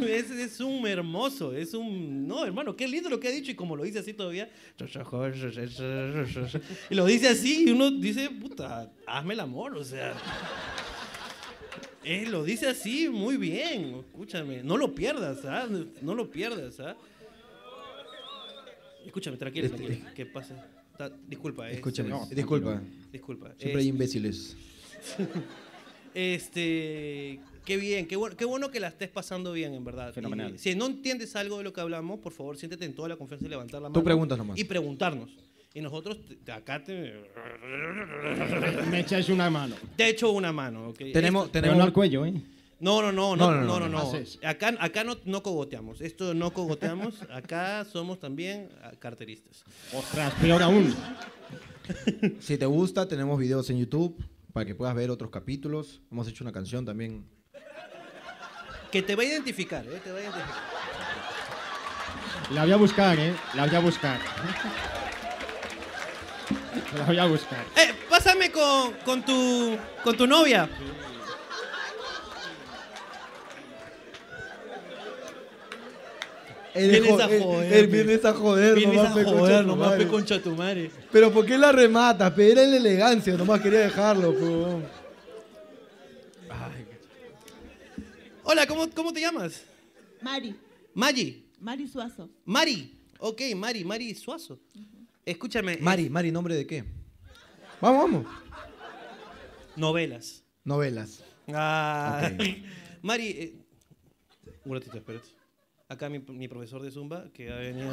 es, 0.00 0.30
es 0.30 0.58
un 0.60 0.84
hermoso, 0.86 1.52
es 1.54 1.72
un. 1.72 2.26
No, 2.26 2.44
hermano, 2.44 2.74
qué 2.74 2.88
lindo 2.88 3.08
lo 3.08 3.20
que 3.20 3.28
ha 3.28 3.30
dicho 3.30 3.52
y 3.52 3.54
como 3.54 3.76
lo 3.76 3.84
dice 3.84 4.00
así 4.00 4.12
todavía. 4.12 4.50
Y 6.90 6.94
lo 6.96 7.06
dice 7.06 7.28
así 7.28 7.64
y 7.68 7.70
uno 7.70 7.92
dice, 7.92 8.28
puta, 8.30 8.90
hazme 9.06 9.34
el 9.34 9.40
amor, 9.40 9.76
o 9.76 9.84
sea. 9.84 10.14
Eh, 12.02 12.26
lo 12.26 12.42
dice 12.42 12.66
así 12.66 13.08
muy 13.08 13.36
bien, 13.36 13.94
escúchame. 14.06 14.62
No 14.64 14.76
lo 14.76 14.94
pierdas, 14.94 15.44
¿ah? 15.44 15.68
No 16.02 16.14
lo 16.14 16.30
pierdas, 16.30 16.80
¿ah? 16.80 16.96
Escúchame, 19.06 19.36
tranquilo, 19.36 19.66
Este- 19.66 19.78
tranquilo. 19.78 20.10
¿Qué 20.14 20.26
pasa? 20.26 20.66
Ta- 20.96 21.10
disculpa, 21.26 21.70
eh. 21.70 21.74
Escúchame, 21.74 22.08
No, 22.10 22.26
disculpa. 22.26 22.80
Disculpa. 23.12 23.48
Siempre 23.56 23.80
hay 23.80 23.86
Es- 23.88 23.94
imbéciles. 23.94 24.56
Este, 26.14 27.38
qué 27.64 27.76
bien, 27.76 28.06
qué 28.08 28.16
bueno, 28.16 28.36
qué 28.36 28.44
bueno 28.44 28.70
que 28.70 28.80
la 28.80 28.88
estés 28.88 29.08
pasando 29.08 29.52
bien, 29.52 29.74
en 29.74 29.84
verdad. 29.84 30.12
Fenomenal. 30.12 30.54
Y 30.54 30.58
si 30.58 30.74
no 30.74 30.86
entiendes 30.86 31.36
algo 31.36 31.58
de 31.58 31.64
lo 31.64 31.72
que 31.72 31.80
hablamos, 31.80 32.18
por 32.18 32.32
favor, 32.32 32.56
siéntete 32.56 32.84
en 32.84 32.94
toda 32.94 33.08
la 33.08 33.16
confianza 33.16 33.44
de 33.44 33.50
levantar 33.50 33.80
la 33.80 33.88
mano. 33.88 33.92
Tú 34.00 34.02
preguntas 34.04 34.36
nomás. 34.36 34.58
Y 34.58 34.64
preguntarnos. 34.64 35.30
Y 35.72 35.80
nosotros 35.80 36.18
te- 36.44 36.50
acá 36.50 36.82
te, 36.82 37.14
Me 38.90 39.00
echáis 39.00 39.28
una 39.28 39.48
mano. 39.50 39.76
te 39.96 40.08
echo 40.08 40.32
una 40.32 40.52
mano, 40.52 40.88
¿ok? 40.88 40.98
Tenemos, 41.12 41.46
Esto- 41.46 41.52
Pero 41.52 41.66
no 41.66 41.68
tenemos, 41.72 41.84
al 41.86 41.92
cuello, 41.92 42.26
¿eh? 42.26 42.34
No, 42.80 43.02
no, 43.02 43.12
no, 43.12 43.36
No, 43.36 43.52
no, 43.52 43.80
no, 43.80 43.88
no. 43.88 43.98
Haces. 43.98 44.38
Acá, 44.42 44.74
acá 44.80 45.04
no, 45.04 45.18
no 45.24 45.42
cogoteamos. 45.42 46.00
Esto 46.00 46.34
no 46.34 46.52
cogoteamos. 46.52 47.22
Acá 47.30 47.84
somos 47.84 48.18
también 48.18 48.70
ah, 48.82 48.92
carteristas. 48.98 49.64
Ostras, 49.92 50.32
peor 50.40 50.62
aún. 50.62 50.94
si 52.40 52.56
te 52.56 52.66
gusta, 52.66 53.06
tenemos 53.06 53.38
videos 53.38 53.68
en 53.70 53.78
YouTube 53.78 54.16
para 54.52 54.64
que 54.66 54.74
puedas 54.74 54.94
ver 54.94 55.10
otros 55.10 55.30
capítulos. 55.30 56.00
Hemos 56.10 56.26
hecho 56.28 56.42
una 56.42 56.52
canción 56.52 56.84
también. 56.84 57.26
Que 58.90 59.02
te 59.02 59.14
va 59.14 59.22
a 59.22 59.26
identificar, 59.26 59.84
¿eh? 59.86 60.00
Te 60.02 60.10
va 60.10 60.18
a 60.18 60.22
identificar. 60.22 60.70
La 62.52 62.64
voy 62.64 62.72
a 62.72 62.76
buscar, 62.76 63.18
¿eh? 63.18 63.34
La 63.54 63.66
voy 63.66 63.76
a 63.76 63.80
buscar. 63.80 64.20
La 66.96 67.04
voy 67.04 67.18
a 67.18 67.26
buscar. 67.26 67.64
Eh, 67.76 67.94
pásame 68.08 68.50
con, 68.50 68.94
con, 69.04 69.22
tu, 69.22 69.76
con 70.02 70.16
tu 70.16 70.26
novia. 70.26 70.68
Vienes 76.88 77.20
a 77.20 77.24
él- 77.26 77.42
joder, 77.42 77.72
él 77.72 77.88
pe. 77.88 78.02
viene 78.02 78.20
a 78.28 78.32
joder, 78.32 78.74
Vienes 78.76 78.96
nomás, 78.96 79.10
a 79.16 79.24
joder, 79.24 79.60
tu 79.62 79.66
nomás, 79.66 79.88
madre. 79.90 80.04
pe, 80.04 80.10
concha 80.10 80.42
tu 80.42 80.50
madre. 80.56 80.90
Pero 81.12 81.32
¿por 81.32 81.44
qué 81.46 81.58
la 81.58 81.72
rematas? 81.72 82.30
pe? 82.32 82.50
Era 82.52 82.62
en 82.64 82.70
la 82.70 82.76
elegancia, 82.76 83.34
nomás 83.34 83.60
quería 83.60 83.80
dejarlo. 83.80 84.32
pe. 84.34 85.00
Hola, 88.44 88.66
¿cómo, 88.66 88.88
¿cómo 88.90 89.12
te 89.12 89.20
llamas? 89.20 89.62
Mari, 90.22 90.54
Mari. 90.94 91.46
Mari 91.60 91.86
Suazo. 91.86 92.28
Mari. 92.44 92.96
Ok, 93.18 93.40
Mari, 93.54 93.84
Mari 93.84 94.14
Suazo. 94.14 94.58
Escúchame. 95.24 95.74
eh, 95.74 95.78
Mari, 95.80 96.08
Mari, 96.08 96.32
¿nombre 96.32 96.54
de 96.54 96.66
qué? 96.66 96.84
Vamos, 97.80 98.10
vamos. 98.10 98.26
Novelas. 99.76 100.42
Novelas. 100.64 101.22
Ah. 101.52 102.30
Mari, 103.02 103.26
eh, 103.28 103.54
un 104.64 104.74
ratito, 104.74 104.96
espérate. 104.96 105.28
Acá 105.90 106.08
mi, 106.08 106.20
mi 106.20 106.46
profesor 106.46 106.80
de 106.82 106.90
Zumba 106.92 107.24
que 107.34 107.50
ha 107.52 107.56
venido. 107.56 107.90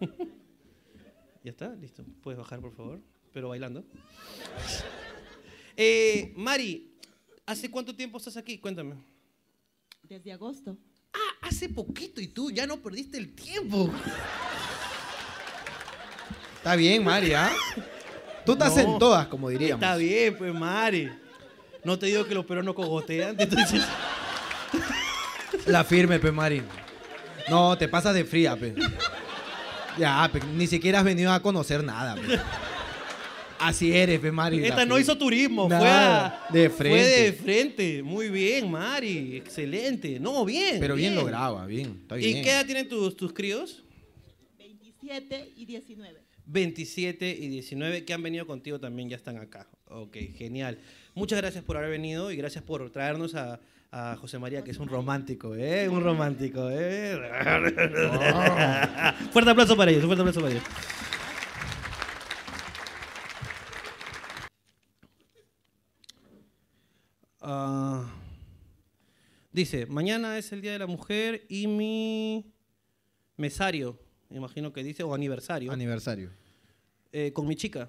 ya 1.44 1.50
está, 1.50 1.68
listo. 1.74 2.02
Puedes 2.22 2.38
bajar, 2.38 2.60
por 2.60 2.72
favor, 2.72 2.98
pero 3.30 3.50
bailando. 3.50 3.84
Eh, 5.76 6.32
Mari, 6.34 6.94
¿hace 7.44 7.70
cuánto 7.70 7.94
tiempo 7.94 8.16
estás 8.16 8.38
aquí? 8.38 8.56
Cuéntame. 8.58 8.94
Desde 10.02 10.32
agosto. 10.32 10.78
Ah, 11.12 11.18
hace 11.48 11.68
poquito 11.68 12.22
y 12.22 12.28
tú 12.28 12.50
ya 12.50 12.66
no 12.66 12.78
perdiste 12.78 13.18
el 13.18 13.34
tiempo. 13.34 13.90
Está 16.56 16.74
bien, 16.74 17.04
Mari, 17.04 17.34
¿ah? 17.34 17.52
Tú 18.46 18.52
estás 18.52 18.74
No. 18.76 18.94
en 18.94 18.98
todas, 18.98 19.26
como 19.28 19.50
diríamos. 19.50 19.82
Está 19.84 19.96
bien, 19.98 20.38
pues, 20.38 20.54
Mari. 20.54 21.10
No 21.84 21.98
te 21.98 22.06
digo 22.06 22.24
que 22.24 22.34
los 22.34 22.46
peruanos 22.46 22.74
cogotean, 22.74 23.36
entonces. 23.38 23.84
La 25.66 25.84
firme, 25.84 26.18
pe, 26.18 26.30
Mari. 26.30 26.62
No, 27.50 27.76
te 27.76 27.88
pasas 27.88 28.14
de 28.14 28.24
fría, 28.24 28.56
pe. 28.56 28.74
Ya, 29.98 30.28
pe, 30.32 30.40
ni 30.54 30.66
siquiera 30.66 30.98
has 31.00 31.04
venido 31.04 31.32
a 31.32 31.40
conocer 31.42 31.82
nada, 31.82 32.14
pe. 32.14 32.38
Así 33.58 33.92
eres, 33.96 34.20
pe, 34.20 34.30
Mari. 34.30 34.64
Esta 34.64 34.84
no 34.84 34.98
hizo 34.98 35.16
turismo, 35.16 35.66
fue, 35.68 35.88
a- 35.88 36.46
de 36.50 36.70
fue 36.70 36.88
de 36.90 37.32
frente. 37.32 37.42
frente. 37.42 38.02
Muy 38.02 38.28
bien, 38.28 38.70
Mari. 38.70 39.36
Excelente. 39.36 40.20
No, 40.20 40.44
bien. 40.44 40.78
Pero 40.78 40.94
bien 40.94 41.14
lograba, 41.14 41.66
bien. 41.66 41.98
Está 42.02 42.16
bien. 42.16 42.38
¿Y 42.38 42.42
qué 42.42 42.50
edad 42.50 42.66
tienen 42.66 42.88
tus, 42.88 43.16
tus 43.16 43.32
críos? 43.32 43.82
27 44.58 45.52
y 45.56 45.64
19. 45.64 46.20
27 46.48 47.28
y 47.40 47.48
19 47.48 48.04
que 48.04 48.12
han 48.14 48.22
venido 48.22 48.46
contigo 48.46 48.78
también 48.78 49.08
ya 49.08 49.16
están 49.16 49.36
acá. 49.38 49.66
Ok, 49.88 50.16
genial. 50.36 50.78
Muchas 51.14 51.40
gracias 51.40 51.64
por 51.64 51.76
haber 51.76 51.90
venido 51.90 52.30
y 52.30 52.36
gracias 52.36 52.62
por 52.62 52.88
traernos 52.90 53.34
a, 53.34 53.58
a 53.98 54.14
José 54.16 54.38
María, 54.38 54.62
que 54.62 54.72
es 54.72 54.78
un 54.78 54.88
romántico, 54.88 55.54
¿eh? 55.54 55.88
Un 55.88 56.02
romántico, 56.02 56.68
¿eh? 56.70 57.16
fuerte 59.32 59.50
aplauso 59.50 59.74
para 59.74 59.90
ellos, 59.90 60.04
fuerte 60.04 60.20
aplauso 60.20 60.40
para 60.42 60.52
ellos. 60.52 60.64
Ah, 67.40 68.04
dice, 69.52 69.86
mañana 69.86 70.38
es 70.38 70.52
el 70.52 70.60
Día 70.62 70.72
de 70.72 70.78
la 70.80 70.86
Mujer 70.86 71.44
y 71.48 71.66
mi 71.66 72.52
mesario, 73.36 73.98
me 74.28 74.38
imagino 74.38 74.72
que 74.72 74.82
dice, 74.82 75.02
o 75.02 75.14
aniversario, 75.14 75.70
Aniversario. 75.72 76.30
eh, 77.12 77.32
con 77.32 77.46
mi 77.46 77.56
chica. 77.56 77.88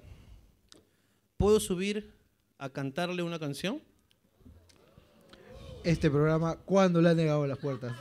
¿Puedo 1.37 1.59
subir 1.59 2.13
a 2.57 2.69
cantarle 2.69 3.23
una 3.23 3.39
canción? 3.39 3.81
Este 5.87 6.09
programa, 6.11 6.57
¿cuándo 6.65 7.01
le 7.01 7.07
ha 7.09 7.13
negado 7.13 7.47
las 7.47 7.57
puertas? 7.59 7.93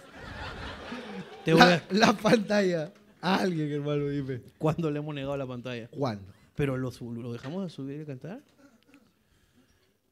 Te 1.44 1.52
voy 1.52 1.60
La, 1.60 1.74
a- 1.74 1.82
la 1.90 2.12
pantalla. 2.14 2.92
A 3.20 3.36
alguien, 3.36 3.70
hermano, 3.70 4.08
dime. 4.08 4.40
¿Cuándo 4.58 4.90
le 4.90 4.98
hemos 4.98 5.14
negado 5.14 5.36
la 5.36 5.46
pantalla? 5.46 5.86
¿Cuándo? 5.88 6.24
¿Pero 6.56 6.76
lo, 6.76 6.90
lo 7.14 7.32
dejamos 7.32 7.62
de 7.62 7.70
subir 7.70 8.00
y 8.00 8.04
cantar? 8.04 8.40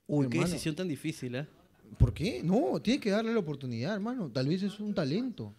Uy, 0.07 0.29
qué 0.29 0.37
Hermano. 0.37 0.53
decisión 0.53 0.77
tan 0.77 0.87
difícil, 0.87 1.35
¿eh? 1.35 1.47
¿Por 1.99 2.15
qué? 2.15 2.43
No, 2.45 2.81
tienes 2.81 3.03
que 3.03 3.11
darle 3.11 3.33
la 3.33 3.41
oportunidad, 3.41 3.95
hermano. 3.95 4.31
Tal 4.33 4.47
vez 4.47 4.63
es 4.63 4.79
un 4.79 4.95
talento. 4.95 5.53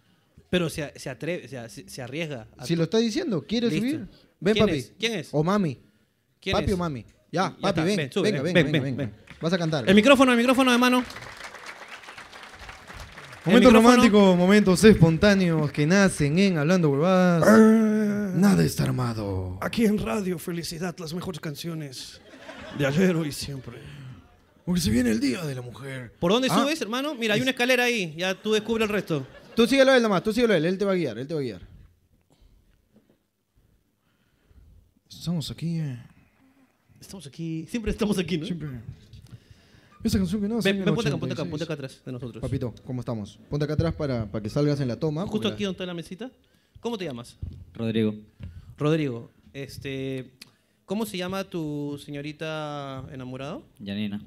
Pero 0.49 0.69
se, 0.69 0.97
se 0.97 1.09
atreve, 1.09 1.49
se, 1.49 1.89
se 1.89 2.01
arriesga. 2.01 2.47
a- 2.57 2.65
Si 2.65 2.77
lo 2.77 2.83
está 2.83 2.97
diciendo, 2.99 3.43
¿quiere 3.45 3.67
Listo. 3.69 3.81
subir? 3.81 4.07
Ven, 4.39 4.53
¿Quién 4.53 4.65
papi. 4.65 4.77
es? 4.77 4.93
¿Quién 4.97 5.13
es? 5.15 5.29
O 5.33 5.43
mami. 5.43 5.79
¿Quién 6.39 6.53
papi 6.55 6.67
es? 6.67 6.73
o 6.73 6.77
mami. 6.77 7.05
Ya, 7.31 7.49
Ya 7.51 7.57
papi, 7.59 7.81
ven. 7.81 7.97
ven, 7.97 8.11
sube, 8.11 8.31
venga, 8.31 8.41
ven, 8.43 8.53
venga, 8.53 8.63
ven, 8.63 8.71
venga, 8.71 8.85
ven, 8.85 8.97
venga. 8.97 9.11
ven. 9.27 9.37
Vas 9.41 9.51
a 9.53 9.57
cantar. 9.57 9.89
El 9.89 9.95
micrófono, 9.95 10.31
el 10.31 10.37
micrófono 10.37 10.71
de 10.71 10.77
mano. 10.77 11.03
Momentos 13.45 13.73
románticos, 13.73 14.35
momentos 14.37 14.83
espontáneos 14.83 15.71
que 15.71 15.85
nacen 15.85 16.37
en 16.39 16.57
Hablando 16.57 16.89
Huevadas. 16.89 17.43
Nada 18.35 18.63
está 18.63 18.83
armado. 18.83 19.57
Aquí 19.61 19.85
en 19.85 19.97
Radio 19.99 20.39
Felicidad, 20.39 20.95
las 20.97 21.13
mejores 21.13 21.39
canciones 21.39 22.19
de 22.77 22.85
ayer, 22.87 23.15
hoy 23.15 23.27
y 23.27 23.31
siempre. 23.31 23.77
Porque 24.65 24.81
se 24.81 24.89
viene 24.89 25.11
el 25.11 25.19
Día 25.19 25.43
de 25.45 25.53
la 25.53 25.61
Mujer. 25.61 26.11
¿Por 26.19 26.31
dónde 26.31 26.47
Ah, 26.49 26.59
subes, 26.63 26.81
hermano? 26.81 27.13
Mira, 27.13 27.35
hay 27.35 27.41
una 27.41 27.51
escalera 27.51 27.83
ahí. 27.83 28.15
Ya 28.17 28.33
tú 28.33 28.51
descubre 28.53 28.83
el 28.83 28.89
resto. 28.89 29.27
Tú 29.55 29.67
síguelo 29.67 29.91
a 29.91 29.97
él 29.97 30.01
nomás, 30.03 30.23
tú 30.23 30.33
síguelo 30.33 30.53
a 30.53 30.57
él. 30.57 30.65
Él 30.65 30.77
te 30.79 30.85
va 30.85 30.93
a 30.93 30.95
guiar, 30.95 31.17
él 31.19 31.27
te 31.27 31.33
va 31.35 31.39
a 31.39 31.43
guiar. 31.43 31.61
Estamos 35.07 35.51
aquí. 35.51 35.77
eh, 35.79 35.99
Estamos 36.99 37.27
aquí. 37.27 37.67
Siempre 37.69 37.91
estamos 37.91 38.17
aquí, 38.17 38.39
¿no? 38.39 38.45
Siempre. 38.47 38.69
Esa 40.05 40.19
canción 40.19 40.39
que 40.41 40.47
no 40.47 40.61
Ven, 40.61 40.85
ven, 40.85 40.93
ponte 40.93 41.09
acá, 41.09 41.17
ponte 41.17 41.33
acá, 41.33 41.45
ponte 41.45 41.63
acá 41.63 41.73
atrás 41.73 42.01
de 42.05 42.11
nosotros. 42.11 42.39
Papito, 42.41 42.73
¿cómo 42.85 42.99
estamos? 43.01 43.39
Ponte 43.49 43.65
acá 43.65 43.73
atrás 43.73 43.93
para, 43.95 44.25
para 44.31 44.43
que 44.43 44.49
salgas 44.49 44.79
en 44.79 44.87
la 44.87 44.99
toma. 44.99 45.23
Justo 45.23 45.33
porque 45.41 45.47
aquí 45.55 45.63
donde 45.63 45.73
está 45.75 45.85
la 45.87 45.95
mesita. 45.95 46.31
¿Cómo 46.79 46.95
te 46.97 47.05
llamas? 47.05 47.37
Rodrigo, 47.73 48.13
Rodrigo. 48.77 49.31
Este, 49.53 50.31
¿Cómo 50.85 51.07
se 51.07 51.17
llama 51.17 51.43
tu 51.45 51.99
señorita 52.05 53.03
enamorado? 53.11 53.63
Janina, 53.83 54.21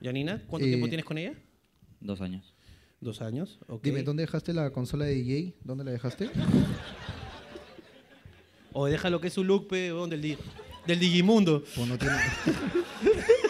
Yanina. 0.00 0.42
¿Cuánto 0.48 0.66
Eh, 0.66 0.70
tiempo 0.70 0.88
tienes 0.88 1.06
con 1.06 1.16
ella? 1.18 1.34
dos 2.00 2.20
años. 2.20 2.52
Dos 3.00 3.22
años. 3.22 3.60
ok. 3.68 3.82
Dime, 3.84 4.02
¿dónde 4.02 4.22
dejaste 4.24 4.52
la 4.52 4.70
consola 4.72 5.04
de 5.04 5.14
DJ? 5.14 5.54
¿Dónde 5.62 5.84
la 5.84 5.92
dejaste? 5.92 6.30
O 8.74 8.86
deja 8.86 9.10
lo 9.10 9.20
que 9.20 9.28
es 9.28 9.34
su 9.34 9.44
look, 9.44 9.68
pe, 9.68 9.92
weón, 9.92 10.08
del, 10.08 10.22
di- 10.22 10.38
del 10.86 10.98
Digimundo. 10.98 11.62
Pues 11.76 11.86
no 11.86 11.98
tiene... 11.98 12.14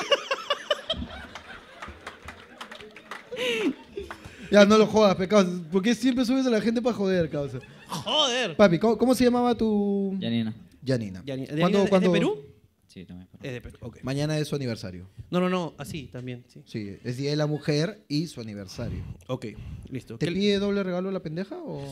ya, 4.53 4.65
no 4.67 4.79
lo 4.79 4.87
jodas, 4.87 5.17
pe, 5.17 5.27
causa. 5.27 5.51
¿Por 5.73 5.83
qué 5.83 5.95
siempre 5.95 6.25
subes 6.25 6.47
a 6.47 6.51
la 6.51 6.61
gente 6.61 6.81
para 6.81 6.95
joder, 6.95 7.29
causa? 7.31 7.59
Joder. 7.89 8.57
Papi, 8.57 8.79
¿cómo, 8.79 8.97
cómo 8.99 9.15
se 9.15 9.25
llamaba 9.25 9.55
tu...? 9.57 10.17
Janina. 10.21 10.55
Janina. 10.87 11.23
Yani- 11.25 11.47
¿Cuándo- 11.47 11.79
¿Yanina 11.85 11.97
es 11.97 12.03
de 12.03 12.11
Perú? 12.11 12.39
Sí, 12.87 13.05
también. 13.07 13.29
Es 13.43 13.53
de 13.53 13.61
Perú, 13.63 13.79
ok. 13.81 13.99
Mañana 14.03 14.37
es 14.39 14.47
su 14.49 14.55
aniversario. 14.55 15.09
No, 15.31 15.41
no, 15.41 15.49
no, 15.49 15.75
así 15.79 16.09
también, 16.13 16.45
sí. 16.49 16.61
Sí, 16.67 16.97
es 17.03 17.17
Día 17.17 17.31
de 17.31 17.37
la 17.37 17.47
Mujer 17.47 18.05
y 18.09 18.27
su 18.27 18.41
aniversario. 18.43 19.03
Ok, 19.29 19.47
listo. 19.89 20.19
¿Te 20.19 20.27
¿Qué, 20.27 20.33
pide 20.33 20.59
doble 20.59 20.83
regalo 20.83 21.11
la 21.11 21.21
pendeja 21.21 21.57
o...? 21.57 21.83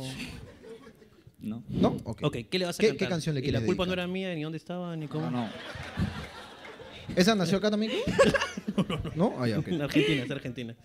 No. 1.38 1.64
¿No? 1.70 1.96
Ok. 2.04 2.20
ok, 2.22 2.36
¿qué 2.50 2.58
le 2.58 2.66
vas 2.66 2.78
a 2.78 2.80
¿Qué- 2.80 2.88
cantar? 2.88 3.06
qué 3.06 3.10
canción 3.10 3.34
le 3.34 3.40
Y 3.40 3.44
quieres 3.44 3.62
la 3.62 3.66
culpa 3.66 3.84
no 3.86 3.92
dedicar? 3.92 4.04
era 4.04 4.12
mía, 4.12 4.34
ni 4.34 4.42
dónde 4.42 4.58
estaba, 4.58 4.94
ni 4.94 5.08
cómo. 5.08 5.30
No, 5.30 5.44
no. 5.46 5.48
¿Esa 7.16 7.34
nació 7.34 7.56
acá 7.58 7.70
también? 7.70 7.92
no, 9.16 9.34
Ah, 9.38 9.48
ya, 9.48 9.58
ok. 9.58 9.68
En 9.68 9.80
Argentina, 9.82 10.22
es 10.24 10.30
Argentina. 10.30 10.76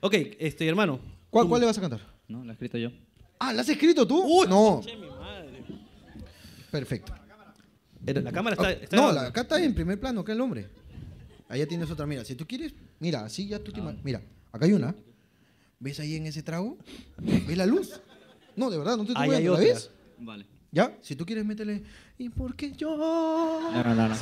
Ok, 0.00 0.14
este, 0.38 0.66
hermano. 0.66 0.98
¿Cuál, 1.30 1.48
cuál 1.48 1.60
le 1.60 1.66
vas 1.66 1.78
a 1.78 1.80
cantar? 1.80 2.00
No, 2.28 2.44
la 2.44 2.52
he 2.52 2.54
escrito 2.54 2.78
yo. 2.78 2.90
Ah, 3.38 3.52
¿la 3.52 3.62
has 3.62 3.68
escrito 3.68 4.06
tú? 4.06 4.22
Uy, 4.22 4.46
no. 4.48 4.80
che, 4.84 4.96
mi 4.96 5.06
madre. 5.08 5.62
Perfecto. 6.70 7.12
Era- 8.06 8.20
La 8.20 8.32
cámara 8.32 8.54
está. 8.54 8.68
Ah, 8.68 8.72
está 8.72 8.96
no, 8.96 9.12
la- 9.12 9.26
acá 9.26 9.42
está 9.42 9.62
en 9.62 9.74
primer 9.74 9.98
plano, 9.98 10.20
acá 10.20 10.32
el 10.32 10.40
hombre. 10.40 10.68
Allá 11.48 11.66
tienes 11.66 11.90
otra, 11.90 12.06
mira, 12.06 12.24
si 12.24 12.34
tú 12.34 12.46
quieres, 12.46 12.74
mira, 13.00 13.24
así 13.24 13.46
ya 13.46 13.58
tú 13.58 13.72
te 13.72 13.80
ima- 13.80 13.96
Mira, 14.02 14.20
acá 14.52 14.66
hay 14.66 14.72
una. 14.72 14.94
¿Ves 15.80 16.00
ahí 16.00 16.16
en 16.16 16.26
ese 16.26 16.42
trago? 16.42 16.76
¿Ves 17.18 17.56
la 17.56 17.64
luz? 17.66 18.00
No, 18.56 18.68
de 18.70 18.78
verdad, 18.78 18.96
no 18.96 19.04
te 19.04 19.12
estoy 19.12 19.28
¿la 19.28 19.52
otra. 19.52 19.64
ves? 19.64 19.90
Vale. 20.18 20.44
¿Ya? 20.70 20.98
Si 21.00 21.16
tú 21.16 21.24
quieres, 21.24 21.46
métele. 21.46 21.82
¿Y 22.18 22.28
por 22.28 22.54
qué 22.54 22.72
yo? 22.72 22.96
No, 22.96 23.82
no, 23.84 23.94
no. 23.94 24.08
no. 24.08 24.14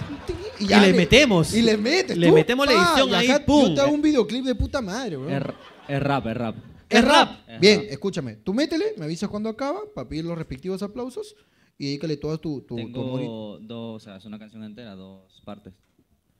Y, 0.60 0.64
Y 0.64 0.68
le 0.80 0.92
metemos. 0.92 1.52
Y 1.54 1.62
le 1.62 1.76
metes. 1.76 2.16
Le 2.16 2.28
tú, 2.28 2.34
metemos 2.34 2.66
la 2.66 2.72
edición 2.72 3.08
y 3.10 3.14
ahí, 3.14 3.28
pum. 3.44 3.68
Yo 3.70 3.74
te 3.74 3.80
hago 3.80 3.92
un 3.92 4.02
videoclip 4.02 4.44
de 4.44 4.54
puta 4.54 4.80
madre, 4.80 5.16
bro. 5.16 5.28
Es 5.30 6.00
rap, 6.02 6.26
es 6.26 6.36
rap. 6.36 6.54
Es 6.88 7.04
rap. 7.04 7.48
Es 7.48 7.60
Bien, 7.60 7.80
rap. 7.80 7.90
escúchame. 7.90 8.36
Tú 8.36 8.54
métele, 8.54 8.94
me 8.96 9.04
avisas 9.04 9.28
cuando 9.28 9.48
acaba 9.48 9.80
para 9.94 10.08
pedir 10.08 10.24
los 10.24 10.36
respectivos 10.38 10.82
aplausos 10.82 11.34
y 11.78 11.86
dedícale 11.86 12.16
toda 12.16 12.38
tu, 12.38 12.60
tu, 12.62 12.76
Tengo 12.76 13.58
dos, 13.60 14.02
o 14.02 14.04
sea, 14.04 14.16
es 14.16 14.24
una 14.24 14.38
canción 14.38 14.62
entera, 14.64 14.94
dos 14.94 15.42
partes. 15.44 15.74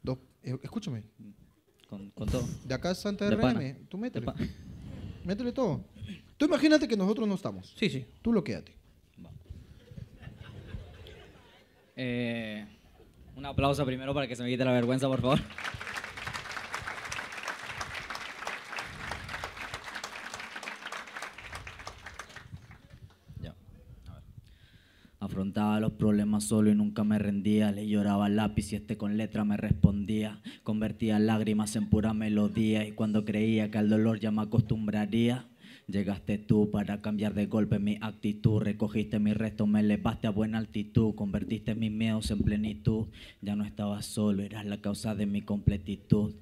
dos- 0.03 0.19
eh, 0.43 0.57
escúchame. 0.63 1.03
Con, 1.89 2.11
con 2.11 2.29
todo. 2.29 2.43
De 2.65 2.75
acá 2.75 2.91
es 2.93 2.99
Santa 2.99 3.29
De 3.29 3.37
RM, 3.37 3.87
tú 3.89 3.99
métele. 3.99 4.27
Métele 5.25 5.53
todo. 5.53 5.85
Tú 6.37 6.45
imagínate 6.47 6.87
que 6.87 6.97
nosotros 6.97 7.27
no 7.27 7.35
estamos. 7.35 7.73
Sí, 7.77 7.89
sí. 7.91 8.05
Tú 8.23 8.33
lo 8.33 8.43
quédate. 8.45 8.75
Eh, 11.99 12.67
un 13.37 13.47
aplauso 13.47 13.85
primero 13.87 14.13
para 14.13 14.29
que 14.29 14.37
se 14.37 14.43
me 14.43 14.51
quite 14.51 14.65
la 14.65 14.73
vergüenza, 14.73 15.09
por 15.09 15.21
favor. 15.23 15.41
Ya. 23.41 23.55
A 25.21 25.26
ver. 25.26 25.26
Afrontaba 25.37 25.81
los 25.81 25.93
problemas 25.93 26.45
solo 26.45 26.71
y 26.71 26.75
nunca 26.75 27.05
me 27.05 27.19
rendía. 27.19 27.71
Le 27.71 27.87
lloraba 27.87 28.25
al 28.25 28.37
lápiz 28.37 28.73
y 28.73 28.77
este 28.77 28.97
con 28.97 29.19
letra 29.19 29.45
me 29.45 29.59
respondía. 29.59 30.41
Convertía 30.63 31.19
lágrimas 31.19 31.77
en 31.77 31.91
pura 31.91 32.15
melodía 32.15 32.89
y 32.89 32.93
cuando 32.93 33.27
creía 33.27 33.71
que 33.71 33.77
al 33.77 33.91
dolor 33.91 34.19
ya 34.19 34.31
me 34.31 34.41
acostumbraría. 34.41 35.47
Llegaste 35.89 36.39
tú 36.39 36.71
para 36.71 37.03
cambiar 37.03 37.35
de 37.35 37.45
golpe 37.45 37.79
mi 37.79 37.99
actitud, 38.01 38.63
recogiste 38.63 39.19
mi 39.19 39.35
resto, 39.35 39.67
me 39.67 39.81
elevaste 39.81 40.27
a 40.27 40.31
buena 40.31 40.57
altitud, 40.57 41.15
convertiste 41.15 41.75
mis 41.75 41.93
miedos 41.93 42.31
en 42.31 42.39
plenitud. 42.39 43.09
Ya 43.43 43.57
no 43.57 43.67
estaba 43.67 44.01
solo, 44.01 44.43
eras 44.43 44.65
la 44.65 44.81
causa 44.81 45.15
de 45.15 45.27
mi 45.27 45.43
completitud. 45.43 46.33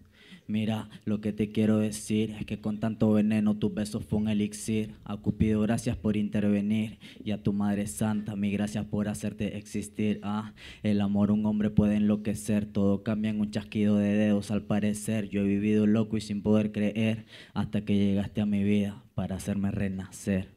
Mira, 0.47 0.91
lo 1.07 1.23
que 1.23 1.33
te 1.33 1.53
quiero 1.53 1.79
decir 1.79 2.33
es 2.39 2.45
que 2.45 2.61
con 2.61 2.79
tanto 2.79 3.11
veneno 3.13 3.57
tus 3.57 3.73
besos 3.73 4.05
fue 4.05 4.19
un 4.19 4.29
elixir. 4.29 4.95
A 5.05 5.17
Cupido, 5.17 5.63
gracias 5.63 5.97
por 5.97 6.19
intervenir. 6.19 6.99
Y 7.25 7.31
a 7.31 7.43
tu 7.43 7.55
Madre 7.55 7.87
Santa, 7.87 8.37
mi 8.37 8.51
gracias 8.51 8.85
por 8.85 9.09
hacerte 9.09 9.57
existir. 9.57 10.21
Ah, 10.23 10.53
el 10.83 11.01
amor 11.01 11.31
un 11.31 11.47
hombre 11.47 11.71
puede 11.71 11.97
enloquecer. 11.97 12.67
Todo 12.67 13.03
cambia 13.03 13.31
en 13.31 13.41
un 13.41 13.51
chasquido 13.51 13.97
de 13.97 14.13
dedos 14.15 14.51
al 14.51 14.63
parecer. 14.63 15.31
Yo 15.31 15.41
he 15.41 15.45
vivido 15.45 15.87
loco 15.87 16.19
y 16.19 16.21
sin 16.21 16.43
poder 16.43 16.73
creer 16.73 17.25
hasta 17.55 17.87
que 17.87 17.97
llegaste 17.97 18.43
a 18.43 18.47
mi 18.47 18.63
vida 18.63 19.03
para 19.15 19.37
hacerme 19.37 19.71
renacer. 19.71 20.49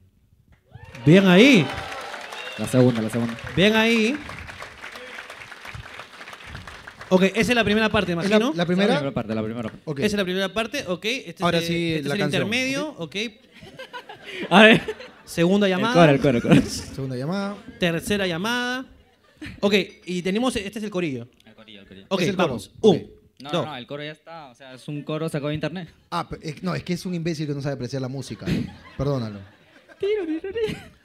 Bien 1.06 1.28
ahí, 1.28 1.66
La 2.60 2.66
segunda, 2.66 3.02
la 3.02 3.10
segunda. 3.10 3.38
bien 3.56 3.76
ahí. 3.76 4.16
Ok, 7.10 7.24
esa 7.24 7.40
es 7.40 7.56
la 7.56 7.64
primera 7.64 7.90
parte, 7.90 8.12
¿Es 8.12 8.16
imagino. 8.16 8.40
la, 8.40 8.46
la 8.50 8.54
La 8.56 8.66
primera? 8.66 8.94
primera 8.96 9.14
parte, 9.14 9.36
la 9.36 9.44
primera 9.44 9.64
parte. 9.64 9.80
Ok. 9.86 10.00
Esa 10.00 10.06
es 10.08 10.14
la 10.14 10.24
primera 10.24 10.54
parte, 10.54 10.84
ok. 10.88 11.06
Este 11.06 11.44
Ahora 11.44 11.58
es, 11.60 11.64
el- 11.64 11.68
sí, 11.70 11.94
este 11.96 12.10
la 12.10 12.16
es 12.16 12.20
el 12.20 12.20
canción, 12.24 12.44
intermedio, 12.44 12.96
ok. 12.98 13.16
A 14.50 14.62
ver. 14.64 14.82
Segunda 15.26 15.68
El 15.68 15.72
llamada. 15.72 15.94
coro, 15.94 16.12
el 16.12 16.20
coro, 16.22 16.38
el 16.38 16.42
coro. 16.44 16.62
Segunda 16.70 17.16
llamada. 17.16 17.56
Tercera 17.80 18.28
llamada. 18.28 18.86
Ok, 19.60 19.74
y 20.06 20.22
tenemos, 20.22 20.56
este 20.56 20.80
es 20.80 20.84
el 20.86 20.90
corillo. 20.90 21.28
El 21.46 21.54
corillo, 21.54 21.82
el 21.82 21.88
corillo. 21.88 22.06
Ok, 22.10 22.22
el 22.22 22.36
coro, 22.36 22.48
vamos. 22.48 22.72
ok. 22.80 22.96
Un, 22.96 23.12
No, 23.40 23.52
dos. 23.52 23.66
no, 23.66 23.72
no, 23.72 23.78
el 23.78 23.86
coro 23.88 24.04
ya 24.04 24.12
está. 24.12 24.48
O 24.50 24.56
sea, 24.56 24.74
es 24.74 24.88
un 24.88 25.04
coro 25.04 25.30
sacado 25.30 25.50
de 25.50 25.56
internet. 25.56 25.90
Ah, 26.12 26.28
no, 26.62 26.76
es 26.76 26.84
que 26.84 26.94
es 26.94 27.06
un 27.06 27.14
imbécil 27.14 27.46
que 27.48 27.54
no 27.54 27.62
sabe 27.62 27.76
apreciar 27.76 28.02
la 28.02 28.08
música. 28.08 28.46
¿no? 28.48 28.64
Perdónalo. 28.98 29.40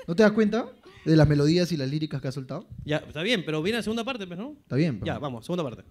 ¿No 0.07 0.15
te 0.15 0.23
das 0.23 0.33
cuenta 0.33 0.67
de 1.05 1.17
las 1.17 1.29
melodías 1.29 1.73
y 1.73 1.77
las 1.77 1.89
líricas 1.89 2.21
que 2.21 2.29
ha 2.29 2.33
soltado? 2.33 2.67
Ya, 2.85 2.99
está 2.99 3.23
bien, 3.23 3.45
pero 3.45 3.63
viene 3.63 3.79
la 3.79 3.83
segunda 3.83 4.05
parte, 4.05 4.27
pues, 4.27 4.39
¿no? 4.39 4.57
Está 4.61 4.77
bien. 4.77 5.01
pero- 5.01 5.07
Ya, 5.13 5.19
vamos, 5.19 5.45
segunda 5.45 5.65
parte. 5.65 5.83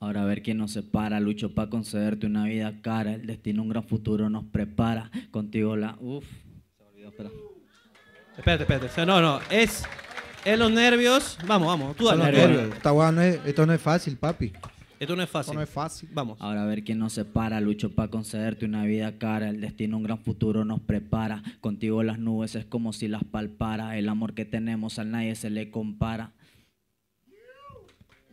Ahora 0.00 0.22
a 0.22 0.24
ver 0.26 0.42
quién 0.42 0.58
nos 0.58 0.72
separa, 0.72 1.18
lucho 1.18 1.54
para 1.54 1.68
concederte 1.70 2.26
una 2.26 2.44
vida 2.44 2.80
cara, 2.82 3.14
el 3.14 3.26
destino 3.26 3.62
un 3.62 3.68
gran 3.68 3.82
futuro 3.84 4.30
nos 4.30 4.44
prepara, 4.44 5.10
contigo 5.32 5.76
la... 5.76 5.96
Uf, 6.00 6.24
se 6.76 6.84
me 6.84 6.88
olvidó, 6.90 7.08
espera. 7.08 7.30
Espérate, 8.36 8.62
espérate. 8.62 8.86
O 8.86 8.90
sea, 8.90 9.04
no, 9.06 9.20
no, 9.20 9.40
es, 9.50 9.82
es 10.44 10.56
los 10.58 10.70
nervios. 10.70 11.36
Vamos, 11.46 11.66
vamos, 11.66 11.96
tú 11.96 12.04
Son 12.06 12.18
dale. 12.20 12.32
los 12.32 12.40
tú 12.42 12.48
nervios. 12.48 12.76
Esta 12.76 12.92
hueá 12.92 13.10
no 13.10 13.22
es- 13.22 13.40
esto 13.44 13.66
no 13.66 13.72
es 13.72 13.80
fácil, 13.80 14.16
papi. 14.16 14.52
Esto 15.00 15.14
no 15.16 15.22
es 15.22 15.30
fácil. 15.30 15.50
Esto 15.50 15.54
no 15.58 15.62
es 15.62 15.70
fácil. 15.70 16.08
Vamos. 16.12 16.38
Ahora 16.40 16.62
a 16.62 16.66
ver 16.66 16.82
quién 16.84 16.98
nos 16.98 17.12
separa, 17.12 17.60
lucho 17.60 17.94
para 17.94 18.10
concederte 18.10 18.64
una 18.64 18.84
vida 18.84 19.16
cara, 19.18 19.48
el 19.48 19.60
destino 19.60 19.96
un 19.96 20.02
gran 20.02 20.18
futuro 20.18 20.64
nos 20.64 20.80
prepara, 20.80 21.42
contigo 21.60 22.02
las 22.02 22.18
nubes 22.18 22.54
es 22.56 22.64
como 22.64 22.92
si 22.92 23.06
las 23.08 23.22
palpara, 23.24 23.96
el 23.98 24.08
amor 24.08 24.34
que 24.34 24.44
tenemos 24.44 24.98
a 24.98 25.04
nadie 25.04 25.34
se 25.36 25.50
le 25.50 25.70
compara. 25.70 26.32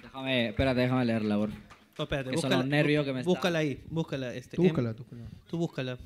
Déjame, 0.01 0.49
espérate, 0.49 0.81
déjame 0.81 1.05
leerla, 1.05 1.37
por 1.37 1.49
favor. 1.51 1.65
Oh, 1.97 2.03
espérate, 2.03 2.29
Que 2.31 2.37
son 2.37 2.49
búscala, 2.49 2.57
los 2.57 2.67
nervios 2.67 3.05
que 3.05 3.13
me 3.13 3.23
Búscala 3.23 3.59
ahí, 3.59 3.83
búscala. 3.89 4.33
Este, 4.33 4.55
Tú 4.57 4.63
em, 4.63 4.67
búscala, 4.69 4.93
tú 4.93 5.03
búscala. 5.03 5.29
tú 5.49 5.57
búscala. 5.57 5.97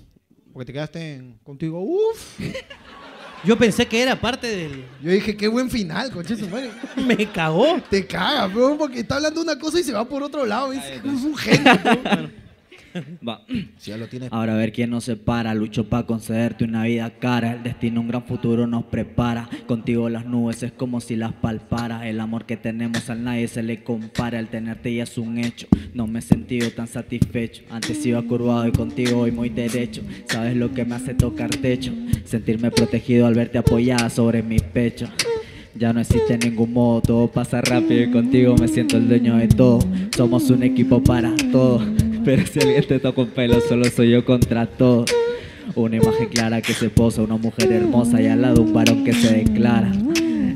Porque 0.53 0.65
te 0.65 0.73
quedaste 0.73 1.15
en- 1.15 1.37
contigo. 1.43 1.81
Uf. 1.81 2.39
Yo 3.43 3.57
pensé 3.57 3.87
que 3.87 4.01
era 4.01 4.19
parte 4.19 4.47
del... 4.47 4.85
Yo 5.01 5.11
dije, 5.11 5.35
qué 5.37 5.47
buen 5.47 5.69
final, 5.69 6.11
conche 6.11 6.35
su 6.35 6.47
madre. 6.47 6.71
Me 6.95 7.29
cagó. 7.31 7.79
Te 7.89 8.05
caga, 8.05 8.47
bro, 8.47 8.77
porque 8.77 8.99
está 8.99 9.15
hablando 9.15 9.41
una 9.41 9.57
cosa 9.57 9.79
y 9.79 9.83
se 9.83 9.93
va 9.93 10.05
por 10.05 10.23
otro 10.23 10.45
lado. 10.45 10.73
Es, 10.73 10.83
un 11.03 11.35
genio, 11.37 11.79
bro. 11.83 12.29
Va. 13.27 13.45
Si 13.77 13.91
ya 13.91 13.97
lo 13.97 14.07
tienes. 14.07 14.31
Ahora 14.31 14.53
a 14.53 14.57
ver 14.57 14.71
quién 14.71 14.89
nos 14.89 15.05
separa, 15.05 15.53
lucho 15.53 15.89
para 15.89 16.05
concederte 16.05 16.63
una 16.63 16.83
vida 16.83 17.09
cara, 17.19 17.53
el 17.53 17.63
destino 17.63 18.01
un 18.01 18.07
gran 18.07 18.23
futuro 18.23 18.67
nos 18.67 18.85
prepara, 18.85 19.49
contigo 19.67 20.09
las 20.09 20.25
nubes 20.25 20.63
es 20.63 20.71
como 20.71 21.01
si 21.01 21.15
las 21.15 21.33
palpara, 21.33 22.07
el 22.07 22.19
amor 22.19 22.45
que 22.45 22.57
tenemos 22.57 23.09
a 23.09 23.15
nadie 23.15 23.47
se 23.47 23.63
le 23.63 23.83
compara, 23.83 24.39
el 24.39 24.47
tenerte 24.47 24.93
ya 24.93 25.03
es 25.03 25.17
un 25.17 25.37
hecho, 25.37 25.67
no 25.93 26.07
me 26.07 26.19
he 26.19 26.21
sentido 26.21 26.69
tan 26.71 26.87
satisfecho, 26.87 27.63
antes 27.69 28.05
iba 28.05 28.21
curvado 28.21 28.67
y 28.67 28.71
contigo 28.71 29.19
hoy 29.19 29.31
muy 29.31 29.49
derecho, 29.49 30.01
sabes 30.27 30.55
lo 30.55 30.71
que 30.73 30.85
me 30.85 30.95
hace 30.95 31.13
tocar 31.13 31.49
techo, 31.49 31.91
sentirme 32.25 32.71
protegido 32.71 33.27
al 33.27 33.35
verte 33.35 33.57
apoyada 33.57 34.09
sobre 34.09 34.43
mi 34.43 34.59
pecho. 34.59 35.07
Ya 35.75 35.93
no 35.93 36.01
existe 36.01 36.37
ningún 36.37 36.73
modo, 36.73 36.99
todo 37.01 37.27
pasa 37.27 37.61
rápido 37.61 38.03
y 38.03 38.11
contigo 38.11 38.55
me 38.57 38.67
siento 38.67 38.97
el 38.97 39.07
dueño 39.07 39.37
de 39.37 39.47
todo. 39.47 39.79
Somos 40.15 40.49
un 40.49 40.63
equipo 40.63 41.01
para 41.01 41.33
todo, 41.53 41.81
pero 42.29 42.45
si 42.45 42.59
alguien 42.59 42.85
te 42.85 42.99
toca 42.99 43.21
un 43.21 43.31
pelo, 43.31 43.59
solo 43.59 43.85
soy 43.85 44.11
yo 44.11 44.23
contra. 44.23 44.69
Una 45.73 45.95
imagen 45.95 46.29
clara 46.29 46.61
que 46.61 46.73
se 46.73 46.91
posa, 46.91 47.23
una 47.23 47.37
mujer 47.37 47.71
hermosa 47.71 48.21
y 48.21 48.27
al 48.27 48.43
lado 48.43 48.61
un 48.61 48.71
varón 48.71 49.03
que 49.03 49.13
se 49.13 49.37
declara. 49.37 49.91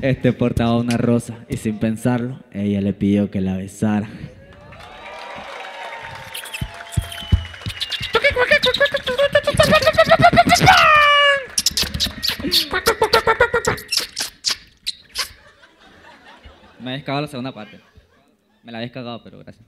Este 0.03 0.33
portaba 0.33 0.77
una 0.77 0.97
rosa 0.97 1.35
y 1.49 1.57
sin 1.57 1.79
pensarlo, 1.79 2.43
ella 2.51 2.79
le 2.79 2.93
pidió 2.93 3.31
que 3.31 3.41
la 3.41 3.57
besara. 3.57 4.07
Me 16.79 16.91
habéis 16.91 17.03
cagado 17.03 17.21
la 17.21 17.27
segunda 17.27 17.51
parte. 17.51 17.79
Me 18.61 18.71
la 18.71 18.77
habéis 18.77 18.91
cagado, 18.91 19.23
pero 19.23 19.39
gracias. 19.39 19.65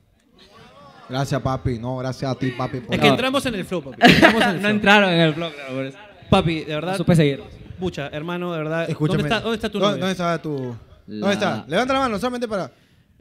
Gracias, 1.10 1.42
papi. 1.42 1.78
No, 1.80 1.98
gracias 1.98 2.32
a 2.32 2.36
ti, 2.36 2.52
papi. 2.52 2.80
por- 2.80 2.96
Es 2.96 3.02
que 3.02 3.08
entramos 3.08 3.46
en 3.46 3.56
el 3.56 3.66
flow, 3.66 3.84
papi. 3.84 3.98
Entramos 4.12 4.42
en 4.42 4.50
el 4.50 4.56
no 4.56 4.60
flow. 4.62 4.72
entraron 4.72 5.10
en 5.12 5.20
el 5.22 5.34
blog, 5.34 5.54
claro, 5.54 5.74
por 5.76 5.86
eso. 5.86 5.98
Papi, 6.30 6.60
de 6.62 6.66
No 6.70 6.76
verdad. 6.76 6.98
supe 6.98 7.16
seguir. 7.16 7.44
Pucha, 7.80 8.08
hermano, 8.08 8.52
de 8.54 8.58
verdad. 8.60 8.90
Escúchame. 8.90 9.24
¿Dónde 9.24 9.36
está, 9.36 9.42
dónde 9.42 9.56
está 9.56 9.70
tu 9.70 9.80
¿Dónde, 9.80 10.00
dónde 10.00 10.12
está 10.12 10.42
tu.? 10.42 10.76
La- 11.08 11.20
¿Dónde 11.20 11.34
está? 11.34 11.66
Levanta 11.68 11.94
la 11.94 12.00
mano 12.00 12.18
solamente 12.18 12.48
para. 12.48 12.72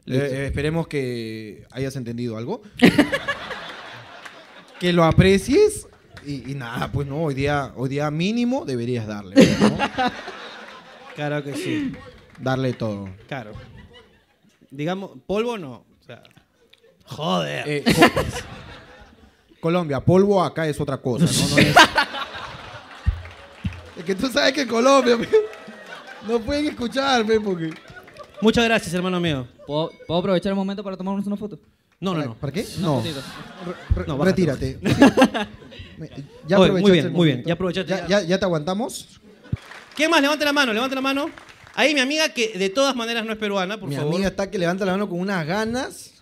Listo. 0.05 0.23
Eh, 0.25 0.45
esperemos 0.47 0.87
que 0.87 1.65
hayas 1.71 1.95
entendido 1.95 2.37
algo. 2.37 2.61
que 4.79 4.93
lo 4.93 5.03
aprecies. 5.03 5.87
Y, 6.25 6.51
y 6.51 6.55
nada, 6.55 6.91
pues 6.91 7.07
no, 7.07 7.17
hoy 7.21 7.35
día, 7.35 7.71
hoy 7.75 7.87
día 7.89 8.09
mínimo 8.09 8.65
deberías 8.65 9.05
darle. 9.07 9.35
¿no? 9.59 9.77
Claro 11.15 11.41
que 11.45 11.53
sí. 11.55 11.93
darle 12.41 12.73
todo. 12.73 13.07
Claro. 13.29 13.53
Digamos, 14.69 15.11
polvo 15.25 15.57
no. 15.57 15.85
O 16.01 16.03
sea, 16.05 16.21
joder. 17.05 17.63
Eh, 17.67 17.83
co- 17.85 18.21
Colombia, 19.61 19.99
polvo 19.99 20.43
acá 20.43 20.67
es 20.67 20.79
otra 20.79 20.97
cosa, 20.97 21.25
¿no? 21.25 21.31
No 21.49 21.57
es... 21.57 21.75
es 23.97 24.03
que 24.03 24.15
tú 24.15 24.27
sabes 24.29 24.53
que 24.53 24.67
Colombia 24.67 25.17
no 26.27 26.39
pueden 26.39 26.67
escucharme 26.67 27.39
porque. 27.39 27.71
Muchas 28.41 28.65
gracias, 28.65 28.93
hermano 28.93 29.19
mío. 29.19 29.47
¿Puedo, 29.65 29.91
puedo 30.05 30.19
aprovechar 30.19 30.51
el 30.51 30.55
momento 30.55 30.83
para 30.83 30.97
tomarnos 30.97 31.25
una 31.25 31.37
foto? 31.37 31.57
No, 31.99 32.11
no, 32.13 32.17
¿Para, 32.17 32.25
no. 32.27 32.35
¿Para 32.35 32.53
qué? 32.53 32.65
No. 32.79 33.01
Re- 33.95 34.05
No, 34.07 34.17
bájate, 34.17 34.45
retírate. 34.45 34.79
Ya 36.45 36.59
Oye, 36.59 36.71
aprovechaste 36.71 36.81
muy 36.81 36.91
bien, 36.91 37.13
muy 37.13 37.25
bien. 37.27 37.43
Ya 37.45 37.53
aprovechaste, 37.53 37.89
¿Ya, 37.89 38.01
ya. 38.01 38.07
ya- 38.19 38.23
ya 38.23 38.37
te 38.37 38.43
aguantamos? 38.43 39.21
¿Quién 39.95 40.11
más? 40.11 40.21
Levante 40.21 40.43
la 40.43 40.51
mano, 40.51 40.73
levante 40.73 40.93
la 40.93 40.99
mano. 41.01 41.29
Ahí 41.73 41.93
mi 41.93 42.01
amiga 42.01 42.27
que 42.29 42.57
de 42.57 42.69
todas 42.69 42.93
maneras 42.97 43.23
no 43.25 43.31
es 43.31 43.37
peruana, 43.37 43.79
por 43.79 43.87
Mi 43.87 43.95
favor. 43.95 44.13
amiga 44.13 44.27
está 44.27 44.51
que 44.51 44.57
levanta 44.57 44.83
la 44.83 44.91
mano 44.91 45.07
con 45.07 45.21
unas 45.21 45.47
ganas. 45.47 46.14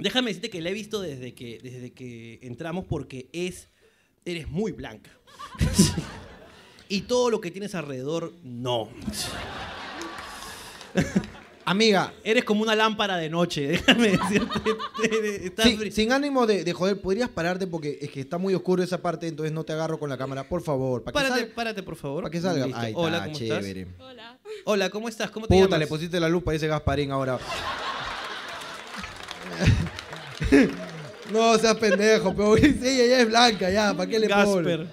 Déjame 0.00 0.28
decirte 0.28 0.50
que 0.50 0.60
la 0.60 0.70
he 0.70 0.72
visto 0.72 1.00
desde 1.00 1.34
que, 1.34 1.58
desde 1.62 1.92
que 1.92 2.38
entramos 2.42 2.84
porque 2.86 3.28
es, 3.32 3.68
eres 4.24 4.48
muy 4.48 4.72
blanca. 4.72 5.10
y 6.88 7.02
todo 7.02 7.30
lo 7.30 7.40
que 7.40 7.50
tienes 7.50 7.74
alrededor, 7.74 8.32
no. 8.42 8.88
Amiga, 11.66 12.12
Eres 12.24 12.42
como 12.44 12.62
una 12.62 12.74
lámpara 12.74 13.16
de 13.16 13.28
noche, 13.30 13.68
déjame 13.68 14.08
decirte. 14.08 14.58
Estás 15.46 15.66
sí, 15.66 15.76
bri- 15.76 15.90
sin 15.92 16.10
ánimo 16.10 16.44
de, 16.46 16.64
de 16.64 16.72
joder, 16.72 17.00
¿podrías 17.00 17.28
pararte? 17.28 17.68
Porque 17.68 17.98
es 18.00 18.10
que 18.10 18.20
está 18.20 18.38
muy 18.38 18.54
oscuro 18.54 18.82
esa 18.82 19.00
parte, 19.00 19.28
entonces 19.28 19.52
no 19.52 19.62
te 19.62 19.72
agarro 19.72 19.98
con 20.00 20.10
la 20.10 20.18
cámara. 20.18 20.48
Por 20.48 20.62
favor, 20.62 21.04
para 21.04 21.22
que 21.22 21.28
salga. 21.28 21.54
párate, 21.54 21.82
por 21.84 21.94
favor. 21.94 22.22
Para 22.24 22.32
que 22.32 22.40
salga. 22.40 22.64
Ahí 22.80 22.92
Hola, 22.96 23.18
está, 23.18 23.26
¿cómo 23.26 23.38
chévere. 23.38 23.80
estás? 23.82 24.00
Hola. 24.00 24.38
Hola, 24.64 24.90
¿cómo 24.90 25.08
estás? 25.08 25.30
¿Cómo 25.30 25.46
te 25.46 25.54
Puta, 25.54 25.66
llamas? 25.66 25.78
le 25.78 25.86
pusiste 25.86 26.18
la 26.18 26.28
luz, 26.28 26.42
parece 26.42 26.66
Gasparín 26.66 27.12
ahora. 27.12 27.38
no 31.32 31.58
seas 31.58 31.76
pendejo, 31.76 32.34
pero 32.34 32.56
sí, 32.56 32.72
ella 33.00 33.20
es 33.20 33.28
blanca, 33.28 33.70
ya, 33.70 33.94
¿para 33.94 34.08
qué 34.10 34.18
le 34.18 34.26
Gasper. 34.26 34.62
pones? 34.62 34.88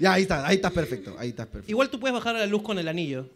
Ya, 0.00 0.14
ahí 0.14 0.22
está, 0.22 0.46
ahí 0.46 0.56
estás 0.56 0.72
perfecto, 0.72 1.14
ahí 1.18 1.28
estás 1.30 1.46
perfecto. 1.46 1.70
Igual 1.70 1.88
tú 1.90 2.00
puedes 2.00 2.14
bajar 2.14 2.36
a 2.36 2.40
la 2.40 2.46
luz 2.46 2.62
con 2.62 2.78
el 2.78 2.88
anillo. 2.88 3.28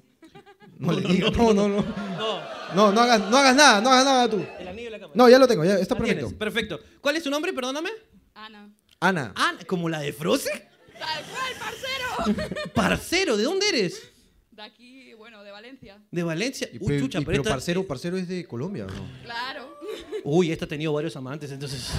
No, 0.78 0.92
le 0.92 1.06
digas, 1.12 1.32
no, 1.36 1.52
no, 1.54 1.68
no. 1.68 1.82
No, 1.82 2.40
No, 2.74 2.92
no 2.92 3.00
hagas, 3.00 3.20
no 3.30 3.36
hagas 3.36 3.54
nada, 3.56 3.80
no 3.80 3.90
hagas 3.90 4.04
nada 4.04 4.28
tú. 4.30 4.44
El 4.58 4.68
anillo 4.68 4.86
de 4.86 4.90
la 4.90 4.98
cámara. 4.98 5.12
No, 5.16 5.28
ya 5.28 5.38
lo 5.38 5.46
tengo, 5.46 5.64
ya 5.64 5.74
está 5.78 5.94
Ah, 5.94 6.02
tienes, 6.02 6.24
perfecto. 6.34 6.78
Perfecto. 6.78 7.00
¿Cuál 7.00 7.16
es 7.16 7.22
tu 7.22 7.30
nombre? 7.30 7.52
Perdóname. 7.52 7.90
Ana. 8.34 8.68
Ana. 9.00 9.32
Ah, 9.36 9.54
¿como 9.66 9.88
la 9.88 10.00
de 10.00 10.12
Frozen? 10.12 10.52
¡Tal 10.98 11.24
cual, 11.24 11.52
parcero! 11.60 12.72
Parcero, 12.74 13.36
¿de 13.36 13.44
dónde 13.44 13.68
eres? 13.68 14.10
De 14.50 14.62
aquí, 14.62 15.12
bueno, 15.14 15.42
de 15.44 15.50
Valencia. 15.50 15.98
De 16.10 16.22
Valencia. 16.22 16.68
Y 16.72 16.78
Uy, 16.80 16.98
chucha, 17.00 17.18
y- 17.20 17.24
pero 17.24 17.26
pero 17.26 17.42
esta- 17.42 17.50
parcero, 17.50 17.86
parcero 17.86 18.16
es 18.16 18.26
de 18.28 18.46
Colombia, 18.46 18.86
¿no? 18.86 19.22
Claro. 19.22 19.75
Uy, 20.24 20.50
esta 20.52 20.64
ha 20.64 20.68
tenido 20.68 20.92
varios 20.92 21.14
amantes, 21.16 21.50
entonces. 21.52 21.90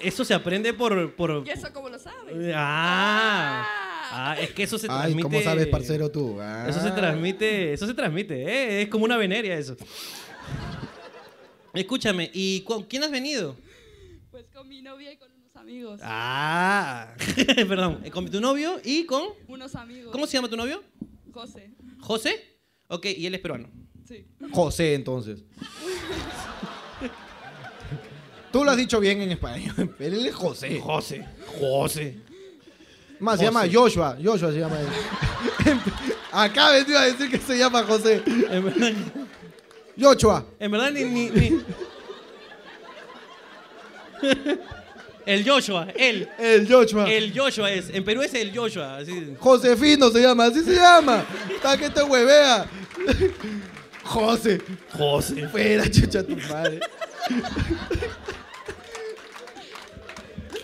Eso 0.00 0.24
se 0.24 0.34
aprende 0.34 0.72
por. 0.74 1.14
por... 1.14 1.44
¿Y 1.46 1.50
eso 1.50 1.68
cómo 1.72 1.88
lo 1.88 1.98
sabes? 1.98 2.52
Ah. 2.54 3.66
Ah, 4.10 4.36
es 4.40 4.50
que 4.50 4.62
eso 4.62 4.78
se 4.78 4.86
Ay, 4.90 4.98
transmite. 5.12 5.22
¿cómo 5.22 5.40
sabes, 5.42 5.66
parcero, 5.66 6.10
tú? 6.10 6.40
Eso 6.66 6.80
se 6.80 6.88
Ah. 6.88 6.94
transmite, 6.94 7.72
eso 7.74 7.86
se 7.86 7.92
transmite, 7.94 8.42
¿eh? 8.42 8.82
es 8.82 8.88
como 8.88 9.04
una 9.04 9.16
veneria 9.18 9.58
eso. 9.58 9.76
Escúchame, 11.74 12.30
¿y 12.32 12.62
con 12.62 12.84
quién 12.84 13.02
has 13.04 13.10
venido? 13.10 13.54
Pues 14.30 14.46
con 14.48 14.66
mi 14.66 14.80
novia 14.80 15.12
y 15.12 15.16
con 15.18 15.30
unos 15.30 15.54
amigos. 15.56 16.00
Ah, 16.02 17.14
perdón, 17.68 18.02
con 18.10 18.30
tu 18.30 18.40
novio 18.40 18.80
y 18.82 19.04
con... 19.04 19.24
Unos 19.46 19.74
amigos. 19.74 20.10
¿Cómo 20.10 20.26
se 20.26 20.38
llama 20.38 20.48
tu 20.48 20.56
novio? 20.56 20.82
José. 21.32 21.70
¿José? 22.00 22.56
Ok, 22.88 23.06
y 23.16 23.26
él 23.26 23.34
es 23.34 23.40
peruano. 23.40 23.68
Sí. 24.06 24.26
José, 24.52 24.94
entonces. 24.94 25.44
Tú 28.52 28.64
lo 28.64 28.70
has 28.70 28.76
dicho 28.76 28.98
bien 29.00 29.20
en 29.22 29.30
español. 29.32 29.94
Él 29.98 30.26
es 30.26 30.34
José. 30.34 30.80
José. 30.80 31.26
José. 31.60 32.16
Más, 33.20 33.38
se 33.38 33.44
llama 33.46 33.60
José. 33.62 33.74
Joshua. 33.74 34.16
Joshua 34.22 34.52
se 34.52 34.58
llama 34.60 34.76
él. 34.80 34.86
Acá 36.32 36.70
me 36.70 36.80
iba 36.88 37.00
a 37.00 37.06
decir 37.06 37.28
que 37.28 37.38
se 37.38 37.58
llama 37.58 37.82
José. 37.82 38.22
En 38.26 38.64
verdad, 38.64 38.92
Joshua. 40.00 40.46
en 40.60 40.70
verdad 40.70 40.92
ni, 40.92 41.02
ni- 41.02 41.30
ni- 41.30 41.60
El 45.26 45.44
Joshua, 45.48 45.88
él. 45.96 46.28
El 46.38 46.66
Joshua. 46.72 47.10
El 47.10 47.32
Joshua 47.36 47.70
es. 47.72 47.90
En 47.90 48.04
Perú 48.04 48.22
es 48.22 48.32
el 48.34 48.56
Joshua. 48.56 48.98
Así. 48.98 49.34
Josefino 49.38 50.10
se 50.10 50.22
llama, 50.22 50.44
así 50.46 50.62
se 50.62 50.74
llama. 50.76 51.24
Está 51.54 51.76
que 51.76 51.90
te 51.90 52.02
huevea. 52.02 52.66
José. 54.04 54.60
José. 54.96 55.48
Fuera, 55.48 55.90
chucha 55.90 56.22
tu 56.22 56.36
madre. 56.36 56.80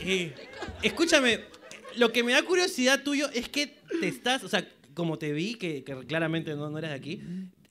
Eh, 0.05 0.35
escúchame, 0.83 1.41
lo 1.97 2.13
que 2.13 2.23
me 2.23 2.33
da 2.33 2.43
curiosidad 2.43 3.03
tuyo 3.03 3.29
es 3.33 3.49
que 3.49 3.67
te 4.01 4.09
estás, 4.09 4.45
o 4.45 4.49
sea, 4.49 4.69
como 4.95 5.19
te 5.19 5.33
vi, 5.33 5.55
que, 5.55 5.83
que 5.85 6.07
claramente 6.07 6.55
no, 6.55 6.69
no 6.71 6.79
eres 6.79 6.91
de 6.91 6.97
aquí, 6.97 7.23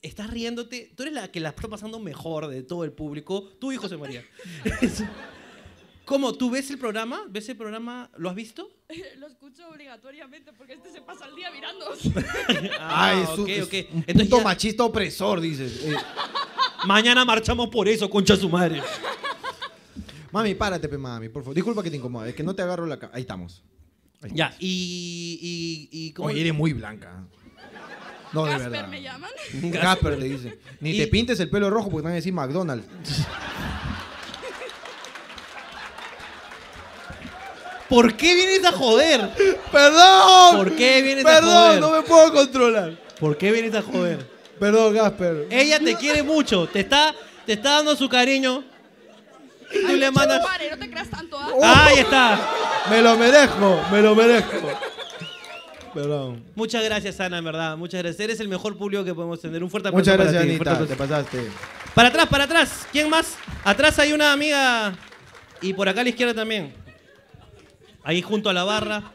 estás 0.02 0.28
riéndote, 0.30 0.90
tú 0.96 1.04
eres 1.04 1.14
la 1.14 1.28
que 1.30 1.40
la 1.40 1.50
está 1.50 1.68
pasando 1.68 1.98
mejor 2.00 2.48
de 2.48 2.62
todo 2.62 2.84
el 2.84 2.92
público, 2.92 3.44
tú 3.60 3.72
y 3.72 3.76
José 3.76 3.96
María. 3.96 4.24
¿Cómo? 6.04 6.34
¿Tú 6.34 6.50
ves 6.50 6.70
el 6.70 6.76
programa? 6.78 7.22
¿Ves 7.30 7.48
el 7.48 7.56
programa? 7.56 8.10
¿Lo 8.18 8.28
has 8.28 8.34
visto? 8.36 8.70
Lo 9.18 9.26
escucho 9.26 9.66
obligatoriamente 9.68 10.52
porque 10.52 10.74
este 10.74 10.92
se 10.92 11.00
pasa 11.00 11.26
el 11.26 11.34
día 11.34 11.50
mirando. 11.50 11.86
Ah, 12.78 13.14
es 13.22 13.38
ok, 13.38 13.48
es 13.48 13.62
ok. 13.64 13.72
un 13.72 14.04
Entonces 14.06 14.24
puto 14.24 14.38
ya- 14.38 14.44
machista 14.44 14.84
opresor, 14.84 15.40
dices. 15.40 15.82
Eh, 15.84 15.94
mañana 16.86 17.24
marchamos 17.24 17.68
por 17.70 17.88
eso, 17.88 18.10
concha 18.10 18.36
su 18.36 18.50
madre. 18.50 18.82
Mami, 20.34 20.54
párate, 20.54 20.88
pe, 20.88 20.98
mami, 20.98 21.28
por 21.28 21.42
favor. 21.42 21.54
Disculpa 21.54 21.82
que 21.82 21.90
te 21.90 21.96
incomode, 21.96 22.30
es 22.30 22.34
que 22.34 22.42
no 22.42 22.54
te 22.54 22.62
agarro 22.62 22.84
la... 22.86 22.98
ca- 22.98 23.10
Ahí 23.14 23.22
estamos. 23.22 23.62
Ahí 24.22 24.32
Ya, 24.34 24.54
y, 24.58 25.88
y, 25.92 26.06
y 26.06 26.12
¿cómo? 26.12 26.28
Oye, 26.28 26.40
eres 26.40 26.54
muy 26.54 26.72
blanca. 26.72 27.24
No, 28.32 28.44
de 28.44 28.50
Casper 28.50 28.70
verdad. 28.72 28.88
me 28.88 29.00
llaman. 29.00 29.30
Gasper 29.62 30.18
le 30.18 30.26
dice. 30.28 30.58
Ni 30.80 30.90
Y- 30.90 30.98
te 30.98 31.06
pintes 31.06 31.38
el 31.40 31.48
pelo 31.50 31.70
rojo 31.70 31.88
porque 31.88 32.00
te 32.02 32.04
van 32.04 32.12
a 32.12 32.16
decir 32.16 32.32
McDonald's. 32.32 32.84
¿Por 37.88 38.14
qué 38.16 38.34
vienes 38.34 38.64
a 38.64 38.72
joder? 38.72 39.30
¡Perdón! 39.70 40.56
¿Por 40.56 40.74
qué 40.74 41.02
vienes 41.02 41.24
a 41.24 41.28
Perdón, 41.28 41.66
joder? 41.66 41.80
no 41.80 41.90
me 41.92 42.02
puedo 42.02 42.32
controlar. 42.32 42.98
¿Por 43.20 43.36
qué 43.36 43.52
vienes 43.52 43.74
a 43.74 43.82
joder? 43.82 44.26
Perdón, 44.58 44.94
Gasper. 44.94 45.46
Ella 45.50 45.78
te 45.78 45.94
quiere 45.96 46.22
mucho, 46.22 46.66
te 46.66 46.80
está, 46.80 47.14
te 47.46 47.52
está 47.52 47.72
dando 47.76 47.94
su 47.94 48.08
cariño. 48.08 48.64
Y 49.74 49.86
tú 49.86 49.96
le 49.96 50.10
mandas. 50.10 50.44
Pare, 50.44 50.70
no 50.70 50.78
te 50.78 50.90
creas 50.90 51.08
tanto. 51.10 51.38
¿ah? 51.38 51.86
Ahí 51.86 51.98
está. 51.98 52.38
Me 52.90 53.02
lo 53.02 53.16
merezco, 53.16 53.80
me 53.90 54.00
lo 54.02 54.14
merezco. 54.14 54.68
Perdón. 55.92 56.44
Muchas 56.56 56.82
gracias, 56.84 57.20
Ana, 57.20 57.38
en 57.38 57.44
verdad. 57.44 57.76
Muchas 57.76 58.02
gracias. 58.02 58.20
Eres 58.20 58.40
el 58.40 58.48
mejor 58.48 58.76
público 58.76 59.04
que 59.04 59.14
podemos 59.14 59.40
tener. 59.40 59.62
Un 59.62 59.70
fuerte 59.70 59.88
aplauso 59.88 60.10
Muchas 60.10 60.16
para 60.16 60.30
gracias, 60.30 60.42
ti, 60.44 60.50
un 60.50 60.56
fuerte 60.64 60.82
Anita. 60.82 60.94
Te 60.94 60.96
pasaste. 60.96 61.50
Para 61.94 62.08
atrás, 62.08 62.26
para 62.26 62.44
atrás. 62.44 62.86
¿Quién 62.90 63.08
más? 63.08 63.36
Atrás 63.62 63.98
hay 64.00 64.12
una 64.12 64.32
amiga. 64.32 64.96
Y 65.62 65.72
por 65.72 65.88
acá 65.88 66.00
a 66.00 66.04
la 66.04 66.10
izquierda 66.10 66.34
también. 66.34 66.74
Ahí 68.02 68.20
junto 68.22 68.50
a 68.50 68.52
la 68.52 68.64
barra. 68.64 69.12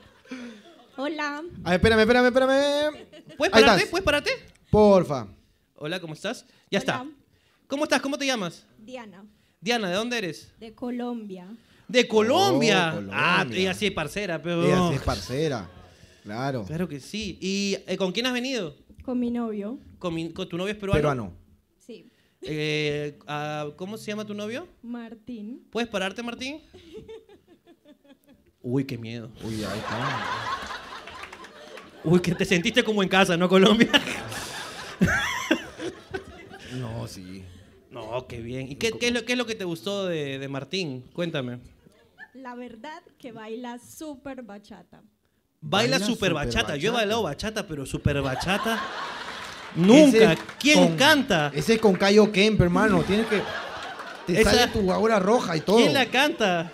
Hola, 0.96 1.44
Ay, 1.64 1.76
espérame, 1.76 2.00
espérame, 2.02 2.26
espérame. 2.26 2.92
¿Puedes 3.38 3.54
Ahí 3.54 3.62
pararte? 3.62 3.76
estás. 3.78 3.90
¿Puedes 3.90 4.06
pararte? 4.06 4.32
Porfa. 4.70 5.28
Hola, 5.76 6.00
¿cómo 6.00 6.14
estás? 6.14 6.46
Ya 6.72 6.80
está. 6.80 7.06
¿Cómo 7.68 7.84
estás? 7.84 8.02
¿Cómo 8.02 8.18
te 8.18 8.26
llamas? 8.26 8.66
Diana, 8.78 9.24
Diana, 9.62 9.90
¿de 9.90 9.96
dónde 9.96 10.18
eres? 10.18 10.52
de 10.60 10.74
Colombia. 10.74 11.48
De 11.88 12.08
Colombia. 12.08 12.90
Oh, 12.92 12.96
Colombia. 12.96 13.18
Ah, 13.20 13.46
ella 13.52 13.74
sí 13.74 13.88
es 13.88 13.92
parcera, 13.92 14.42
pero. 14.42 14.64
Ella 14.64 14.90
sí 14.90 14.96
es 14.96 15.02
parcera. 15.02 15.70
Claro. 16.24 16.64
Claro 16.66 16.88
que 16.88 17.00
sí. 17.00 17.38
¿Y 17.42 17.78
eh, 17.88 17.98
con 17.98 18.12
quién 18.12 18.28
has 18.28 18.34
venido? 18.34 18.76
Con 19.04 19.20
mi 19.20 19.32
novio. 19.32 19.80
¿Con, 19.98 20.14
mi- 20.14 20.32
con 20.32 20.48
tu 20.48 20.56
novio 20.58 20.72
es 20.74 20.78
peruano? 20.80 20.98
Peruano. 21.00 21.34
Sí. 21.80 22.10
Eh, 22.44 23.18
ah, 23.28 23.70
¿Cómo 23.76 23.98
se 23.98 24.12
llama 24.12 24.24
tu 24.26 24.34
novio? 24.36 24.68
Martín. 24.84 25.64
¿Puedes 25.72 25.90
pararte, 25.90 26.22
Martín? 26.22 26.62
Uy, 28.62 28.86
qué 28.86 28.98
miedo. 28.98 29.32
Uy, 29.44 29.56
ahí 29.64 29.80
está. 29.80 30.26
Uy, 32.04 32.20
que 32.22 32.36
te 32.36 32.46
sentiste 32.46 32.84
como 32.84 33.02
en 33.04 33.10
casa, 33.10 33.36
¿no, 33.36 33.50
Colombia? 33.50 33.90
No, 36.80 37.08
sí. 37.08 37.44
No, 37.90 38.28
qué 38.28 38.40
bien. 38.40 38.72
¿Y 38.72 38.76
qué, 38.76 38.92
qué 38.92 39.08
es, 39.08 39.14
lo, 39.14 39.26
qué 39.26 39.32
es 39.34 39.38
lo 39.38 39.46
que 39.46 39.56
te 39.56 39.64
gustó 39.64 40.06
de, 40.06 40.38
de 40.40 40.48
Martín? 40.48 41.04
Cuéntame. 41.14 41.60
La 42.34 42.56
verdad 42.56 43.02
que 43.18 43.32
baila 43.32 43.80
súper 43.80 44.44
bachata. 44.44 45.02
Baila, 45.62 45.98
Baila 45.98 46.00
super 46.00 46.30
súper 46.30 46.34
bachata. 46.34 46.76
Yo 46.76 46.90
he 46.90 46.92
bachata. 46.92 46.98
bailado 46.98 47.24
bachata, 47.24 47.68
pero 47.68 47.86
super 47.86 48.22
bachata. 48.22 48.82
Nunca. 49.76 50.34
Ese 50.34 50.38
¿Quién 50.60 50.88
con- 50.90 50.98
canta? 50.98 51.52
Ese 51.54 51.74
es 51.76 51.80
con 51.82 51.96
Cayo 51.96 52.32
Kemp, 52.32 52.62
hermano. 52.62 53.04
Tienes 53.04 53.26
que. 53.28 53.42
Te 54.28 54.42
Esa- 54.42 54.52
sale 54.54 54.68
tu 54.72 54.92
ahora 54.92 55.20
roja 55.20 55.58
y 55.58 55.62
todo. 55.62 55.78
¿Quién 55.78 55.94
la 55.94 56.06
canta? 56.06 56.72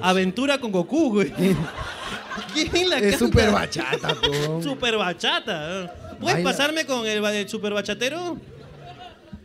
Aventura 0.00 0.58
con 0.58 0.72
Goku, 0.72 1.10
güey. 1.14 1.30
¿Quién 2.54 2.88
la 2.88 2.96
canta? 2.96 3.08
Es 3.08 3.18
super 3.18 3.50
bachata, 3.50 4.14
po. 4.14 4.62
Super 4.62 4.96
bachata. 4.96 5.94
¿Puedes 6.18 6.36
Baila. 6.36 6.50
pasarme 6.50 6.84
con 6.86 7.06
el, 7.06 7.24
el 7.24 7.48
super 7.48 7.72
bachatero? 7.74 8.38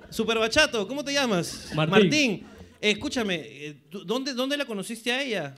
Super 0.09 0.37
bachato, 0.39 0.87
¿cómo 0.87 1.03
te 1.03 1.13
llamas? 1.13 1.71
Martín. 1.75 2.45
Eh, 2.81 2.91
escúchame, 2.91 3.35
eh, 3.35 3.73
¿tú- 3.89 4.03
¿dónde, 4.05 4.33
¿dónde 4.33 4.57
la 4.57 4.65
conociste 4.65 5.11
a 5.11 5.21
ella? 5.21 5.55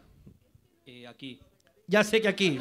Eh, 0.85 1.05
aquí. 1.07 1.39
Ya 1.87 2.03
sé 2.03 2.21
que 2.21 2.27
aquí. 2.27 2.59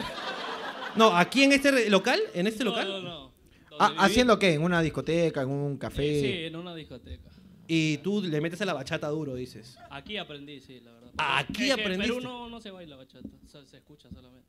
No, 0.97 1.17
aquí 1.17 1.45
en 1.45 1.53
este 1.53 1.89
local, 1.91 2.21
en 2.35 2.47
este 2.47 2.65
local. 2.65 2.89
No, 2.89 3.01
no, 3.03 3.09
no. 3.09 3.33
Ah, 3.79 3.95
¿Haciendo 3.99 4.39
qué? 4.39 4.55
¿En 4.55 4.63
una 4.63 4.81
discoteca? 4.81 5.43
¿En 5.43 5.49
un 5.51 5.77
café? 5.77 6.19
Eh, 6.19 6.21
sí, 6.23 6.45
en 6.47 6.57
una 6.57 6.75
discoteca. 6.75 7.29
Y 7.69 7.99
tú 7.99 8.23
le 8.23 8.41
metes 8.41 8.61
a 8.63 8.65
la 8.65 8.73
bachata 8.73 9.09
duro, 9.09 9.35
dices. 9.35 9.77
Aquí 9.91 10.17
aprendí, 10.17 10.61
sí, 10.61 10.81
la 10.81 10.93
verdad. 10.93 11.11
Aquí 11.19 11.53
Es 11.53 11.59
que 11.59 11.65
En 11.67 11.81
aprendiste. 11.81 12.15
Perú 12.15 12.21
no, 12.25 12.49
no 12.49 12.61
se 12.61 12.71
baila 12.71 12.97
bachata, 12.97 13.29
se 13.67 13.77
escucha 13.77 14.09
solamente. 14.11 14.49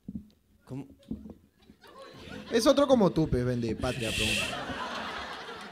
¿Cómo? 0.65 0.87
Es 2.51 2.65
otro 2.67 2.87
como 2.87 3.11
tú, 3.11 3.27
pues, 3.27 3.43
vende 3.43 3.75
patria, 3.75 4.09
bro. 4.11 4.25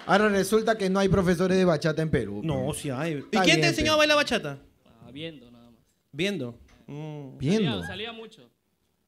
Ahora 0.05 0.29
resulta 0.29 0.77
que 0.77 0.89
no 0.89 0.99
hay 0.99 1.09
profesores 1.09 1.57
de 1.57 1.65
bachata 1.65 2.01
en 2.01 2.09
Perú. 2.11 2.41
No, 2.43 2.65
bro. 2.65 2.73
sí 2.73 2.89
hay. 2.89 3.13
¿Y 3.13 3.17
Está 3.17 3.41
quién 3.41 3.55
te 3.55 3.61
bien, 3.61 3.65
enseñó 3.69 3.93
a 3.93 3.95
bailar 3.97 4.17
bachata? 4.17 4.59
Ah, 4.85 5.09
viendo 5.11 5.49
nada 5.51 5.71
más. 5.71 5.79
Viendo. 6.11 6.59
Mm. 6.87 7.37
Viendo. 7.37 7.71
Salía, 7.71 7.87
salía 7.87 8.11
mucho. 8.13 8.49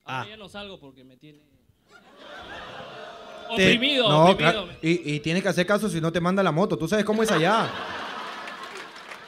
Ah. 0.05 0.19
Ahora 0.21 0.29
ya 0.31 0.37
no 0.37 0.49
salgo 0.49 0.79
porque 0.79 1.03
me 1.03 1.17
tiene... 1.17 1.39
Te- 3.55 3.75
Oprimido, 3.75 4.09
No, 4.09 4.23
oprimido. 4.31 4.65
claro. 4.65 4.67
Y, 4.81 5.13
y 5.15 5.19
tienes 5.21 5.41
que 5.41 5.49
hacer 5.49 5.65
caso 5.65 5.87
si 5.87 6.01
no 6.01 6.11
te 6.11 6.19
manda 6.19 6.43
la 6.43 6.51
moto. 6.51 6.77
Tú 6.77 6.87
sabes 6.87 7.05
cómo 7.05 7.23
es 7.23 7.31
allá. 7.31 7.69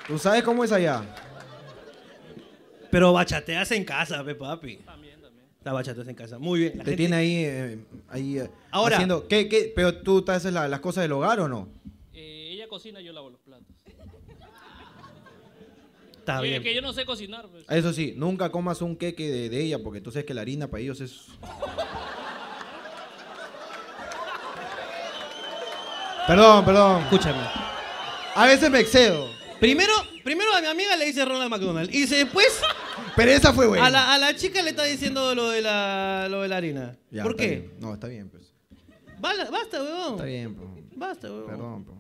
Tú 0.08 0.18
sabes 0.18 0.44
cómo 0.44 0.64
es 0.64 0.72
allá. 0.74 1.04
Pero 2.92 3.14
bachateas 3.14 3.72
en 3.72 3.86
casa, 3.86 4.22
pe 4.24 4.36
papi. 4.36 4.78
También, 4.78 5.09
La 5.64 5.74
bachateas 5.74 6.08
en 6.08 6.16
casa. 6.16 6.40
Muy 6.40 6.60
bien. 6.62 6.78
La 6.78 6.84
Te 6.84 6.92
gente- 6.92 6.98
tiene 6.98 7.16
ahí, 7.18 7.36
eh, 7.46 7.80
ahí 8.10 8.40
eh, 8.40 8.50
Ahora- 8.72 8.96
haciendo... 8.96 9.28
¿qué, 9.28 9.50
qué? 9.50 9.72
¿Pero 9.76 9.98
tú 10.02 10.22
te 10.22 10.32
haces 10.32 10.54
la- 10.54 10.68
las 10.70 10.80
cosas 10.80 11.02
del 11.04 11.12
hogar 11.12 11.40
o 11.42 11.48
no? 11.50 11.68
Eh, 12.14 12.52
ella 12.54 12.68
cocina, 12.68 13.02
yo 13.02 13.12
lavo 13.12 13.30
los 13.30 13.42
platos. 13.42 13.66
Está 16.18 16.42
Y 16.42 16.46
es 16.46 16.50
bien. 16.52 16.64
que 16.64 16.76
yo 16.76 16.82
no 16.82 16.94
sé 16.94 17.06
cocinar. 17.06 17.48
pues. 17.50 17.66
Eso 17.70 17.92
sí, 17.92 18.14
nunca 18.16 18.52
comas 18.52 18.82
un 18.82 18.96
queque 18.96 19.28
de, 19.30 19.50
de 19.50 19.62
ella 19.64 19.80
porque 19.84 20.00
tú 20.00 20.12
sabes 20.12 20.26
que 20.26 20.34
la 20.34 20.42
harina 20.42 20.68
para 20.70 20.82
ellos 20.82 21.02
es... 21.02 21.26
Perdón, 26.28 26.64
perdón. 26.66 27.02
Escúchame. 27.04 27.40
A 28.36 28.46
veces 28.46 28.70
me 28.70 28.80
excedo. 28.80 29.28
Primero, 29.60 29.94
primero 30.24 30.54
a 30.56 30.62
mi 30.62 30.68
amiga 30.68 30.96
le 30.96 31.06
dice 31.06 31.26
Ronald 31.26 31.50
McDonald. 31.52 31.94
Y 31.94 32.06
después 32.06 32.48
Pero 33.16 33.32
esa 33.32 33.52
fue 33.54 33.68
buena. 33.68 33.86
a 33.86 33.90
la, 33.90 34.14
a 34.14 34.18
la 34.18 34.36
chica 34.36 34.62
le 34.62 34.70
está 34.72 34.84
diciendo 34.84 35.36
lo 35.36 35.50
de 35.50 35.62
la, 35.62 36.28
lo 36.30 36.42
de 36.42 36.48
la 36.48 36.58
harina. 36.58 36.98
Ya, 37.12 37.24
¿Por 37.24 37.32
está 37.34 37.44
qué? 37.44 37.50
bien. 37.50 37.74
No, 37.80 37.94
está 37.94 38.08
bien, 38.08 38.30
pues. 38.30 38.54
Bala- 39.20 39.50
Basta, 39.50 39.82
weón. 39.84 40.12
Está 40.14 40.24
bien, 40.26 40.56
pues. 40.56 40.70
Basta, 40.96 41.28
weón. 41.30 41.46
Perdón, 41.46 41.84
pues. 41.86 41.98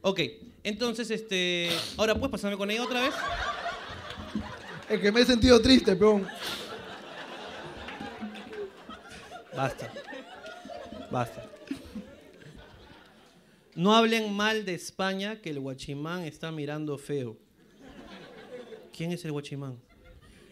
Ok, 0.00 0.20
entonces, 0.64 1.10
este. 1.10 1.70
Ahora, 1.98 2.14
¿puedes 2.14 2.30
pasarme 2.30 2.56
con 2.56 2.70
ella 2.70 2.82
otra 2.84 3.00
vez? 3.02 3.14
Es 4.88 5.00
que 5.00 5.12
me 5.12 5.20
he 5.20 5.26
sentido 5.26 5.60
triste, 5.60 5.94
peón. 5.96 6.26
Basta. 9.54 9.90
Basta. 11.10 11.42
No 13.78 13.94
hablen 13.94 14.32
mal 14.32 14.64
de 14.64 14.74
España 14.74 15.40
que 15.40 15.50
el 15.50 15.60
guachimán 15.60 16.24
está 16.24 16.50
mirando 16.50 16.98
feo. 16.98 17.36
¿Quién 18.96 19.12
es 19.12 19.24
el 19.24 19.30
guachimán? 19.30 19.76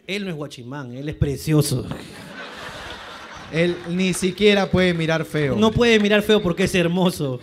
Él 0.07 0.23
no 0.25 0.31
es 0.31 0.37
guachimán, 0.37 0.95
él 0.95 1.09
es 1.09 1.17
precioso. 1.17 1.85
Él 3.53 3.77
ni 3.89 4.15
siquiera 4.15 4.71
puede 4.71 4.95
mirar 4.95 5.25
feo. 5.25 5.57
No 5.57 5.73
puede 5.73 5.99
mirar 5.99 6.23
feo 6.23 6.41
porque 6.41 6.63
es 6.65 6.75
hermoso. 6.77 7.41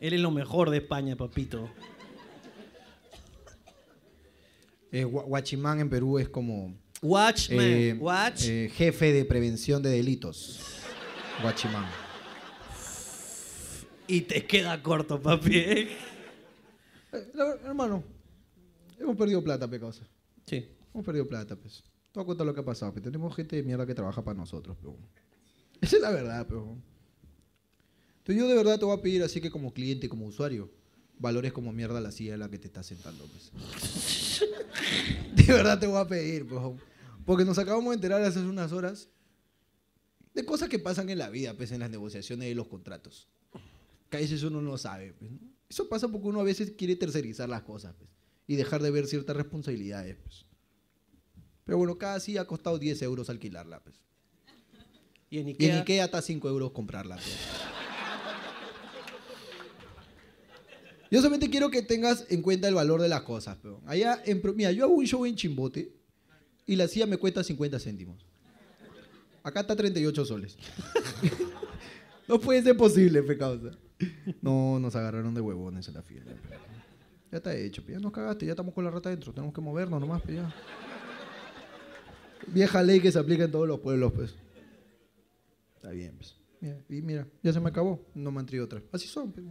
Él 0.00 0.14
es 0.14 0.20
lo 0.20 0.30
mejor 0.30 0.70
de 0.70 0.78
España, 0.78 1.14
papito. 1.14 1.68
Eh, 4.90 5.04
gua- 5.04 5.24
Guachimán 5.26 5.80
en 5.80 5.90
Perú 5.90 6.18
es 6.18 6.30
como 6.30 6.74
Watchman. 7.02 7.60
eh, 7.60 7.94
Watch. 8.00 8.44
eh, 8.46 8.70
jefe 8.74 9.12
de 9.12 9.26
prevención 9.26 9.82
de 9.82 9.90
delitos. 9.90 10.60
Guachimán. 11.42 11.84
Y 14.08 14.22
te 14.22 14.46
queda 14.46 14.82
corto, 14.82 15.20
papi. 15.20 15.56
¿eh? 15.56 15.88
Eh, 17.12 17.30
la- 17.34 17.58
hermano, 17.66 18.02
hemos 18.98 19.16
perdido 19.16 19.42
plata, 19.44 19.68
pe 19.68 19.78
causa. 19.78 20.02
Sí. 20.46 20.66
Hemos 20.92 21.04
perdido 21.04 21.26
plata, 21.28 21.54
pues. 21.56 21.84
Te 22.12 22.18
voy 22.20 22.22
a 22.24 22.26
contar 22.26 22.46
lo 22.46 22.54
que 22.54 22.60
ha 22.60 22.64
pasado, 22.64 22.92
pues. 22.92 23.04
Tenemos 23.04 23.34
gente 23.36 23.56
de 23.56 23.62
mierda 23.62 23.86
que 23.86 23.94
trabaja 23.94 24.24
para 24.24 24.36
nosotros, 24.38 24.76
pero. 24.80 24.96
Esa 25.80 25.96
es 25.96 26.02
la 26.02 26.10
verdad, 26.10 26.46
pero. 26.48 26.76
Entonces 28.18 28.42
yo 28.42 28.48
de 28.48 28.54
verdad 28.54 28.78
te 28.78 28.84
voy 28.84 28.98
a 28.98 29.00
pedir, 29.02 29.22
así 29.22 29.40
que 29.40 29.50
como 29.50 29.72
cliente, 29.72 30.08
como 30.08 30.26
usuario, 30.26 30.70
valores 31.18 31.52
como 31.52 31.72
mierda 31.72 32.00
la 32.00 32.10
silla 32.12 32.34
en 32.34 32.40
la 32.40 32.50
que 32.50 32.58
te 32.58 32.66
estás 32.66 32.86
sentando, 32.86 33.24
pues. 33.26 34.42
De 35.34 35.44
verdad 35.52 35.78
te 35.78 35.86
voy 35.86 35.98
a 35.98 36.06
pedir, 36.06 36.46
pues. 36.46 36.60
Porque 37.24 37.44
nos 37.44 37.58
acabamos 37.58 37.90
de 37.90 37.94
enterar 37.96 38.22
hace 38.22 38.40
unas 38.40 38.72
horas 38.72 39.08
de 40.34 40.44
cosas 40.44 40.68
que 40.68 40.78
pasan 40.78 41.10
en 41.10 41.18
la 41.18 41.28
vida, 41.30 41.54
pues, 41.54 41.72
en 41.72 41.80
las 41.80 41.90
negociaciones 41.90 42.50
y 42.50 42.54
los 42.54 42.68
contratos. 42.68 43.28
Que 44.10 44.16
a 44.16 44.20
veces 44.20 44.42
uno 44.42 44.62
no 44.62 44.78
sabe, 44.78 45.12
pues. 45.12 45.30
¿no? 45.30 45.38
Eso 45.68 45.88
pasa 45.88 46.08
porque 46.08 46.28
uno 46.28 46.40
a 46.40 46.44
veces 46.44 46.72
quiere 46.72 46.96
tercerizar 46.96 47.48
las 47.48 47.62
cosas, 47.62 47.94
pues. 47.98 48.10
Y 48.46 48.56
dejar 48.56 48.82
de 48.82 48.90
ver 48.90 49.06
ciertas 49.06 49.36
responsabilidades, 49.36 50.16
pues. 50.16 50.46
Pero 51.64 51.76
bueno, 51.76 51.98
cada 51.98 52.18
silla 52.18 52.42
ha 52.42 52.46
costado 52.46 52.78
10 52.78 53.02
euros 53.02 53.28
alquilarla, 53.28 53.80
pues. 53.84 54.00
Y 55.30 55.38
en 55.38 55.48
Y 55.48 55.50
en 55.50 55.56
Ikea, 55.56 55.80
Ikea 55.80 56.04
está 56.06 56.22
5 56.22 56.48
euros 56.48 56.72
comprarla, 56.72 57.16
pues. 57.16 57.36
Yo 61.10 61.18
solamente 61.20 61.48
quiero 61.48 61.70
que 61.70 61.82
tengas 61.82 62.26
en 62.28 62.42
cuenta 62.42 62.68
el 62.68 62.74
valor 62.74 63.00
de 63.00 63.08
las 63.08 63.22
cosas, 63.22 63.56
pero 63.62 63.80
allá 63.86 64.22
en 64.26 64.42
mira, 64.54 64.72
yo 64.72 64.84
hago 64.84 64.94
un 64.94 65.06
show 65.06 65.24
en 65.24 65.36
Chimbote 65.36 65.94
y 66.66 66.76
la 66.76 66.86
silla 66.86 67.06
me 67.06 67.16
cuesta 67.16 67.42
50 67.42 67.78
céntimos. 67.78 68.26
Acá 69.42 69.60
está 69.60 69.74
38 69.74 70.24
soles. 70.26 70.58
no 72.28 72.38
puede 72.38 72.62
ser 72.62 72.76
posible, 72.76 73.22
pe 73.22 73.38
causa. 73.38 73.70
No, 74.42 74.78
nos 74.78 74.94
agarraron 74.96 75.34
de 75.34 75.40
huevones 75.40 75.88
en 75.88 75.94
la 75.94 76.02
fiesta. 76.02 76.30
Ya 77.30 77.38
está 77.38 77.54
hecho, 77.54 77.84
pe, 77.84 77.92
ya 77.92 77.98
nos 77.98 78.12
cagaste, 78.12 78.46
ya 78.46 78.52
estamos 78.52 78.72
con 78.72 78.84
la 78.84 78.90
rata 78.90 79.08
adentro, 79.08 79.32
tenemos 79.32 79.52
que 79.52 79.60
movernos 79.60 80.00
nomás, 80.00 80.22
pe, 80.22 80.36
ya. 80.36 80.54
Vieja 82.46 82.82
ley 82.82 83.00
que 83.00 83.12
se 83.12 83.18
aplica 83.18 83.44
en 83.44 83.50
todos 83.50 83.68
los 83.68 83.80
pueblos, 83.80 84.12
pues. 84.12 84.34
Está 85.76 85.90
bien, 85.90 86.14
pues. 86.16 86.36
Mira, 86.60 86.78
y 86.88 87.02
mira, 87.02 87.26
ya 87.42 87.52
se 87.52 87.60
me 87.60 87.68
acabó, 87.68 88.00
no 88.14 88.30
me 88.30 88.40
han 88.40 88.46
traído 88.46 88.64
otra. 88.64 88.82
Así 88.92 89.06
son, 89.06 89.32
pe. 89.32 89.42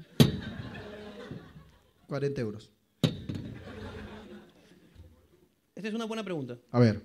40 2.08 2.42
euros. 2.42 2.72
esta 5.76 5.90
es 5.90 5.94
una 5.94 6.06
buena 6.06 6.24
pregunta. 6.24 6.58
A 6.72 6.80
ver, 6.80 7.02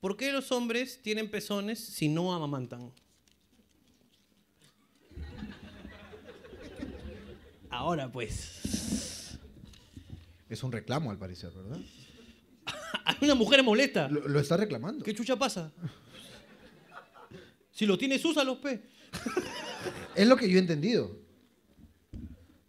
¿Por 0.00 0.16
qué 0.16 0.32
los 0.32 0.50
hombres 0.50 1.00
tienen 1.02 1.30
pezones 1.30 1.78
si 1.78 2.08
no 2.08 2.34
amamantan? 2.34 2.90
Ahora 7.70 8.10
pues. 8.10 9.38
es 10.48 10.62
un 10.62 10.72
reclamo 10.72 11.10
al 11.10 11.18
parecer, 11.18 11.52
¿verdad? 11.52 11.78
Hay 13.04 13.16
una 13.22 13.34
mujer 13.34 13.62
molesta. 13.62 14.08
Lo, 14.08 14.26
lo 14.28 14.40
está 14.40 14.56
reclamando. 14.56 15.04
¿Qué 15.04 15.14
chucha 15.14 15.36
pasa? 15.36 15.72
Si 17.70 17.86
lo 17.86 17.96
tienes, 17.96 18.24
úsalos, 18.24 18.58
pe. 18.58 18.82
Es 20.14 20.26
lo 20.26 20.36
que 20.36 20.48
yo 20.50 20.56
he 20.58 20.60
entendido. 20.60 21.16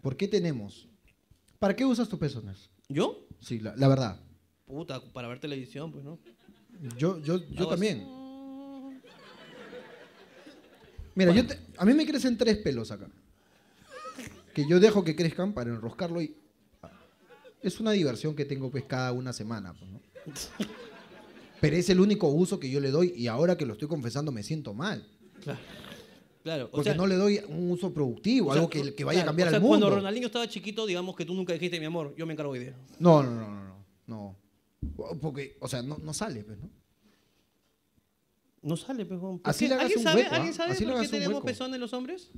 ¿Por 0.01 0.15
qué 0.15 0.27
tenemos? 0.27 0.87
¿Para 1.59 1.75
qué 1.75 1.83
usas 1.85 2.07
tus 2.07 2.17
pezones? 2.19 2.69
¿Yo? 2.87 3.27
Sí, 3.39 3.59
la, 3.59 3.75
la 3.75 3.87
verdad. 3.87 4.19
Puta, 4.65 5.01
para 5.11 5.27
ver 5.27 5.39
televisión, 5.39 5.91
pues, 5.91 6.03
¿no? 6.03 6.17
Yo, 6.97 7.19
yo, 7.21 7.37
yo 7.49 7.63
así. 7.63 7.69
también. 7.69 8.07
Mira, 11.13 11.33
yo 11.33 11.45
te- 11.45 11.59
a 11.77 11.85
mí 11.85 11.93
me 11.93 12.05
crecen 12.05 12.37
tres 12.37 12.57
pelos 12.57 12.89
acá. 12.91 13.07
Que 14.53 14.67
yo 14.67 14.79
dejo 14.79 15.03
que 15.03 15.15
crezcan 15.15 15.53
para 15.53 15.69
enroscarlo 15.69 16.21
y... 16.21 16.35
Es 17.61 17.79
una 17.79 17.91
diversión 17.91 18.35
que 18.35 18.45
tengo 18.45 18.71
pues 18.71 18.85
cada 18.85 19.11
una 19.11 19.33
semana. 19.33 19.73
pues, 19.73 19.91
¿no? 19.91 19.99
Pero 21.61 21.75
es 21.75 21.89
el 21.91 21.99
único 21.99 22.27
uso 22.27 22.59
que 22.59 22.69
yo 22.69 22.79
le 22.79 22.89
doy 22.89 23.13
y 23.15 23.27
ahora 23.27 23.55
que 23.55 23.67
lo 23.67 23.73
estoy 23.73 23.87
confesando 23.87 24.31
me 24.31 24.41
siento 24.41 24.73
mal. 24.73 25.07
Claro, 26.43 26.71
Porque 26.71 26.89
sea, 26.89 26.95
no 26.95 27.05
le 27.05 27.15
doy 27.15 27.39
un 27.47 27.69
uso 27.69 27.93
productivo, 27.93 28.49
o 28.49 28.53
sea, 28.53 28.61
algo 28.61 28.69
que, 28.69 28.95
que 28.95 29.03
vaya 29.03 29.21
a 29.21 29.25
cambiar 29.25 29.49
o 29.49 29.51
sea, 29.51 29.57
al 29.57 29.61
mundo. 29.61 29.85
Cuando 29.85 29.95
Ronaldinho 29.97 30.25
estaba 30.25 30.47
chiquito, 30.47 30.87
digamos 30.87 31.15
que 31.15 31.23
tú 31.23 31.35
nunca 31.35 31.53
dijiste, 31.53 31.79
mi 31.79 31.85
amor, 31.85 32.15
yo 32.17 32.25
me 32.25 32.33
encargo 32.33 32.53
hoy 32.53 32.59
día. 32.59 32.75
No, 32.97 33.21
no, 33.21 33.31
no, 33.31 33.47
no, 33.47 33.63
no, 33.63 33.85
no. 34.07 34.35
Porque, 35.21 35.55
o 35.59 35.67
sea, 35.67 35.83
no, 35.83 35.99
no 35.99 36.13
sale, 36.15 36.43
pues, 36.43 36.57
¿no? 36.57 36.69
No 38.63 38.75
sale, 38.75 39.05
pues. 39.05 39.19
¿por 39.19 39.39
Así 39.43 39.67
le 39.67 39.75
hagas 39.75 39.85
¿Alguien 39.85 39.99
un 39.99 40.03
sabe, 40.03 40.21
hueco, 40.21 40.35
¿alguien 40.35 40.53
¿ah? 40.53 40.57
sabe 40.57 40.71
Así 40.71 40.85
por 40.85 41.01
qué 41.01 41.07
tenemos 41.07 41.43
pezones 41.43 41.79
los 41.79 41.93
hombres? 41.93 42.31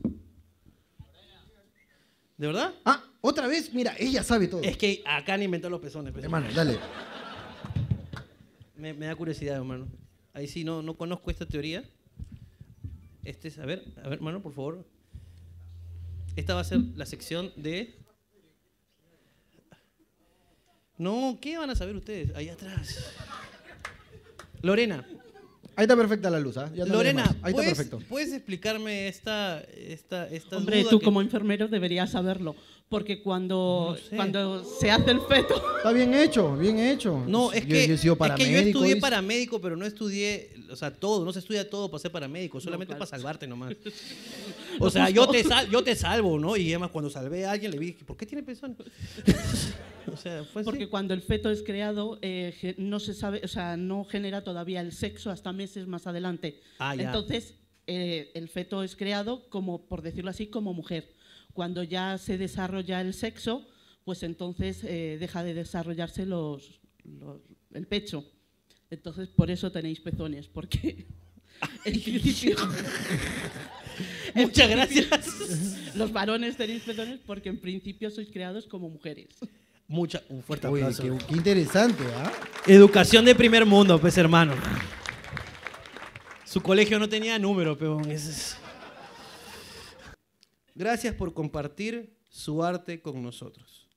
¿De 2.37 2.47
verdad? 2.47 2.73
Ah, 2.85 3.03
otra 3.21 3.47
vez, 3.47 3.73
mira, 3.73 3.95
ella 3.99 4.23
sabe 4.23 4.47
todo. 4.47 4.61
Es 4.63 4.77
que 4.77 5.01
acá 5.05 5.35
han 5.35 5.43
inventado 5.43 5.69
los 5.69 5.79
pezones. 5.81 6.11
pues. 6.13 6.23
Hermano, 6.25 6.47
dale. 6.53 6.77
Me, 8.75 8.93
me 8.93 9.05
da 9.05 9.15
curiosidad, 9.15 9.57
hermano. 9.57 9.87
Ahí 10.33 10.47
sí 10.47 10.63
no, 10.63 10.81
no 10.81 10.95
conozco 10.97 11.29
esta 11.31 11.45
teoría. 11.45 11.83
Este 13.23 13.47
es, 13.47 13.59
a 13.59 13.65
ver, 13.65 13.83
a 13.97 14.09
ver, 14.09 14.13
hermano, 14.13 14.41
por 14.41 14.51
favor. 14.53 14.85
Esta 16.35 16.55
va 16.55 16.61
a 16.61 16.65
ser 16.65 16.79
la 16.95 17.05
sección 17.05 17.53
de. 17.55 17.95
No, 20.97 21.37
¿qué 21.41 21.57
van 21.57 21.69
a 21.69 21.75
saber 21.75 21.95
ustedes? 21.95 22.35
Ahí 22.35 22.49
atrás. 22.49 23.13
Lorena, 24.61 25.05
Ahí 25.75 25.83
está 25.85 25.95
perfecta 25.95 26.29
la 26.29 26.39
luz, 26.39 26.57
¿ah? 26.57 26.71
Ya 26.75 26.85
no 26.85 26.93
Lorena. 26.93 27.23
Ahí 27.23 27.29
está 27.31 27.51
¿puedes, 27.51 27.73
perfecto. 27.73 27.99
¿puedes 28.07 28.31
explicarme 28.33 29.07
esta, 29.07 29.61
esta, 29.61 30.27
esta 30.29 30.57
Hombre, 30.57 30.81
duda 30.81 30.89
tú 30.91 30.99
que- 30.99 31.05
como 31.05 31.21
enfermero 31.21 31.67
deberías 31.67 32.11
saberlo, 32.11 32.55
porque 32.93 33.23
cuando, 33.23 33.95
No 33.97 33.97
sé. 33.97 34.15
cuando 34.15 34.63
se 34.63 34.91
hace 34.91 35.09
el 35.09 35.19
feto, 35.21 35.55
Está 35.77 35.91
bien 35.91 36.13
hecho, 36.13 36.55
bien 36.55 36.77
hecho. 36.77 37.23
No, 37.27 37.51
es 37.51 37.63
Yo- 37.63 37.69
que, 37.69 37.87
yo 37.87 37.93
he 37.95 37.97
sido 37.97 38.13
es 38.23 38.33
que 38.35 38.51
yo 38.51 38.59
estudié 38.59 38.97
paramédico, 38.97 39.59
pero 39.59 39.75
no 39.75 39.83
estudié, 39.83 40.51
o 40.69 40.75
sea, 40.75 40.93
todo, 40.93 41.25
no 41.25 41.33
se 41.33 41.39
estudia 41.39 41.67
todo 41.67 41.89
para 41.89 41.99
ser 42.03 42.11
paramédico, 42.11 42.61
solamente 42.61 42.91
claro. 42.91 42.99
para 42.99 43.09
salvarte 43.09 43.47
nomás. 43.47 43.73
O 44.79 44.91
sea, 44.91 45.09
yo 45.09 45.27
te, 45.27 45.43
sal- 45.43 45.67
yo 45.71 45.83
te 45.83 45.95
salvo, 45.95 46.37
¿no? 46.39 46.55
Y 46.55 46.69
además 46.69 46.91
cuando 46.91 47.09
salvé 47.09 47.45
a 47.47 47.51
alguien 47.51 47.71
le 47.71 47.79
dije, 47.79 48.05
¿por 48.05 48.15
qué 48.15 48.27
tiene 48.27 48.43
pezón? 48.43 48.77
o 50.13 50.15
sea, 50.17 50.43
fue 50.43 50.61
así. 50.61 50.65
porque 50.69 50.87
cuando 50.87 51.15
el 51.15 51.23
feto 51.23 51.49
es 51.49 51.63
creado 51.63 52.19
eh, 52.21 52.75
no 52.77 52.99
se 52.99 53.15
sabe, 53.15 53.41
o 53.43 53.47
sea, 53.47 53.75
no 53.75 54.03
genera 54.05 54.43
todavía 54.43 54.81
el 54.81 54.91
sexo 54.91 55.31
hasta 55.31 55.51
meses 55.51 55.87
más 55.87 56.05
adelante. 56.05 56.59
Ah, 56.77 56.95
ya. 56.95 57.05
Entonces, 57.05 57.55
eh, 57.87 58.31
el 58.35 58.49
feto 58.49 58.83
es 58.83 58.95
creado 58.95 59.49
como, 59.49 59.87
por 59.87 60.03
decirlo 60.03 60.29
así, 60.29 60.45
como 60.47 60.73
mujer. 60.75 61.09
Cuando 61.53 61.83
ya 61.83 62.17
se 62.17 62.37
desarrolla 62.37 62.99
el 63.01 63.13
sexo, 63.13 63.65
pues 64.05 64.23
entonces 64.23 64.83
eh, 64.83 65.17
deja 65.19 65.43
de 65.43 65.53
desarrollarse 65.53 66.25
los, 66.25 66.81
los- 67.05 67.41
el 67.73 67.87
pecho. 67.87 68.25
Entonces, 68.89 69.29
por 69.29 69.49
eso 69.49 69.71
tenéis 69.71 69.99
pezones, 69.99 70.47
porque 70.47 71.05
en 71.85 72.01
principio... 72.01 72.55
en 74.35 74.43
Muchas 74.43 74.67
principio, 74.67 75.07
gracias. 75.09 75.95
Los 75.95 76.11
varones 76.11 76.57
tenéis 76.57 76.81
pezones 76.83 77.19
porque 77.25 77.49
en 77.49 77.59
principio 77.59 78.09
sois 78.09 78.27
creados 78.31 78.65
como 78.65 78.89
mujeres. 78.89 79.27
Mucha, 79.87 80.23
un 80.29 80.41
fuerte 80.41 80.65
Oye, 80.67 80.81
aplauso. 80.83 81.03
qué, 81.03 81.25
qué 81.27 81.35
interesante, 81.35 82.03
¿ah? 82.15 82.31
Educación 82.65 83.25
de 83.25 83.35
primer 83.35 83.65
mundo, 83.65 83.99
pues 84.01 84.17
hermano. 84.17 84.53
Su 86.45 86.61
colegio 86.61 86.97
no 86.99 87.07
tenía 87.09 87.37
número, 87.37 87.77
peón. 87.77 88.09
es- 88.09 88.57
Gracias 90.75 91.13
por 91.15 91.33
compartir 91.33 92.15
su 92.29 92.63
arte 92.63 93.01
con 93.01 93.21
nosotros. 93.21 93.87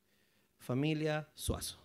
Familia 0.59 1.29
Suazo. 1.35 1.79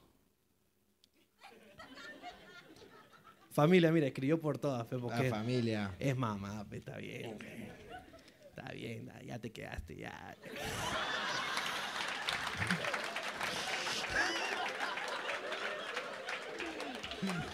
Familia, 3.51 3.91
mira, 3.91 4.07
escribió 4.07 4.39
por 4.39 4.57
todas, 4.57 4.87
fe, 4.87 4.95
La 4.95 5.01
porque 5.01 5.29
familia. 5.29 5.93
es 5.99 6.15
mamá, 6.15 6.63
fe, 6.65 6.77
está 6.77 6.97
bien. 6.97 7.37
fe. 7.37 7.71
Está 8.49 8.71
bien, 8.73 9.11
ya- 9.25 9.39
te 9.39 9.51
quedaste, 9.51 9.95
ya. 9.97 10.37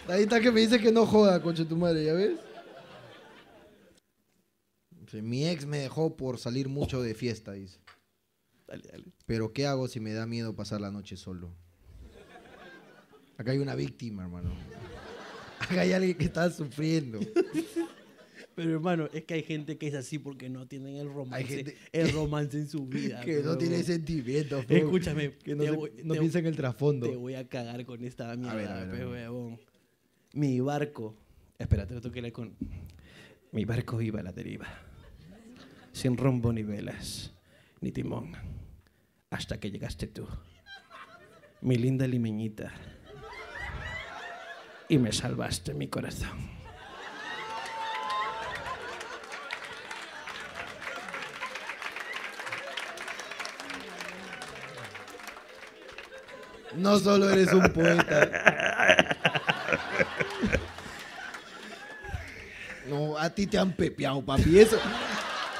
Ahí 0.08 0.22
está 0.22 0.40
que 0.40 0.50
me 0.50 0.60
dice 0.60 0.80
que 0.80 0.90
no 0.90 1.04
joda, 1.06 1.40
concha 1.42 1.62
de 1.62 1.68
tu 1.68 1.76
madre, 1.76 2.04
¿ya 2.04 2.14
ves? 2.14 2.32
Mi 5.12 5.46
ex 5.48 5.66
me 5.66 5.78
dejó 5.78 6.16
por 6.16 6.38
salir 6.38 6.68
mucho 6.68 7.02
de 7.02 7.14
fiesta, 7.14 7.52
dice. 7.52 7.78
Dale, 8.66 8.82
dale. 8.90 9.04
Pero 9.26 9.52
¿qué 9.52 9.66
hago 9.66 9.88
si 9.88 10.00
me 10.00 10.12
da 10.12 10.26
miedo 10.26 10.54
pasar 10.54 10.80
la 10.80 10.90
noche 10.90 11.16
solo? 11.16 11.54
Acá 13.36 13.52
hay 13.52 13.58
una 13.58 13.74
víctima, 13.74 14.24
hermano. 14.24 14.50
Acá 15.60 15.80
hay 15.82 15.92
alguien 15.92 16.16
que 16.16 16.24
está 16.24 16.50
sufriendo. 16.50 17.20
Pero 18.54 18.72
hermano, 18.72 19.08
es 19.12 19.24
que 19.24 19.34
hay 19.34 19.42
gente 19.44 19.78
que 19.78 19.86
es 19.86 19.94
así 19.94 20.18
porque 20.18 20.48
no 20.48 20.66
tienen 20.66 20.96
el 20.96 21.08
romance, 21.12 21.46
gente 21.46 21.76
el 21.92 22.10
romance 22.12 22.58
en 22.58 22.68
su 22.68 22.86
vida. 22.86 23.20
Que 23.24 23.40
no 23.42 23.56
tiene 23.56 23.82
sentimientos. 23.84 24.64
pe. 24.66 24.78
Escúchame, 24.78 25.34
Que 25.38 25.54
no, 25.54 25.62
te 25.64 25.70
se- 25.70 25.76
voy- 25.76 25.92
no 26.04 26.14
te- 26.14 26.20
piensa 26.20 26.38
en 26.40 26.46
el 26.46 26.56
trasfondo. 26.56 27.08
Te 27.08 27.16
voy 27.16 27.34
a 27.34 27.48
cagar 27.48 27.84
con 27.86 28.02
esta 28.04 28.34
mierda, 28.36 28.54
ver, 28.56 28.68
a 28.68 28.74
ver, 28.84 28.88
a 28.88 28.92
ver. 28.92 29.06
huevón. 29.08 29.60
Mi 30.34 30.58
barco. 30.60 31.14
Espérate, 31.58 31.94
lo 31.94 32.00
tengo 32.00 32.12
que 32.12 32.22
leer 32.22 32.32
con. 32.32 32.56
Mi 33.52 33.64
barco 33.64 34.02
iba 34.02 34.18
a 34.20 34.22
la 34.24 34.32
deriva. 34.32 34.66
Sin 35.98 36.16
rumbo 36.16 36.52
ni 36.52 36.62
velas, 36.62 37.32
ni 37.80 37.90
timón. 37.90 38.30
Hasta 39.30 39.58
que 39.58 39.68
llegaste 39.68 40.06
tú. 40.06 40.28
Mi 41.60 41.74
linda 41.74 42.06
limeñita. 42.06 42.70
Y 44.88 44.96
me 44.98 45.10
salvaste 45.10 45.74
mi 45.74 45.88
corazón. 45.88 46.38
No 56.76 56.96
solo 57.00 57.28
eres 57.28 57.52
un 57.52 57.72
poeta. 57.72 59.16
No, 62.88 63.18
a 63.18 63.28
ti 63.28 63.46
te 63.46 63.58
han 63.58 63.72
pepeado, 63.72 64.24
papi. 64.24 64.60
Eso, 64.60 64.78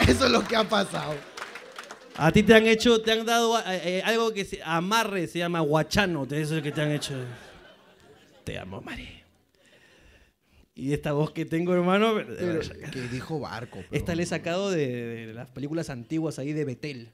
eso 0.09 0.27
es 0.27 0.31
lo 0.31 0.45
que 0.45 0.57
ha 0.57 0.65
pasado. 0.69 1.15
A 2.17 2.33
ti 2.33 2.43
te 2.43 2.55
han 2.55 2.67
hecho, 2.67 3.01
te 3.01 3.13
han 3.13 3.25
dado 3.25 3.59
eh, 3.61 3.99
eh, 3.99 4.03
algo 4.05 4.33
que 4.33 4.45
se 4.45 4.61
amarre, 4.65 5.29
se 5.29 5.39
llama 5.39 5.61
guachano, 5.61 6.25
eso 6.25 6.57
es 6.57 6.63
que 6.63 6.73
te 6.73 6.81
han 6.81 6.91
hecho. 6.91 7.15
Te 8.45 8.59
amo, 8.59 8.81
Mari. 8.81 9.09
Y 10.75 10.93
esta 10.93 11.13
voz 11.13 11.33
que 11.33 11.45
tengo, 11.45 11.75
hermano, 11.75 12.15
Pero, 12.15 12.61
que 12.93 13.01
dijo 13.09 13.41
barco. 13.41 13.81
pe, 13.91 13.97
esta 13.99 14.15
le 14.15 14.23
he 14.23 14.27
sacado 14.27 14.71
de, 14.71 15.27
de 15.27 15.35
las 15.35 15.51
películas 15.51 15.91
antiguas 15.91 16.39
ahí 16.39 16.53
de 16.53 16.65
Betel. 16.65 17.11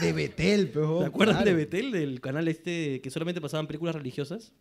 De 0.00 0.12
Betel, 0.12 0.68
pero. 0.74 0.98
¿Te 0.98 1.06
acuerdas 1.06 1.44
de 1.44 1.54
Betel, 1.54 1.92
del 1.92 2.20
canal 2.20 2.48
este 2.48 3.00
que 3.00 3.10
solamente 3.10 3.40
pasaban 3.40 3.68
películas 3.68 3.94
religiosas? 3.94 4.52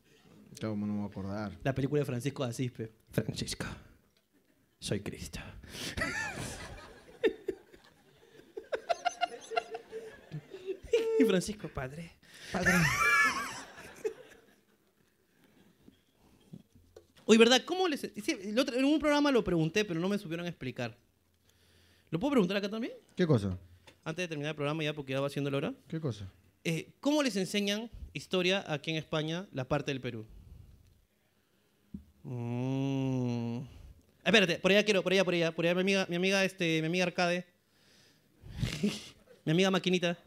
Claro, 0.60 0.76
no 0.76 0.86
me 0.86 0.94
voy 0.94 1.04
a 1.04 1.08
acordar. 1.08 1.52
La 1.64 1.74
película 1.74 2.02
de 2.02 2.06
Francisco 2.06 2.44
de 2.44 2.50
Asís, 2.52 2.72
pe. 2.72 2.91
Francisco, 3.12 3.66
soy 4.80 5.00
Cristo. 5.00 5.39
Y 11.24 11.28
Francisco, 11.28 11.67
padre. 11.67 12.11
Padre. 12.51 12.71
Oye, 17.26 17.38
¿verdad? 17.39 17.61
¿Cómo 17.65 17.88
les.? 17.88 18.03
el 18.03 18.59
otro- 18.59 18.76
en 18.76 18.84
un 18.86 18.99
programa 18.99 19.32
lo 19.32 19.43
pregunté, 19.43 19.86
pero 19.86 19.99
no 19.99 20.09
me 20.09 20.17
supieron 20.17 20.45
explicar. 20.45 20.95
¿Lo 22.11 22.19
puedo 22.19 22.32
preguntar 22.32 22.57
acá 22.57 22.69
también? 22.69 22.93
¿Qué 23.15 23.26
cosa? 23.26 23.57
Antes 24.03 24.24
de 24.24 24.28
terminar 24.28 24.51
el 24.51 24.55
programa, 24.55 24.84
ya 24.84 24.93
porque 24.93 25.13
ya 25.13 25.21
va 25.21 25.30
siendo 25.30 25.49
la 25.49 25.57
hora. 25.57 25.74
¿Qué 25.88 25.99
cosa? 25.99 26.30
Eh, 26.65 26.89
¿Cómo 26.99 27.24
les 27.24 27.36
enseñan 27.38 27.89
historia 28.13 28.63
aquí 28.67 28.91
en 28.91 28.97
España, 28.97 29.47
la 29.53 29.67
parte 29.67 29.91
del 29.91 30.01
Perú? 30.01 30.26
Mm. 32.24 33.59
Espérate, 34.24 34.59
por 34.59 34.71
allá 34.71 34.84
quiero, 34.84 35.01
por 35.03 35.11
allá, 35.13 35.24
por 35.26 35.34
allá, 35.34 35.51
por 35.53 35.65
allá 35.65 35.76
mi 35.76 35.82
amiga, 35.82 36.05
mi 36.09 36.15
amiga, 36.15 36.45
este, 36.45 36.82
mi 36.82 36.88
amiga 36.88 37.05
Arcade. 37.05 37.45
mi 39.45 39.51
amiga 39.51 39.71
Maquinita. 39.71 40.17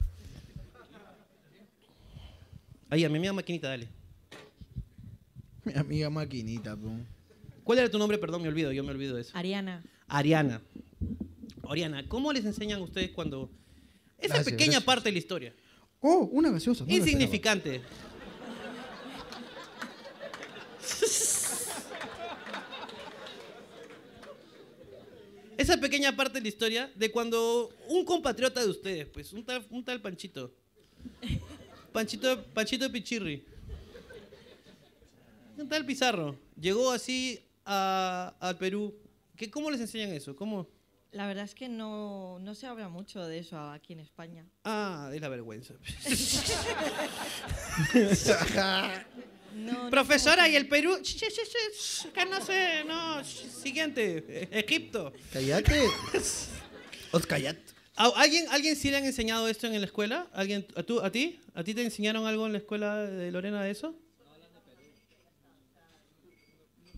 Ahí, 2.88 3.04
a 3.04 3.08
mi 3.08 3.16
amiga 3.16 3.32
Maquinita, 3.32 3.68
dale. 3.68 3.88
Mi 5.64 5.72
amiga 5.74 6.10
maquinita, 6.10 6.76
pe. 6.76 6.86
¿Cuál 7.64 7.78
era 7.80 7.90
tu 7.90 7.98
nombre? 7.98 8.18
Perdón, 8.18 8.42
me 8.42 8.48
olvido, 8.48 8.70
yo 8.72 8.84
me 8.84 8.92
olvido 8.92 9.16
de 9.16 9.22
eso. 9.22 9.36
Ariana. 9.36 9.82
Ariana. 10.06 10.62
Oriana, 11.62 12.08
¿cómo 12.08 12.32
les 12.32 12.44
enseñan 12.44 12.80
ustedes 12.80 13.10
cuando... 13.10 13.50
Esa 14.18 14.34
Gracias, 14.34 14.44
pequeña 14.44 14.66
gracias. 14.78 14.84
parte 14.84 15.08
de 15.08 15.12
la 15.12 15.18
historia. 15.18 15.54
Oh, 16.00 16.28
una 16.30 16.50
gaseosa. 16.50 16.84
no. 16.84 16.92
Insignificante. 16.94 17.80
Esa 25.58 25.78
pequeña 25.80 26.14
parte 26.14 26.34
de 26.34 26.42
la 26.42 26.48
historia 26.48 26.92
de 26.94 27.10
cuando 27.10 27.72
un 27.88 28.04
compatriota 28.04 28.60
de 28.62 28.68
ustedes, 28.70 29.06
pues, 29.06 29.32
un 29.32 29.44
tal, 29.44 29.66
un 29.70 29.84
tal 29.84 30.00
Panchito. 30.02 30.52
Panchito, 31.96 32.44
Panchito 32.52 32.92
Pichirri. 32.92 33.42
Un 35.56 35.66
tal 35.66 35.86
Pizarro. 35.86 36.36
Llegó 36.60 36.90
así 36.90 37.40
a- 37.64 38.34
al 38.38 38.58
Perú. 38.58 38.94
¿Qué, 39.34 39.50
¿Cómo 39.50 39.70
les 39.70 39.80
enseñan 39.80 40.10
eso? 40.12 40.36
¿Cómo? 40.36 40.68
La 41.12 41.26
verdad 41.26 41.44
es 41.44 41.54
que 41.54 41.70
no, 41.70 42.38
no 42.40 42.54
se 42.54 42.66
habla 42.66 42.90
mucho 42.90 43.24
de 43.26 43.38
eso 43.38 43.58
aquí 43.70 43.94
en 43.94 44.00
España. 44.00 44.44
Ah, 44.64 45.10
es 45.14 45.20
la 45.22 45.30
vergüenza. 45.30 45.72
No, 49.56 49.84
no 49.84 49.90
Profesora, 49.90 50.46
¿y 50.50 50.54
el 50.56 50.68
Perú? 50.68 50.98
Sh, 51.02 51.16
sh, 51.16 51.30
sh, 51.32 51.72
sh, 51.74 52.12
que 52.12 52.26
no 52.26 52.44
sé, 52.44 52.84
no. 52.84 53.22
sh, 53.24 53.46
Siguiente, 53.62 54.48
Egipto. 54.50 55.14
Cállate. 55.32 55.88
Os 57.12 57.26
callat. 57.26 57.56
¿A- 57.96 58.12
¿Alguien, 58.16 58.46
¿Alguien 58.50 58.76
sí 58.76 58.90
le 58.90 58.98
han 58.98 59.04
enseñado 59.04 59.48
esto 59.48 59.66
en 59.66 59.80
la 59.80 59.86
escuela? 59.86 60.26
¿Alguien, 60.34 60.66
a, 60.76 60.82
tú, 60.82 61.00
¿A 61.00 61.10
ti? 61.10 61.40
¿A 61.54 61.64
ti 61.64 61.74
te 61.74 61.82
enseñaron 61.82 62.26
algo 62.26 62.46
en 62.46 62.52
la 62.52 62.58
escuela 62.58 62.96
de 62.98 63.30
Lorena 63.32 63.62
de 63.62 63.70
eso? 63.70 63.94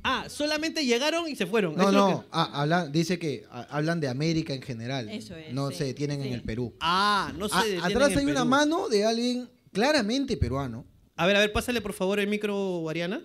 Ah, 0.03 0.27
solamente 0.29 0.85
llegaron 0.87 1.29
y 1.29 1.37
se 1.37 1.45
fueron. 1.47 1.75
No, 1.77 1.83
eso 1.83 1.93
no. 1.93 2.21
que- 2.23 2.27
ah, 2.33 2.63
hablan- 2.63 2.91
dice 2.93 3.19
que 3.19 3.45
ah, 3.51 3.67
hablan 3.71 4.01
de 4.01 4.09
América 4.09 4.55
en 4.55 4.63
general. 4.63 5.09
Eso 5.09 5.37
es, 5.37 5.53
No 5.53 5.71
sí, 5.71 5.77
se 5.79 5.85
detienen 5.85 6.23
en 6.23 6.33
el 6.33 6.43
Perú. 6.43 6.73
Ah, 6.81 7.33
no 7.37 7.49
se 7.49 7.55
Ah, 7.57 7.63
detienen 7.65 7.85
atrás 7.85 8.13
en 8.13 8.19
hay 8.19 8.25
una 8.25 8.35
Perú. 8.41 8.47
mano 8.47 8.89
de 8.89 9.05
alguien 9.05 9.49
claramente 9.73 10.37
peruano. 10.37 10.87
A 11.17 11.27
ver, 11.27 11.37
a 11.37 11.41
ver, 11.41 11.53
pásale 11.53 11.81
por 11.81 11.93
favor 11.93 12.21
el 12.21 12.29
micro, 12.29 12.89
Ariana. 12.89 13.21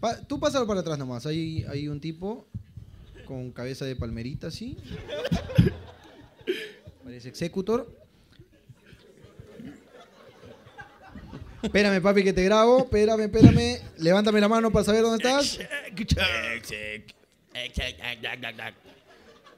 Pa- 0.00 0.16
tú 0.22 0.40
pásalo 0.40 0.66
para 0.66 0.80
atrás 0.80 0.98
nomás. 0.98 1.24
Hay, 1.26 1.64
hay 1.68 1.86
un 1.88 2.00
tipo 2.00 2.48
con 3.26 3.52
cabeza 3.52 3.84
de 3.84 3.94
palmerita 3.94 4.48
así. 4.48 4.76
Parece 7.12 7.28
executor. 7.28 7.86
Espérame, 11.62 12.00
papi, 12.00 12.24
que 12.24 12.32
te 12.32 12.42
grabo. 12.42 12.78
Espérame, 12.84 13.24
espérame. 13.24 13.82
Levántame 13.98 14.40
la 14.40 14.48
mano 14.48 14.70
para 14.72 14.86
saber 14.86 15.02
dónde 15.02 15.18
estás. 15.18 15.58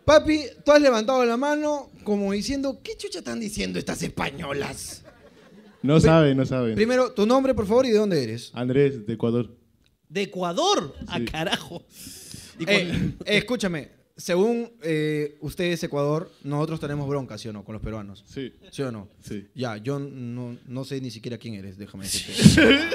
Papi, 0.04 0.40
tú 0.64 0.72
has 0.72 0.82
levantado 0.82 1.24
la 1.24 1.36
mano 1.36 1.92
como 2.02 2.32
diciendo, 2.32 2.80
¿qué 2.82 2.96
chucha 2.96 3.20
están 3.20 3.38
diciendo 3.38 3.78
estas 3.78 4.02
españolas? 4.02 5.04
No 5.80 6.00
saben, 6.00 6.36
no 6.36 6.44
saben. 6.46 6.74
Primero, 6.74 7.12
tu 7.12 7.24
nombre, 7.24 7.54
por 7.54 7.68
favor, 7.68 7.86
y 7.86 7.90
de 7.90 7.98
dónde 7.98 8.20
eres. 8.24 8.50
Andrés, 8.52 9.06
de 9.06 9.12
Ecuador. 9.12 9.56
De 10.08 10.22
Ecuador. 10.22 10.92
A 11.06 11.18
Sí. 11.18 11.24
carajo. 11.26 11.84
Y 12.58 12.64
Eh, 12.64 12.66
cuando- 12.66 13.24
eh, 13.26 13.36
escúchame, 13.38 13.90
según 14.16 14.70
eh, 14.82 15.36
ustedes, 15.40 15.82
Ecuador, 15.82 16.30
nosotros 16.44 16.78
tenemos 16.78 17.08
bronca, 17.08 17.36
¿sí 17.36 17.48
o 17.48 17.52
no? 17.52 17.64
Con 17.64 17.72
los 17.72 17.82
peruanos. 17.82 18.24
Sí. 18.26 18.52
¿Sí 18.70 18.82
o 18.82 18.92
no? 18.92 19.08
Sí. 19.20 19.48
Ya, 19.54 19.76
yo 19.76 19.98
no, 19.98 20.56
no 20.66 20.84
sé 20.84 21.00
ni 21.00 21.10
siquiera 21.10 21.36
quién 21.36 21.54
eres, 21.54 21.76
déjame 21.76 22.04
decirte. 22.04 22.90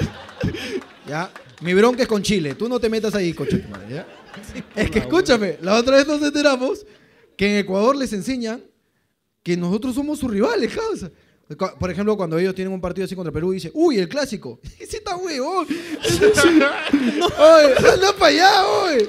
ya, 1.06 1.30
mi 1.60 1.74
bronca 1.74 2.02
es 2.02 2.08
con 2.08 2.22
Chile, 2.22 2.54
tú 2.54 2.68
no 2.68 2.80
te 2.80 2.88
metas 2.88 3.14
ahí, 3.14 3.34
coche 3.34 3.58
tu 3.58 3.68
madre, 3.68 3.96
¿ya? 3.96 4.06
Es 4.74 4.90
que 4.90 5.00
escúchame, 5.00 5.58
la 5.60 5.76
otra 5.76 5.96
vez 5.96 6.06
nos 6.06 6.22
enteramos 6.22 6.86
que 7.36 7.50
en 7.50 7.56
Ecuador 7.58 7.96
les 7.96 8.12
enseñan 8.12 8.62
que 9.42 9.56
nosotros 9.56 9.94
somos 9.94 10.18
sus 10.18 10.30
rivales, 10.30 10.74
causa. 10.74 11.10
Por 11.78 11.90
ejemplo, 11.90 12.16
cuando 12.16 12.38
ellos 12.38 12.54
tienen 12.54 12.72
un 12.72 12.80
partido 12.80 13.04
así 13.04 13.16
contra 13.16 13.32
Perú 13.32 13.52
y 13.52 13.56
dicen, 13.56 13.72
uy, 13.74 13.98
el 13.98 14.08
clásico. 14.08 14.60
Ese 14.78 14.98
está 14.98 15.16
huevón. 15.16 15.66
Oye, 17.38 17.92
anda 17.92 18.12
para 18.16 18.26
allá, 18.26 18.66
oye. 18.66 19.08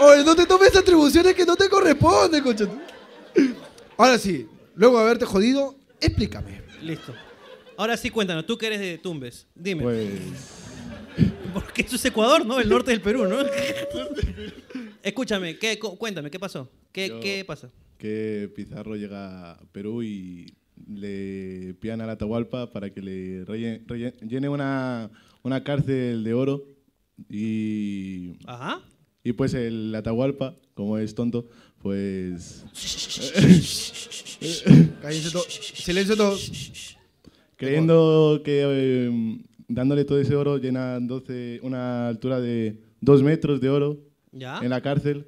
Oye, 0.00 0.24
no 0.24 0.34
te 0.34 0.46
tomes 0.46 0.74
atribuciones 0.76 1.34
que 1.34 1.44
no 1.44 1.56
te 1.56 1.68
corresponden, 1.68 2.42
concha. 2.42 2.64
Ahora 3.96 4.18
sí, 4.18 4.46
luego 4.74 4.96
de 4.98 5.04
haberte 5.04 5.24
jodido, 5.26 5.76
explícame. 6.00 6.62
Listo. 6.82 7.14
Ahora 7.76 7.96
sí, 7.96 8.10
cuéntanos, 8.10 8.46
tú 8.46 8.56
que 8.56 8.66
eres 8.66 8.80
de 8.80 8.98
Tumbes. 8.98 9.46
Dime. 9.54 9.82
Pues 9.82 10.10
Porque 11.52 11.82
eso 11.82 11.96
es 11.96 12.04
Ecuador, 12.04 12.46
¿no? 12.46 12.60
El 12.60 12.68
norte 12.68 12.90
del 12.92 13.00
Perú, 13.02 13.26
¿no? 13.26 13.36
Escúchame, 15.02 15.58
¿qué, 15.58 15.78
cu- 15.78 15.96
cuéntame, 15.96 16.30
¿qué 16.30 16.38
pasó? 16.38 16.68
¿Qué, 16.92 17.08
Yo- 17.08 17.20
qué 17.20 17.44
pasa? 17.44 17.70
que 17.98 18.50
Pizarro 18.56 18.96
llega 18.96 19.52
a 19.52 19.60
Perú 19.72 20.02
y 20.02 20.54
le 20.88 21.74
piden 21.80 22.00
a 22.00 22.06
la 22.06 22.12
Atahualpa 22.12 22.72
para 22.72 22.88
que 22.88 23.02
le 23.02 23.44
llene 24.26 24.48
una, 24.48 25.10
una 25.42 25.62
cárcel 25.62 26.24
de 26.24 26.32
oro 26.32 26.64
y, 27.28 28.32
Ajá. 28.46 28.80
Y 29.22 29.32
pues 29.32 29.54
el 29.54 29.94
Atahualpa, 29.94 30.56
como 30.74 30.98
es 30.98 31.14
tonto, 31.14 31.48
pues 31.78 32.64
Cállense 35.02 35.30
todos. 35.30 35.46
Silencio 35.74 36.16
todos. 36.16 36.96
creyendo 37.56 38.40
que 38.42 38.62
eh, 38.64 39.38
dándole 39.68 40.04
todo 40.04 40.18
ese 40.18 40.34
oro 40.34 40.56
llena 40.56 40.98
12, 40.98 41.60
una 41.62 42.08
altura 42.08 42.40
de 42.40 42.80
dos 43.00 43.22
metros 43.22 43.60
de 43.60 43.68
oro 43.68 43.98
¿Ya? 44.32 44.60
en 44.62 44.70
la 44.70 44.80
cárcel 44.80 45.26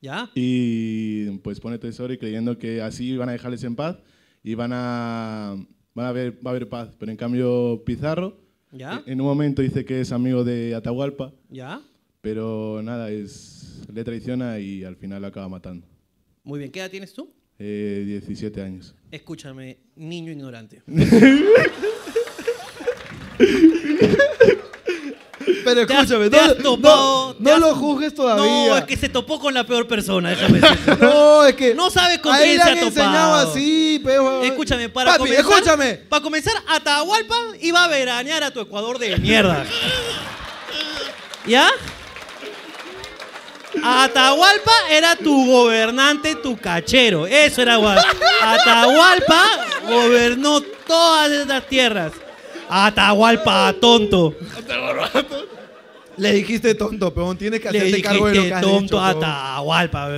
¿Ya? 0.00 0.30
y 0.34 1.30
pues 1.38 1.60
pone 1.60 1.78
todo 1.78 1.90
ese 1.90 2.02
oro 2.02 2.14
y 2.14 2.18
creyendo 2.18 2.56
que 2.58 2.80
así 2.80 3.16
van 3.16 3.28
a 3.28 3.32
dejarles 3.32 3.64
en 3.64 3.76
paz 3.76 3.98
y 4.42 4.54
van 4.54 4.70
a, 4.72 5.56
van 5.94 6.06
a 6.06 6.12
ver, 6.12 6.38
va 6.44 6.50
a 6.50 6.54
haber 6.54 6.68
paz. 6.68 6.96
Pero 6.98 7.10
en 7.10 7.18
cambio 7.18 7.82
Pizarro 7.84 8.40
¿Ya? 8.72 9.02
en 9.06 9.20
un 9.20 9.26
momento 9.26 9.60
dice 9.60 9.84
que 9.84 10.00
es 10.00 10.10
amigo 10.12 10.44
de 10.44 10.74
Atahualpa, 10.74 11.34
¿Ya? 11.50 11.82
Pero 12.20 12.80
nada, 12.82 13.10
es, 13.10 13.82
le 13.92 14.04
traiciona 14.04 14.58
y 14.58 14.84
al 14.84 14.96
final 14.96 15.22
lo 15.22 15.28
acaba 15.28 15.48
matando. 15.48 15.86
Muy 16.44 16.58
bien, 16.58 16.70
¿qué 16.70 16.80
edad 16.80 16.90
tienes 16.90 17.12
tú? 17.12 17.32
Eh, 17.58 18.04
17 18.06 18.62
años. 18.62 18.94
Escúchame, 19.10 19.78
niño 19.96 20.30
ignorante. 20.32 20.82
Pero 25.64 25.86
Te 25.86 25.92
has- 25.94 26.00
escúchame, 26.04 26.30
te 26.30 26.36
no, 26.36 26.42
has 26.42 26.56
topado- 26.58 27.26
no, 27.28 27.34
te 27.36 27.42
no 27.42 27.50
has- 27.54 27.60
lo 27.60 27.74
juzgues 27.74 28.14
todavía. 28.14 28.44
No, 28.70 28.76
es 28.78 28.84
que 28.84 28.96
se 28.96 29.08
topó 29.08 29.38
con 29.38 29.52
la 29.54 29.64
peor 29.64 29.86
persona, 29.86 30.30
déjame 30.30 30.60
decirte. 30.60 30.96
No, 31.04 31.44
es 31.46 31.54
que. 31.54 31.74
No 31.74 31.90
sabes 31.90 32.18
con 32.18 32.34
quién 32.36 32.56
se 32.60 32.62
ha 32.68 32.72
enseñado 32.72 32.90
topado. 33.36 33.50
así, 33.50 34.00
pero. 34.02 34.42
Escúchame, 34.42 34.88
para 34.88 35.12
Papi, 35.12 35.18
comenzar. 35.30 35.44
escúchame. 35.50 35.94
Para 36.08 36.22
comenzar, 36.22 36.54
Atahualpa 36.68 37.34
iba 37.60 37.84
a 37.84 37.88
veranear 37.88 38.44
a 38.44 38.50
tu 38.50 38.60
Ecuador 38.60 38.98
de 38.98 39.16
mierda. 39.18 39.64
¿Ya? 41.46 41.68
Atahualpa 43.82 44.72
era 44.90 45.16
tu 45.16 45.46
gobernante, 45.46 46.34
tu 46.36 46.56
cachero. 46.56 47.26
Eso 47.26 47.62
era 47.62 47.76
Atahualpa 48.42 49.44
gobernó 49.86 50.60
todas 50.86 51.30
estas 51.30 51.66
tierras. 51.66 52.12
Atahualpa, 52.68 53.74
tonto. 53.80 54.36
Le 56.16 56.32
dijiste 56.32 56.74
tonto, 56.74 57.14
pero 57.14 57.34
tienes 57.34 57.60
que 57.60 57.68
hacerte 57.68 58.02
cargo 58.02 58.26
de 58.26 58.34
lo 58.34 58.42
dijiste 58.42 58.48
que 58.48 58.54
has 58.54 58.60
tonto 58.62 58.80
dicho, 58.82 58.96
peón. 58.96 59.24
Atahualpa. 59.24 60.08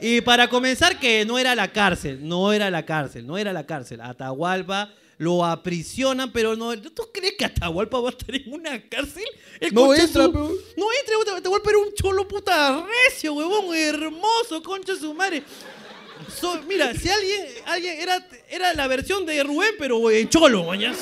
Y 0.00 0.20
para 0.20 0.48
comenzar, 0.48 0.98
que 0.98 1.24
no 1.24 1.38
era 1.38 1.54
la 1.54 1.68
cárcel, 1.68 2.26
no 2.26 2.52
era 2.52 2.70
la 2.70 2.84
cárcel, 2.84 3.26
no 3.26 3.36
era 3.36 3.52
la 3.52 3.64
cárcel. 3.66 4.00
Atahualpa 4.00 4.90
lo 5.18 5.44
aprisionan, 5.44 6.32
pero 6.32 6.56
no. 6.56 6.80
¿Tú 6.80 7.08
crees 7.12 7.34
que 7.36 7.44
Atahualpa 7.44 8.00
va 8.00 8.08
a 8.08 8.12
estar 8.12 8.34
en 8.34 8.52
una 8.52 8.80
cárcel? 8.88 9.24
El 9.60 9.74
No 9.74 9.92
entra, 9.94 10.24
su- 10.24 10.32
peón. 10.32 10.52
No 10.76 10.86
entra, 11.00 11.36
Atahualpa 11.36 11.70
era 11.70 11.78
un 11.78 11.92
cholo 11.94 12.26
puta 12.26 12.86
recio, 13.06 13.34
huevón, 13.34 13.74
hermoso, 13.76 14.62
concha 14.62 14.94
de 14.94 15.00
su 15.00 15.12
madre. 15.14 15.42
So- 16.40 16.60
mira, 16.68 16.92
si 16.94 17.08
alguien, 17.08 17.46
alguien 17.66 18.00
era, 18.00 18.26
era 18.48 18.74
la 18.74 18.86
versión 18.86 19.26
de 19.26 19.42
Rubén, 19.42 19.74
pero 19.78 20.10
en 20.10 20.28
cholo, 20.28 20.64
mañas. 20.64 20.96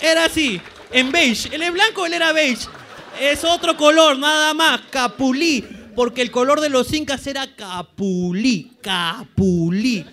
Era 0.00 0.24
así, 0.24 0.60
en 0.92 1.10
beige. 1.10 1.48
Él 1.54 1.62
es 1.62 1.72
blanco, 1.72 2.06
él 2.06 2.14
era 2.14 2.32
beige. 2.32 2.66
Es 3.20 3.42
otro 3.44 3.76
color, 3.76 4.18
nada 4.18 4.54
más, 4.54 4.80
capulí. 4.90 5.64
Porque 5.96 6.22
el 6.22 6.30
color 6.30 6.60
de 6.60 6.68
los 6.68 6.92
incas 6.92 7.26
era 7.26 7.54
capulí, 7.56 8.70
capulí. 8.80 10.04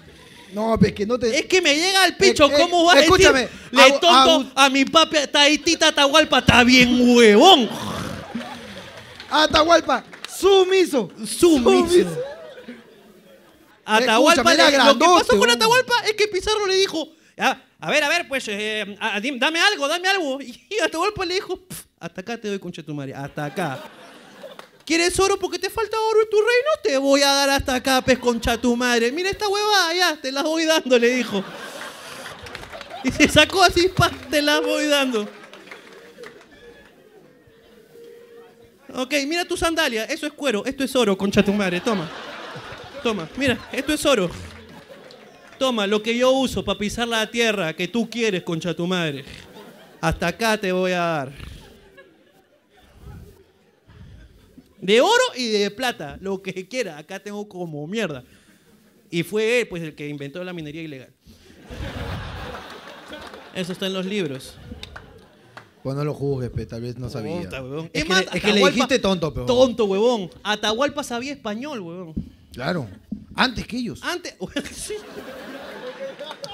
No, 0.55 0.79
es 0.81 0.93
que 0.93 1.05
no 1.05 1.19
te. 1.19 1.37
Es 1.37 1.45
que 1.47 1.61
me 1.61 1.75
llega 1.75 2.03
al 2.03 2.15
picho, 2.15 2.45
Eh, 2.49 2.53
eh, 2.55 2.57
¿cómo 2.61 2.85
vas 2.85 2.95
a 2.95 2.99
escúchame, 3.01 3.41
decir? 3.41 3.55
Le 3.71 3.91
tonto 3.99 4.51
a 4.55 4.69
mi 4.69 4.85
papi 4.85 5.17
Taitita 5.31 5.89
Atahualpa, 5.89 6.39
está 6.39 6.63
bien 6.63 6.97
huevón. 7.15 7.69
Atahualpa, 9.29 10.03
sumiso. 10.39 11.11
Sumiso. 11.25 12.07
Atahualpa, 13.83 14.41
Escúchame, 14.51 14.53
era 14.73 14.83
le- 14.85 14.93
lo 14.93 14.97
que 14.99 15.05
pasó 15.05 15.37
con. 15.39 15.49
Atahualpa 15.49 15.93
es 16.05 16.13
que 16.13 16.27
Pizarro 16.27 16.65
le 16.65 16.75
dijo, 16.75 17.09
"Ah, 17.37 17.61
a 17.79 17.91
ver, 17.91 18.03
a 18.03 18.09
ver, 18.09 18.27
pues, 18.27 18.45
eh, 18.47 18.97
a- 18.99 19.19
dame 19.19 19.59
algo, 19.59 19.87
dame 19.87 20.07
algo. 20.07 20.39
Y 20.69 20.79
Atahualpa 20.83 21.25
le 21.25 21.35
dijo, 21.35 21.57
"Pf, 21.57 21.83
hasta 21.99 22.21
acá 22.21 22.37
te 22.37 22.47
doy 22.47 22.59
concha 22.59 22.81
tu 22.81 22.93
madre, 22.95 23.13
hasta 23.13 23.45
acá. 23.45 23.83
¿Quieres 24.85 25.19
oro 25.19 25.37
porque 25.39 25.57
te 25.57 25.71
falta 25.71 25.97
oro 25.99 26.21
en 26.21 26.29
tu 26.29 26.37
reino? 26.37 26.69
Te 26.83 26.97
voy 26.99 27.21
a 27.23 27.31
dar 27.31 27.49
hasta 27.49 27.73
acá, 27.75 28.01
pez 28.03 28.19
concha 28.19 28.55
tu 28.55 28.75
madre. 28.75 29.11
Mira 29.11 29.31
esta 29.31 29.47
huevada, 29.47 29.93
ya, 29.95 30.21
te 30.21 30.31
las 30.31 30.43
voy 30.43 30.65
dando, 30.65 30.99
le 30.99 31.09
dijo. 31.09 31.43
Y 33.03 33.11
se 33.11 33.27
sacó 33.27 33.63
así, 33.63 33.89
pa, 33.89 34.11
te 34.29 34.43
las 34.43 34.61
voy 34.61 34.85
dando. 34.85 35.27
Ok, 38.93 39.13
mira 39.27 39.43
tu 39.43 39.57
sandalia, 39.57 40.05
eso 40.05 40.27
es 40.27 40.33
cuero, 40.33 40.63
esto 40.65 40.83
es 40.83 40.95
oro, 40.95 41.17
concha 41.17 41.43
tu 41.43 41.51
madre, 41.51 41.81
toma. 41.81 42.09
Toma, 43.01 43.27
mira, 43.37 43.57
esto 43.71 43.91
es 43.91 44.05
oro. 44.05 44.29
Toma, 45.57 45.87
lo 45.87 46.03
que 46.03 46.15
yo 46.15 46.31
uso 46.31 46.63
para 46.63 46.77
pisar 46.77 47.07
la 47.07 47.29
tierra 47.29 47.73
que 47.73 47.87
tú 47.87 48.09
quieres, 48.09 48.43
concha 48.43 48.73
tu 48.75 48.85
madre. 48.85 49.25
Hasta 49.99 50.27
acá 50.27 50.57
te 50.57 50.71
voy 50.71 50.91
a 50.91 50.97
dar. 50.99 51.54
De 54.85 55.01
oro 55.01 55.23
y 55.35 55.47
de 55.49 55.71
plata, 55.71 56.17
lo 56.21 56.41
que 56.43 56.67
quiera. 56.69 56.97
Acá 56.99 57.19
tengo 57.19 57.47
como 57.49 57.87
mierda. 57.87 58.23
Y 59.09 59.23
fue 59.23 59.61
él, 59.61 59.67
pues, 59.67 59.81
el 59.81 59.95
que 59.95 60.07
inventó 60.07 60.43
la 60.43 60.53
minería 60.53 60.81
ilegal. 60.83 61.11
Eso 63.53 63.71
está 63.71 63.87
en 63.87 63.93
los 63.93 64.05
libros. 64.05 64.55
Pues 65.81 65.95
no 65.95 66.03
lo 66.03 66.13
juzgues, 66.13 66.49
pe, 66.49 66.65
tal 66.65 66.81
vez 66.81 66.97
no 66.97 67.09
sabía. 67.09 67.41
Puta, 67.41 67.63
huevón. 67.63 67.89
Es, 67.93 68.01
Es 68.01 68.03
que, 68.03 68.09
más, 68.09 68.21
es 68.33 68.41
que 68.41 68.53
le 68.53 68.61
Atahualpa- 68.61 68.71
dijiste 68.73 68.99
tonto, 68.99 69.33
pero. 69.33 69.45
Tonto, 69.45 69.85
huevón. 69.85 70.29
Atahualpa 70.43 71.03
sabía 71.03 71.31
español, 71.33 71.79
huevón. 71.79 72.13
Claro. 72.53 72.87
Antes 73.35 73.65
que 73.67 73.77
ellos. 73.77 73.99
Antes. 74.03 74.35
sí. 74.71 74.93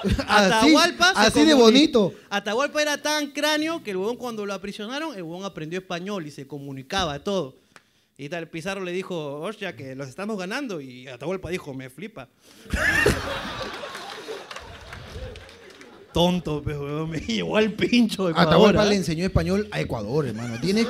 Así, 0.04 0.14
Atahualpa 0.28 1.14
se 1.14 1.20
así 1.20 1.44
de 1.44 1.54
comuni- 1.54 1.58
bonito. 1.60 2.14
Atahualpa 2.28 2.82
era 2.82 2.98
tan 2.98 3.28
cráneo 3.30 3.82
que 3.82 3.90
el 3.92 3.96
huevón 3.96 4.16
cuando 4.16 4.44
lo 4.46 4.52
aprisionaron, 4.54 5.14
el 5.16 5.22
huevón 5.22 5.44
aprendió 5.44 5.78
español 5.78 6.26
y 6.26 6.30
se 6.30 6.46
comunicaba 6.46 7.18
todo. 7.20 7.56
Y 8.22 8.28
tal, 8.28 8.48
Pizarro 8.48 8.84
le 8.84 8.92
dijo, 8.92 9.40
hostia, 9.40 9.74
que 9.74 9.96
los 9.96 10.08
estamos 10.08 10.38
ganando. 10.38 10.80
Y 10.80 11.08
Atahualpa 11.08 11.50
dijo, 11.50 11.74
me 11.74 11.90
flipa. 11.90 12.28
Tonto, 16.12 16.62
pero 16.64 17.08
me 17.08 17.18
llevó 17.18 17.56
al 17.56 17.72
pincho. 17.72 18.28
Ecuador, 18.28 18.48
Atahualpa 18.48 18.82
¿ah? 18.82 18.84
le 18.84 18.94
enseñó 18.94 19.24
español 19.24 19.66
a 19.72 19.80
Ecuador, 19.80 20.28
hermano. 20.28 20.54
Tiene. 20.60 20.86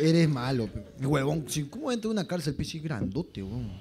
Eres 0.00 0.28
malo, 0.28 0.66
pe. 0.66 1.06
huevón. 1.06 1.46
¿Cómo 1.70 1.92
entra 1.92 2.10
una 2.10 2.26
cárcel? 2.26 2.56
Sí, 2.64 2.80
grandote, 2.80 3.40
huevón. 3.40 3.80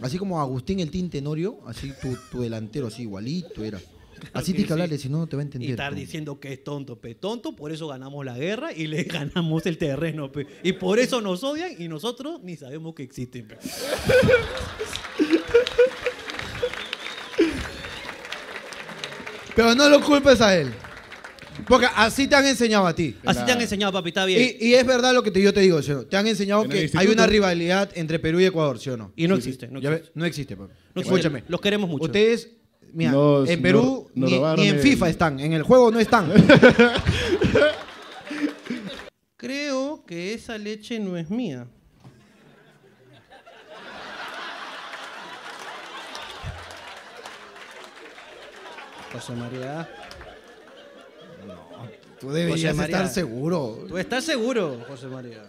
Así 0.00 0.18
como 0.18 0.40
Agustín 0.40 0.78
el 0.78 0.92
Tin 0.92 1.10
Tenorio, 1.10 1.58
así 1.66 1.92
tu, 2.00 2.16
tu 2.30 2.42
delantero, 2.42 2.86
así 2.86 3.02
igualito 3.02 3.64
era. 3.64 3.80
Así 4.32 4.52
tienes 4.52 4.66
que 4.66 4.72
hablarle, 4.72 4.98
si 4.98 5.08
no, 5.08 5.18
no 5.18 5.26
te 5.26 5.36
va 5.36 5.42
a 5.42 5.44
Y 5.44 5.46
entender. 5.46 5.70
estar 5.70 5.92
pe. 5.94 6.00
diciendo 6.00 6.38
que 6.40 6.52
es 6.52 6.62
tonto, 6.64 6.98
pe. 7.00 7.14
Tonto, 7.14 7.54
por 7.56 7.72
eso 7.72 7.86
ganamos 7.88 8.24
la 8.24 8.36
guerra 8.36 8.72
y 8.72 8.86
le 8.86 9.02
ganamos 9.04 9.64
el 9.66 9.78
terreno, 9.78 10.30
pe. 10.32 10.46
Y 10.62 10.72
por 10.72 10.98
eso 10.98 11.20
nos 11.20 11.42
odian 11.44 11.72
y 11.78 11.88
nosotros 11.88 12.40
ni 12.42 12.56
sabemos 12.56 12.94
que 12.94 13.02
existen, 13.02 13.46
pe. 13.48 13.56
Pero 19.54 19.74
no 19.74 19.88
lo 19.88 20.00
culpes 20.02 20.40
a 20.40 20.56
él. 20.56 20.68
Porque 21.66 21.86
así 21.96 22.26
te 22.28 22.36
han 22.36 22.44
enseñado 22.46 22.86
a 22.86 22.94
ti. 22.94 23.16
Así 23.24 23.42
te 23.46 23.52
han 23.52 23.60
enseñado, 23.60 23.90
papi, 23.92 24.08
está 24.10 24.26
bien. 24.26 24.56
Y, 24.60 24.66
y 24.68 24.74
es 24.74 24.84
verdad 24.86 25.14
lo 25.14 25.22
que 25.22 25.30
te- 25.30 25.40
yo 25.40 25.54
te 25.54 25.60
digo, 25.60 25.80
¿sí? 25.80 25.92
Te 26.10 26.16
han 26.18 26.26
enseñado 26.26 26.68
que 26.68 26.90
hay 26.94 27.06
una 27.06 27.26
rivalidad 27.26 27.90
entre 27.94 28.18
Perú 28.18 28.38
y 28.40 28.44
Ecuador, 28.44 28.78
¿sí 28.78 28.90
o 28.90 28.96
no? 28.98 29.12
Y 29.16 29.26
no 29.26 29.36
Sí, 29.36 29.38
existe, 29.48 29.68
no 29.68 29.78
existe. 29.78 30.10
no 30.14 30.24
existe, 30.26 30.56
papi. 30.56 30.74
No 30.94 31.00
Escúchame. 31.00 31.38
existe. 31.38 31.50
Los 31.52 31.60
queremos 31.62 31.88
mucho. 31.88 32.04
Ustedes, 32.04 32.50
mira, 32.92 33.10
Nos- 33.12 33.48
en 33.48 33.62
Perú 33.62 34.10
nos 34.14 34.30
ni, 34.30 34.36
en 34.68 34.74
el- 34.74 34.80
FIFA 34.80 35.08
están, 35.08 35.40
en 35.40 35.52
el 35.52 35.62
juego 35.62 35.90
no 35.90 35.98
están. 36.00 36.32
Creo 39.36 40.04
que 40.06 40.34
esa 40.34 40.56
leche 40.58 40.98
no 40.98 41.16
es 41.16 41.30
mía. 41.30 41.66
José 49.12 49.32
María. 49.32 49.88
Tú 52.20 52.30
deberías 52.30 52.74
María. 52.74 52.96
estar 52.96 53.12
seguro. 53.12 53.84
¿Tú 53.88 53.98
estás 53.98 54.24
seguro, 54.24 54.82
José 54.88 55.06
María? 55.06 55.44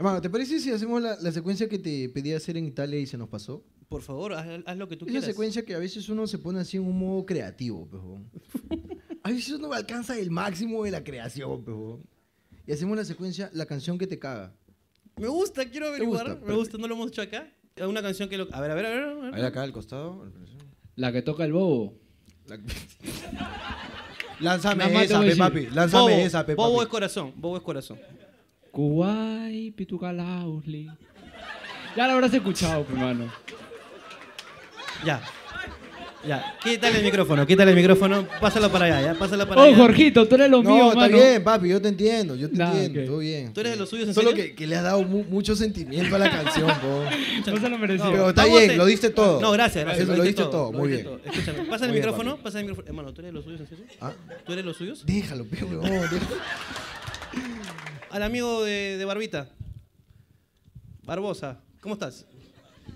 Hermano, 0.00 0.22
¿te 0.22 0.30
parece 0.30 0.58
si 0.60 0.70
hacemos 0.72 1.02
la, 1.02 1.14
la 1.20 1.30
secuencia 1.30 1.68
que 1.68 1.78
te 1.78 2.08
pedí 2.08 2.32
hacer 2.32 2.56
en 2.56 2.64
Italia 2.64 2.98
y 2.98 3.04
se 3.06 3.18
nos 3.18 3.28
pasó? 3.28 3.62
Por 3.86 4.00
favor, 4.00 4.32
haz, 4.32 4.48
haz 4.64 4.76
lo 4.78 4.88
que 4.88 4.96
tú 4.96 5.04
Esa 5.04 5.10
quieras. 5.10 5.26
secuencia 5.26 5.62
que 5.62 5.74
a 5.74 5.78
veces 5.78 6.08
uno 6.08 6.26
se 6.26 6.38
pone 6.38 6.58
así 6.58 6.78
en 6.78 6.84
un 6.84 6.98
modo 6.98 7.26
creativo, 7.26 7.86
huevón. 7.92 8.30
A 9.22 9.28
veces 9.28 9.50
uno 9.50 9.70
alcanza 9.74 10.18
el 10.18 10.30
máximo 10.30 10.82
de 10.84 10.90
la 10.90 11.04
creación, 11.04 11.50
huevón. 11.66 12.02
Y 12.66 12.72
hacemos 12.72 12.96
la 12.96 13.04
secuencia, 13.04 13.50
la 13.52 13.66
canción 13.66 13.98
que 13.98 14.06
te 14.06 14.18
caga. 14.18 14.54
Me 15.18 15.28
gusta, 15.28 15.68
quiero 15.68 15.88
averiguar. 15.88 16.30
gusta? 16.30 16.46
Me 16.46 16.54
gusta, 16.54 16.78
no 16.78 16.88
lo 16.88 16.94
hemos 16.94 17.08
hecho 17.08 17.20
acá. 17.20 17.52
Una 17.86 18.00
canción 18.00 18.30
que 18.30 18.38
lo. 18.38 18.48
A 18.54 18.60
ver, 18.62 18.70
a 18.70 18.74
ver, 18.74 18.86
a 18.86 18.88
ver. 18.88 19.02
a 19.02 19.14
ver. 19.14 19.34
Ahí 19.34 19.42
acá 19.42 19.62
al 19.62 19.72
costado. 19.72 20.32
La 20.96 21.12
que 21.12 21.20
toca 21.20 21.44
el 21.44 21.52
bobo. 21.52 21.92
Lánzame 24.40 24.88
más 24.88 25.08
te 25.08 25.12
esa, 25.12 25.20
pe, 25.20 25.36
papi. 25.36 25.66
Lánzame 25.66 26.02
Bobo, 26.04 26.22
esa, 26.24 26.46
pe, 26.46 26.54
Bobo 26.54 26.76
papi. 26.76 26.84
es 26.84 26.88
corazón, 26.88 27.32
Bobo 27.36 27.56
es 27.58 27.62
corazón. 27.62 27.98
Kuwait, 28.70 29.74
Pitucalausli. 29.74 30.88
Ya 31.96 32.06
lo 32.06 32.12
habrás 32.14 32.32
escuchado, 32.32 32.86
hermano. 32.88 33.30
Ya. 35.04 35.20
Ya. 36.26 36.54
Quítale 36.62 36.98
el 36.98 37.04
micrófono, 37.04 37.46
quítale 37.46 37.70
el 37.70 37.76
micrófono. 37.78 38.26
Pásalo 38.40 38.70
para 38.70 38.84
allá, 38.84 39.00
ya. 39.00 39.18
Pásalo 39.18 39.48
para 39.48 39.62
Oh, 39.62 39.64
allá. 39.64 39.76
Jorgito, 39.76 40.28
tú 40.28 40.34
eres 40.34 40.50
lo 40.50 40.62
no, 40.62 40.70
mío, 40.70 40.88
está 40.88 41.00
mano. 41.00 41.16
bien, 41.16 41.42
papi, 41.42 41.68
yo 41.70 41.80
te 41.80 41.88
entiendo, 41.88 42.36
yo 42.36 42.50
te 42.50 42.56
Nah, 42.58 42.72
entiendo, 42.74 43.00
ok. 43.00 43.06
todo 43.06 43.18
bien. 43.18 43.52
¿Tú 43.54 43.60
eres 43.60 43.72
de 43.72 43.78
los 43.78 43.88
suyos 43.88 44.06
en 44.08 44.14
Solo 44.14 44.30
serio? 44.30 44.44
que, 44.44 44.54
que 44.54 44.66
le 44.66 44.76
has 44.76 44.82
dado 44.82 45.02
mu- 45.02 45.24
mucho 45.24 45.56
sentimiento 45.56 46.14
a 46.14 46.18
la 46.18 46.30
canción, 46.30 46.68
po. 46.68 47.04
No 47.50 47.58
se 47.58 47.68
lo 47.70 47.78
merecía. 47.78 48.10
Pero 48.10 48.28
está 48.28 48.44
bien, 48.44 48.76
lo 48.76 48.84
diste 48.84 49.08
todo. 49.10 49.40
No, 49.40 49.50
gracias, 49.52 49.82
gracias. 49.84 50.06
Eso, 50.06 50.16
lo 50.16 50.22
diste 50.22 50.42
todo, 50.44 50.70
muy 50.72 50.90
diste 50.90 51.08
bien. 51.08 51.18
todo. 51.22 51.32
Escúchame, 51.32 51.58
pasa 51.70 51.84
el 51.86 51.90
Muy 51.90 51.98
bien, 52.00 52.06
micrófono, 52.06 52.30
papi. 52.32 52.42
pasa 52.44 52.58
el 52.60 52.64
micrófono. 52.66 52.86
Hermano, 52.88 53.12
¿tú 53.14 53.20
eres 53.22 53.28
de 53.30 53.32
los 53.32 53.44
suyos 53.44 53.60
en 53.62 53.66
serio? 53.66 53.84
Ah, 54.02 54.12
¿Tú 54.44 54.52
eres 54.52 54.64
de 54.64 54.68
los 54.68 54.76
suyos? 54.76 55.06
déjalo, 55.06 55.44
pe, 55.46 55.64
huevón, 55.64 55.84
déjalo. 55.90 56.20
Al 58.10 58.22
amigo 58.22 58.64
de, 58.64 58.96
de 58.98 59.04
Barbita. 59.04 59.48
Barbosa, 61.02 61.60
¿cómo 61.80 61.94
estás? 61.94 62.26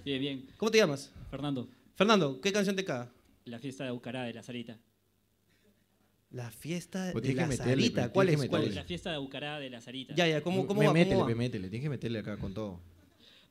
Bien, 0.04 0.20
bien. 0.20 0.46
¿Cómo 0.56 0.70
te 0.70 0.78
llamas? 0.78 1.10
Fernando, 1.30 1.68
Fernando, 1.96 2.40
¿qué 2.40 2.52
canción 2.52 2.76
te 2.76 2.84
caga? 2.84 3.10
la 3.46 3.58
fiesta 3.58 3.84
de 3.84 3.90
Bucará 3.90 4.22
de 4.22 4.32
la 4.32 4.42
Sarita. 4.42 4.78
La 6.30 6.50
fiesta 6.50 7.10
Pues 7.12 7.22
de 7.22 7.28
tienes 7.28 7.36
la 7.36 7.42
que 7.42 7.48
meterle, 7.58 7.82
Sarita. 7.84 8.08
¿Cuál 8.12 8.26
tienes 8.26 8.40
es? 8.40 8.46
que 8.46 8.48
¿Cuál 8.50 8.62
meterle. 8.62 8.78
es? 8.80 8.82
La 8.82 8.88
fiesta 8.88 9.12
de 9.12 9.18
Bucará 9.18 9.58
de 9.58 9.70
la 9.70 9.80
Sarita. 9.82 10.14
Ya, 10.14 10.26
ya, 10.26 10.40
¿cómo, 10.42 10.66
cómo 10.66 10.80
Me- 10.80 10.86
va? 10.86 10.92
métele, 10.94 11.14
¿Cómo 11.16 11.26
pe, 11.26 11.34
va? 11.34 11.38
métele, 11.38 11.68
tienes 11.68 11.84
que 11.84 11.90
meterle 11.90 12.18
acá 12.20 12.36
con 12.38 12.54
todo. 12.54 12.80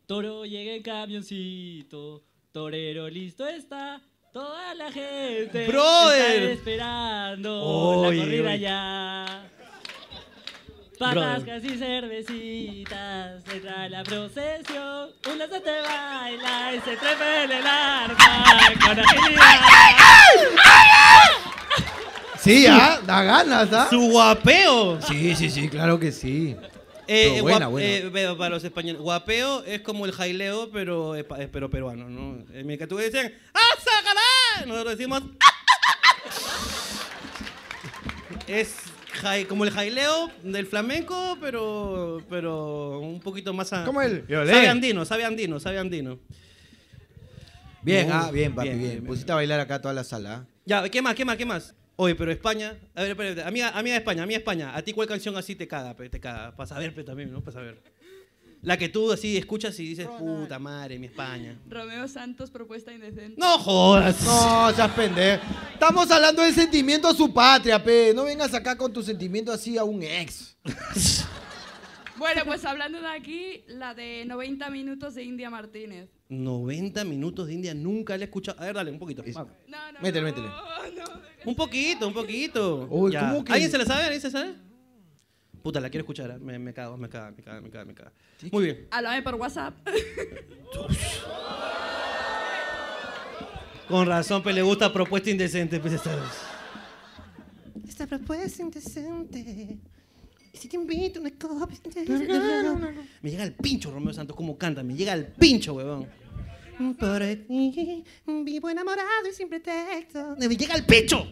Toro 0.07 0.45
llega 0.45 0.73
en 0.73 0.81
camioncito, 0.83 2.23
torero 2.51 3.07
listo 3.07 3.47
está, 3.47 4.01
toda 4.33 4.73
la 4.73 4.91
gente 4.91 5.67
Brother. 5.67 6.41
está 6.43 6.53
esperando 6.53 7.61
Oye, 7.63 8.17
la 8.17 8.23
corrida 8.23 8.49
oye. 8.51 8.59
ya. 8.59 9.51
Patascas 10.99 11.63
y 11.65 11.77
cervecitas, 11.77 13.43
entra 13.51 13.89
la 13.89 14.03
procesión, 14.03 15.09
una 15.33 15.47
se 15.47 15.59
te 15.59 15.81
baila 15.81 16.73
y 16.75 16.79
se 16.81 16.95
trepa 16.97 17.43
en 17.43 17.51
el 17.51 17.65
arma 17.67 18.57
con 18.85 18.99
agilidad. 18.99 19.59
Sí, 22.39 22.65
¿ah? 22.67 22.99
Da 23.05 23.23
ganas, 23.23 23.69
¿ah? 23.73 23.87
¡Su 23.89 23.99
guapeo! 24.11 25.01
Sí, 25.01 25.35
sí, 25.35 25.49
sí, 25.49 25.67
claro 25.69 25.99
que 25.99 26.11
sí. 26.11 26.55
Eh, 27.07 27.29
Pero 27.33 27.41
buena, 27.43 27.67
guap- 27.67 27.71
buena. 27.71 27.87
eh, 28.31 28.35
para 28.37 28.49
los 28.51 28.63
españoles, 28.63 29.01
guapeo 29.01 29.63
es 29.65 29.81
como 29.81 30.05
el 30.05 30.11
jaileo, 30.13 30.69
pero, 30.71 31.15
pa- 31.27 31.41
es- 31.41 31.49
pero 31.51 31.69
peruano, 31.69 32.07
¿no? 32.09 32.45
En 32.53 32.65
mi 32.67 32.77
categoría 32.77 33.09
dicen 33.09 33.37
¡Ah, 33.53 33.59
sacará! 33.79 34.65
Nosotros 34.67 34.97
decimos 34.97 35.21
Es 38.47 38.75
como 39.47 39.63
el 39.63 39.71
jaileo 39.71 40.29
del 40.43 40.65
flamenco, 40.65 41.37
pero, 41.39 42.21
pero 42.29 42.99
un 42.99 43.19
poquito 43.19 43.53
más... 43.53 43.71
a- 43.73 43.85
¿Cómo 43.85 44.01
el? 44.01 44.23
Sabe 44.27 44.67
andino, 44.67 45.05
sabe 45.05 45.25
andino, 45.25 45.59
sabe 45.59 45.79
andino. 45.79 46.19
Bien, 47.81 48.07
ah, 48.11 48.31
bien, 48.31 48.55
papi, 48.55 48.69
bien, 48.69 48.79
bien. 48.79 48.89
bien, 48.91 49.03
bien. 49.03 49.07
Pusiste 49.07 49.31
a 49.31 49.35
bailar 49.35 49.59
acá 49.59 49.81
toda 49.81 49.93
la 49.93 50.03
sala. 50.03 50.33
¿ah? 50.35 50.45
Ya, 50.65 50.87
¿qué 50.89 51.01
más, 51.01 51.15
qué 51.15 51.25
más, 51.25 51.35
qué 51.37 51.45
más? 51.45 51.75
Oye, 51.95 52.15
pero 52.15 52.31
España... 52.31 52.75
A 52.95 53.01
ver, 53.01 53.11
espérate, 53.11 53.43
amiga, 53.43 53.69
amiga 53.69 53.93
de 53.93 53.99
España, 53.99 54.23
amiga 54.23 54.37
de 54.37 54.41
España, 54.41 54.75
¿a 54.75 54.81
ti 54.81 54.93
cuál 54.93 55.07
canción 55.07 55.35
así 55.37 55.55
te 55.55 55.67
caga, 55.67 55.95
pe? 55.95 56.09
te 56.09 56.19
caga? 56.19 56.55
Para 56.55 56.67
saber, 56.67 56.93
pe, 56.95 57.03
también, 57.03 57.31
¿no? 57.31 57.41
Para 57.41 57.53
saber. 57.53 57.92
La 58.63 58.77
que 58.77 58.87
tú 58.89 59.11
así 59.11 59.35
escuchas 59.37 59.77
y 59.79 59.83
dices, 59.85 60.07
puta 60.07 60.57
madre, 60.57 60.97
mi 60.97 61.07
España. 61.07 61.59
Romeo 61.69 62.07
Santos, 62.07 62.49
propuesta 62.49 62.93
indecente. 62.93 63.35
¡No 63.37 63.59
jodas! 63.59 64.21
No, 64.23 64.73
seas 64.73 64.89
pendejo. 64.91 65.43
Estamos 65.73 66.09
hablando 66.09 66.41
del 66.41 66.53
sentimiento 66.53 67.09
a 67.09 67.13
su 67.13 67.33
patria, 67.33 67.83
pe. 67.83 68.13
No 68.15 68.23
vengas 68.23 68.53
acá 68.53 68.77
con 68.77 68.93
tu 68.93 69.03
sentimiento 69.03 69.51
así 69.51 69.77
a 69.77 69.83
un 69.83 70.01
ex. 70.01 70.55
Bueno, 72.15 72.43
pues 72.45 72.63
hablando 72.63 73.01
de 73.01 73.07
aquí, 73.07 73.63
la 73.67 73.93
de 73.95 74.23
90 74.25 74.69
minutos 74.69 75.15
de 75.15 75.23
India 75.23 75.49
Martínez. 75.49 76.09
90 76.29 77.03
minutos 77.05 77.47
de 77.47 77.53
India, 77.55 77.73
nunca 77.73 78.15
le 78.15 78.23
he 78.23 78.25
escuchado. 78.25 78.61
A 78.61 78.65
ver, 78.65 78.75
dale, 78.75 78.91
un 78.91 78.99
poquito. 78.99 79.23
Va. 79.35 79.47
Métele, 79.99 80.23
métele. 80.25 80.47
Un 81.43 81.55
poquito, 81.55 82.07
un 82.07 82.13
poquito. 82.13 82.87
Uy, 82.89 83.11
Ya. 83.11 83.21
¿cómo 83.27 83.43
que- 83.43 83.51
¿Alguien 83.51 83.69
se 83.71 83.77
la 83.79 83.85
sabe? 83.85 84.03
¿Alguien 84.03 84.21
se 84.21 84.29
la 84.29 84.39
sabe? 84.39 84.53
Puta, 85.63 85.79
la 85.79 85.89
quiero 85.89 86.01
escuchar. 86.01 86.29
¿eh? 86.31 86.37
Me, 86.39 86.59
me 86.59 86.73
cago, 86.73 86.97
me 86.97 87.07
caga, 87.07 87.31
me 87.31 87.41
caga, 87.41 87.61
me 87.61 87.69
caga, 87.69 87.85
me 87.85 87.93
caga. 87.93 88.11
Muy 88.51 88.65
bien. 88.65 88.87
Háblame 88.91 89.21
por 89.23 89.35
WhatsApp. 89.35 89.73
Con 93.87 94.05
razón, 94.05 94.43
pues 94.43 94.53
le 94.55 94.61
gusta 94.61 94.91
propuesta 94.91 95.29
indecente. 95.29 95.79
Pues, 95.79 95.93
esta 95.93 96.13
vez. 96.15 96.25
Esta 97.87 98.05
propuesta 98.07 98.61
indecente. 98.61 99.77
Y 100.51 100.57
si 100.57 100.67
te 100.67 100.75
invito 100.75 101.21
una 101.21 101.31
copa. 101.31 101.69
Me 103.21 103.31
llega 103.31 103.43
el 103.43 103.53
pincho, 103.53 103.89
Romeo 103.89 104.13
Santos, 104.13 104.35
cómo 104.35 104.57
canta. 104.57 104.83
Me 104.83 104.95
llega 104.95 105.13
el 105.13 105.27
pincho, 105.27 105.73
huevón. 105.75 106.07
Por 106.99 107.21
ti 107.47 108.03
vivo 108.27 108.69
enamorado 108.69 109.29
y 109.29 109.33
sin 109.33 109.47
pretexto. 109.47 110.35
Me 110.37 110.49
llega 110.49 110.75
el 110.75 110.85
pecho. 110.85 111.25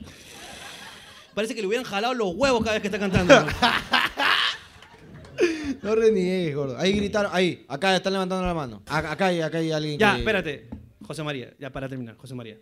Parece 1.34 1.56
que 1.56 1.62
le 1.62 1.68
hubieran 1.68 1.86
jalado 1.86 2.14
los 2.14 2.36
huevos 2.36 2.62
cada 2.62 2.74
vez 2.74 2.82
que 2.82 2.88
está 2.88 3.00
cantando. 3.00 3.34
No 5.84 5.96
reniegues, 5.96 6.56
gordo. 6.56 6.78
Ahí 6.78 6.94
gritaron, 6.94 7.32
ahí, 7.34 7.66
acá 7.68 7.96
están 7.96 8.14
levantando 8.14 8.46
la 8.46 8.54
mano. 8.54 8.84
A- 8.88 9.12
Acá 9.12 9.28
hay, 9.28 9.42
acá 9.42 9.58
hay 9.58 9.72
alguien 9.72 9.98
ya, 10.00 10.14
que- 10.14 10.20
espérate. 10.20 10.70
José 11.06 11.24
María, 11.24 11.54
ya 11.60 11.72
para 11.72 11.90
terminar, 11.90 12.16
José 12.18 12.36
María. 12.36 12.58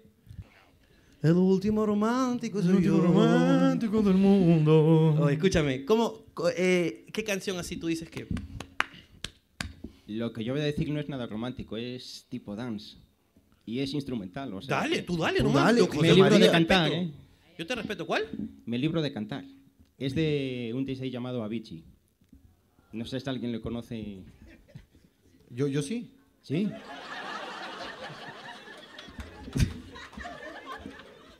El 1.22 1.34
último 1.34 1.86
romántico 1.86 2.62
soy 2.62 2.70
El 2.72 2.76
último 2.78 2.98
yo. 2.98 3.04
romántico 3.04 4.02
del 4.02 4.16
mundo. 4.16 5.18
Oye, 5.20 5.34
escúchame, 5.36 5.84
¿cómo, 5.84 6.24
co- 6.34 6.50
eh, 6.56 7.06
¿qué 7.12 7.24
canción 7.26 7.58
así 7.58 7.76
tú 7.76 7.88
dices 7.88 8.10
que 8.10 8.28
Lo 10.08 10.32
que 10.34 10.44
yo 10.44 10.54
voy 10.54 10.62
a 10.62 10.66
decir 10.66 10.90
no 10.90 11.00
es 11.00 11.10
nada 11.10 11.28
romántico, 11.28 11.76
es 11.78 12.26
tipo 12.30 12.56
dance. 12.56 12.96
Y 13.66 13.80
es 13.80 13.94
instrumental. 13.94 14.52
O 14.54 14.62
sea, 14.62 14.78
Dale, 14.78 15.04
tú 15.04 15.18
dale 15.18 15.38
Tú 15.40 15.44
nomás. 15.44 15.66
dale, 15.66 15.82
José 15.82 16.02
Me 16.02 16.14
libro 16.14 16.30
te 16.32 16.40
de 16.40 16.50
cantar, 16.52 16.90
respeto. 16.90 17.12
¿eh? 17.12 17.56
Yo 17.60 17.68
te 17.68 17.76
respeto. 17.76 18.08
¿Cuál? 18.08 18.24
Me 18.66 18.78
libro 18.80 19.02
de 19.02 19.12
cantar. 19.14 19.46
Es 20.00 20.16
de 20.16 20.72
un 20.74 20.86
DJ 20.86 21.12
llamado 21.12 21.44
Avicii. 21.44 21.84
No 22.92 23.06
sé 23.06 23.20
si 23.20 23.30
alguien 23.30 23.52
le 23.52 23.62
conoce. 23.62 24.24
Yo, 25.50 25.68
yo 25.68 25.82
sí. 25.82 26.12
¿Sí? 26.42 26.70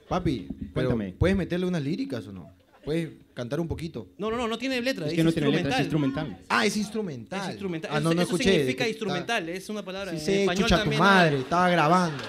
Papi, 0.08 0.48
pero 0.74 0.90
Cuéntame. 0.90 1.14
¿puedes 1.14 1.38
meterle 1.38 1.66
unas 1.68 1.84
líricas 1.84 2.26
o 2.28 2.32
no? 2.32 2.50
¿Puedes 2.84 3.10
cantar 3.36 3.60
un 3.60 3.68
poquito? 3.68 4.08
No, 4.18 4.32
no, 4.32 4.38
no, 4.38 4.48
no 4.48 4.58
tiene 4.58 4.82
letra. 4.82 5.06
Es 5.08 5.14
que 5.14 5.24
no 5.24 5.32
tiene 5.32 5.52
letra, 5.52 5.76
es 5.76 5.80
instrumental. 5.82 6.40
Ah, 6.50 6.66
es 6.66 6.76
instrumental. 6.78 7.42
Es 7.42 7.50
instrumental. 7.50 7.92
Ah, 7.94 8.00
no, 8.00 8.10
Eso- 8.10 8.16
no 8.16 8.22
eso 8.24 8.32
escuché. 8.36 8.52
significa 8.52 8.84
Está- 8.86 8.90
instrumental, 8.90 9.50
es 9.50 9.70
una 9.70 9.84
palabra 9.86 10.12
Sí 10.12 10.18
en 10.18 10.22
sé, 10.24 10.42
español 10.42 10.64
chucha 10.70 10.84
tu 10.84 10.92
madre, 10.94 11.36
hay. 11.36 11.42
estaba 11.44 11.70
grabando. 11.70 12.24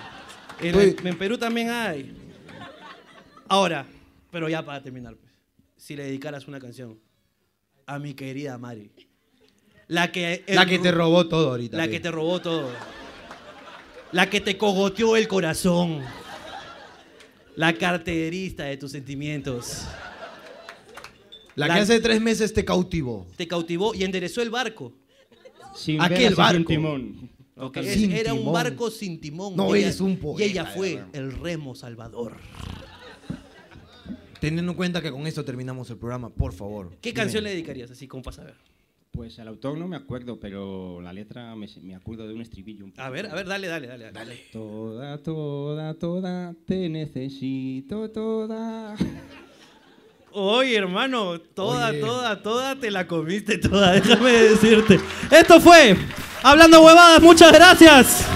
En, 0.61 0.75
Estoy- 0.75 0.97
en 1.09 1.19
Perú 1.19 1.39
también 1.39 1.71
hay. 1.71 2.15
Ahora, 3.49 3.87
pero 4.31 4.49
ya 4.49 4.63
para 4.65 4.83
terminar, 4.83 5.17
pues, 5.17 5.33
si 5.77 5.97
le 5.97 6.05
dedicaras 6.05 6.47
una 6.49 6.61
canción 6.61 6.99
a 7.87 7.99
mi 7.99 8.13
querida 8.13 8.59
Mari, 8.59 8.91
la 9.91 10.13
que 10.13 10.45
el 10.47 10.55
La 10.55 10.67
que 10.67 10.79
te 10.79 10.93
robó 10.93 11.27
todo 11.27 11.51
ahorita. 11.51 11.77
la 11.77 11.89
que 11.89 11.99
te 11.99 12.11
robó 12.13 12.41
todo, 12.41 12.71
la 14.13 14.31
que 14.31 14.41
te 14.41 14.57
cogoteó 14.57 15.17
el 15.17 15.27
corazón, 15.27 16.01
la 17.57 17.73
carterista 17.75 18.65
de 18.65 18.77
tus 18.77 18.93
sentimientos, 18.93 19.83
La 21.57 21.67
la- 21.67 21.75
que 21.75 21.81
hace 21.81 21.99
tres 22.01 22.21
meses 22.21 22.53
te 22.55 22.65
cautivó. 22.65 23.27
te 23.37 23.49
cautivó 23.49 23.93
y 23.95 24.05
enderezó 24.05 24.41
el 24.43 24.51
barco. 24.51 24.93
Sin 25.75 26.01
Aquel 26.01 26.21
y 26.23 26.27
sin 26.29 26.37
barco. 26.37 26.65
timón. 26.69 27.31
Ok, 27.57 27.75
Totalmente. 27.75 27.95
es- 27.95 28.01
Sin 28.01 28.13
era 28.13 28.33
un 28.33 28.53
barco 28.53 28.91
sin 28.91 29.21
timón. 29.21 29.57
No, 29.57 29.75
ella- 29.75 29.87
eres 29.89 30.01
un 30.01 30.17
poeta, 30.19 30.47
Y 30.47 30.51
ella 30.51 30.67
fue 30.67 31.03
el 31.13 31.33
remo 31.33 31.75
salvador. 31.75 32.37
Teniendo 34.41 34.73
en 34.73 34.77
cuenta 34.77 35.03
que 35.03 35.11
con 35.11 35.27
esto 35.27 35.45
terminamos 35.45 35.91
el 35.91 35.99
programa, 35.99 36.31
por 36.31 36.53
favor. 36.55 36.97
¿Qué 37.03 37.13
canción 37.13 37.45
le 37.45 37.51
dedicarías 37.51 37.91
así 37.91 38.07
como 38.09 38.23
para 38.23 38.37
saber? 38.37 38.55
Pues 39.13 39.39
el 39.39 39.49
autor 39.49 39.77
no 39.77 39.89
me 39.89 39.97
acuerdo, 39.97 40.39
pero 40.39 41.01
la 41.01 41.13
letra 41.13 41.55
me, 41.57 41.67
me 41.83 41.95
acuerdo 41.95 42.29
de 42.29 42.35
un 42.35 42.41
estribillo. 42.43 42.85
un 42.85 42.93
A 42.97 43.11
ver, 43.11 43.27
a 43.27 43.35
ver, 43.35 43.47
dale, 43.47 43.67
dale, 43.67 43.87
dale. 43.87 44.13
dale. 44.13 44.41
Toda, 44.53 45.19
toda, 45.19 45.95
toda, 45.95 46.55
te 46.65 46.89
necesito 46.89 48.11
toda. 48.11 48.97
Oye, 50.33 50.77
hermano, 50.77 51.41
toda, 51.41 51.93
toda, 51.99 52.41
toda 52.41 52.77
te 52.77 52.91
la 52.91 53.07
comiste 53.09 53.59
toda, 53.59 53.93
déjame 54.01 54.31
decirte. 54.31 55.01
Esto 55.31 55.61
fue 55.61 55.97
Hablando 56.43 56.83
Huevadas, 56.83 57.21
muchas 57.21 57.53
gracias. 57.53 58.27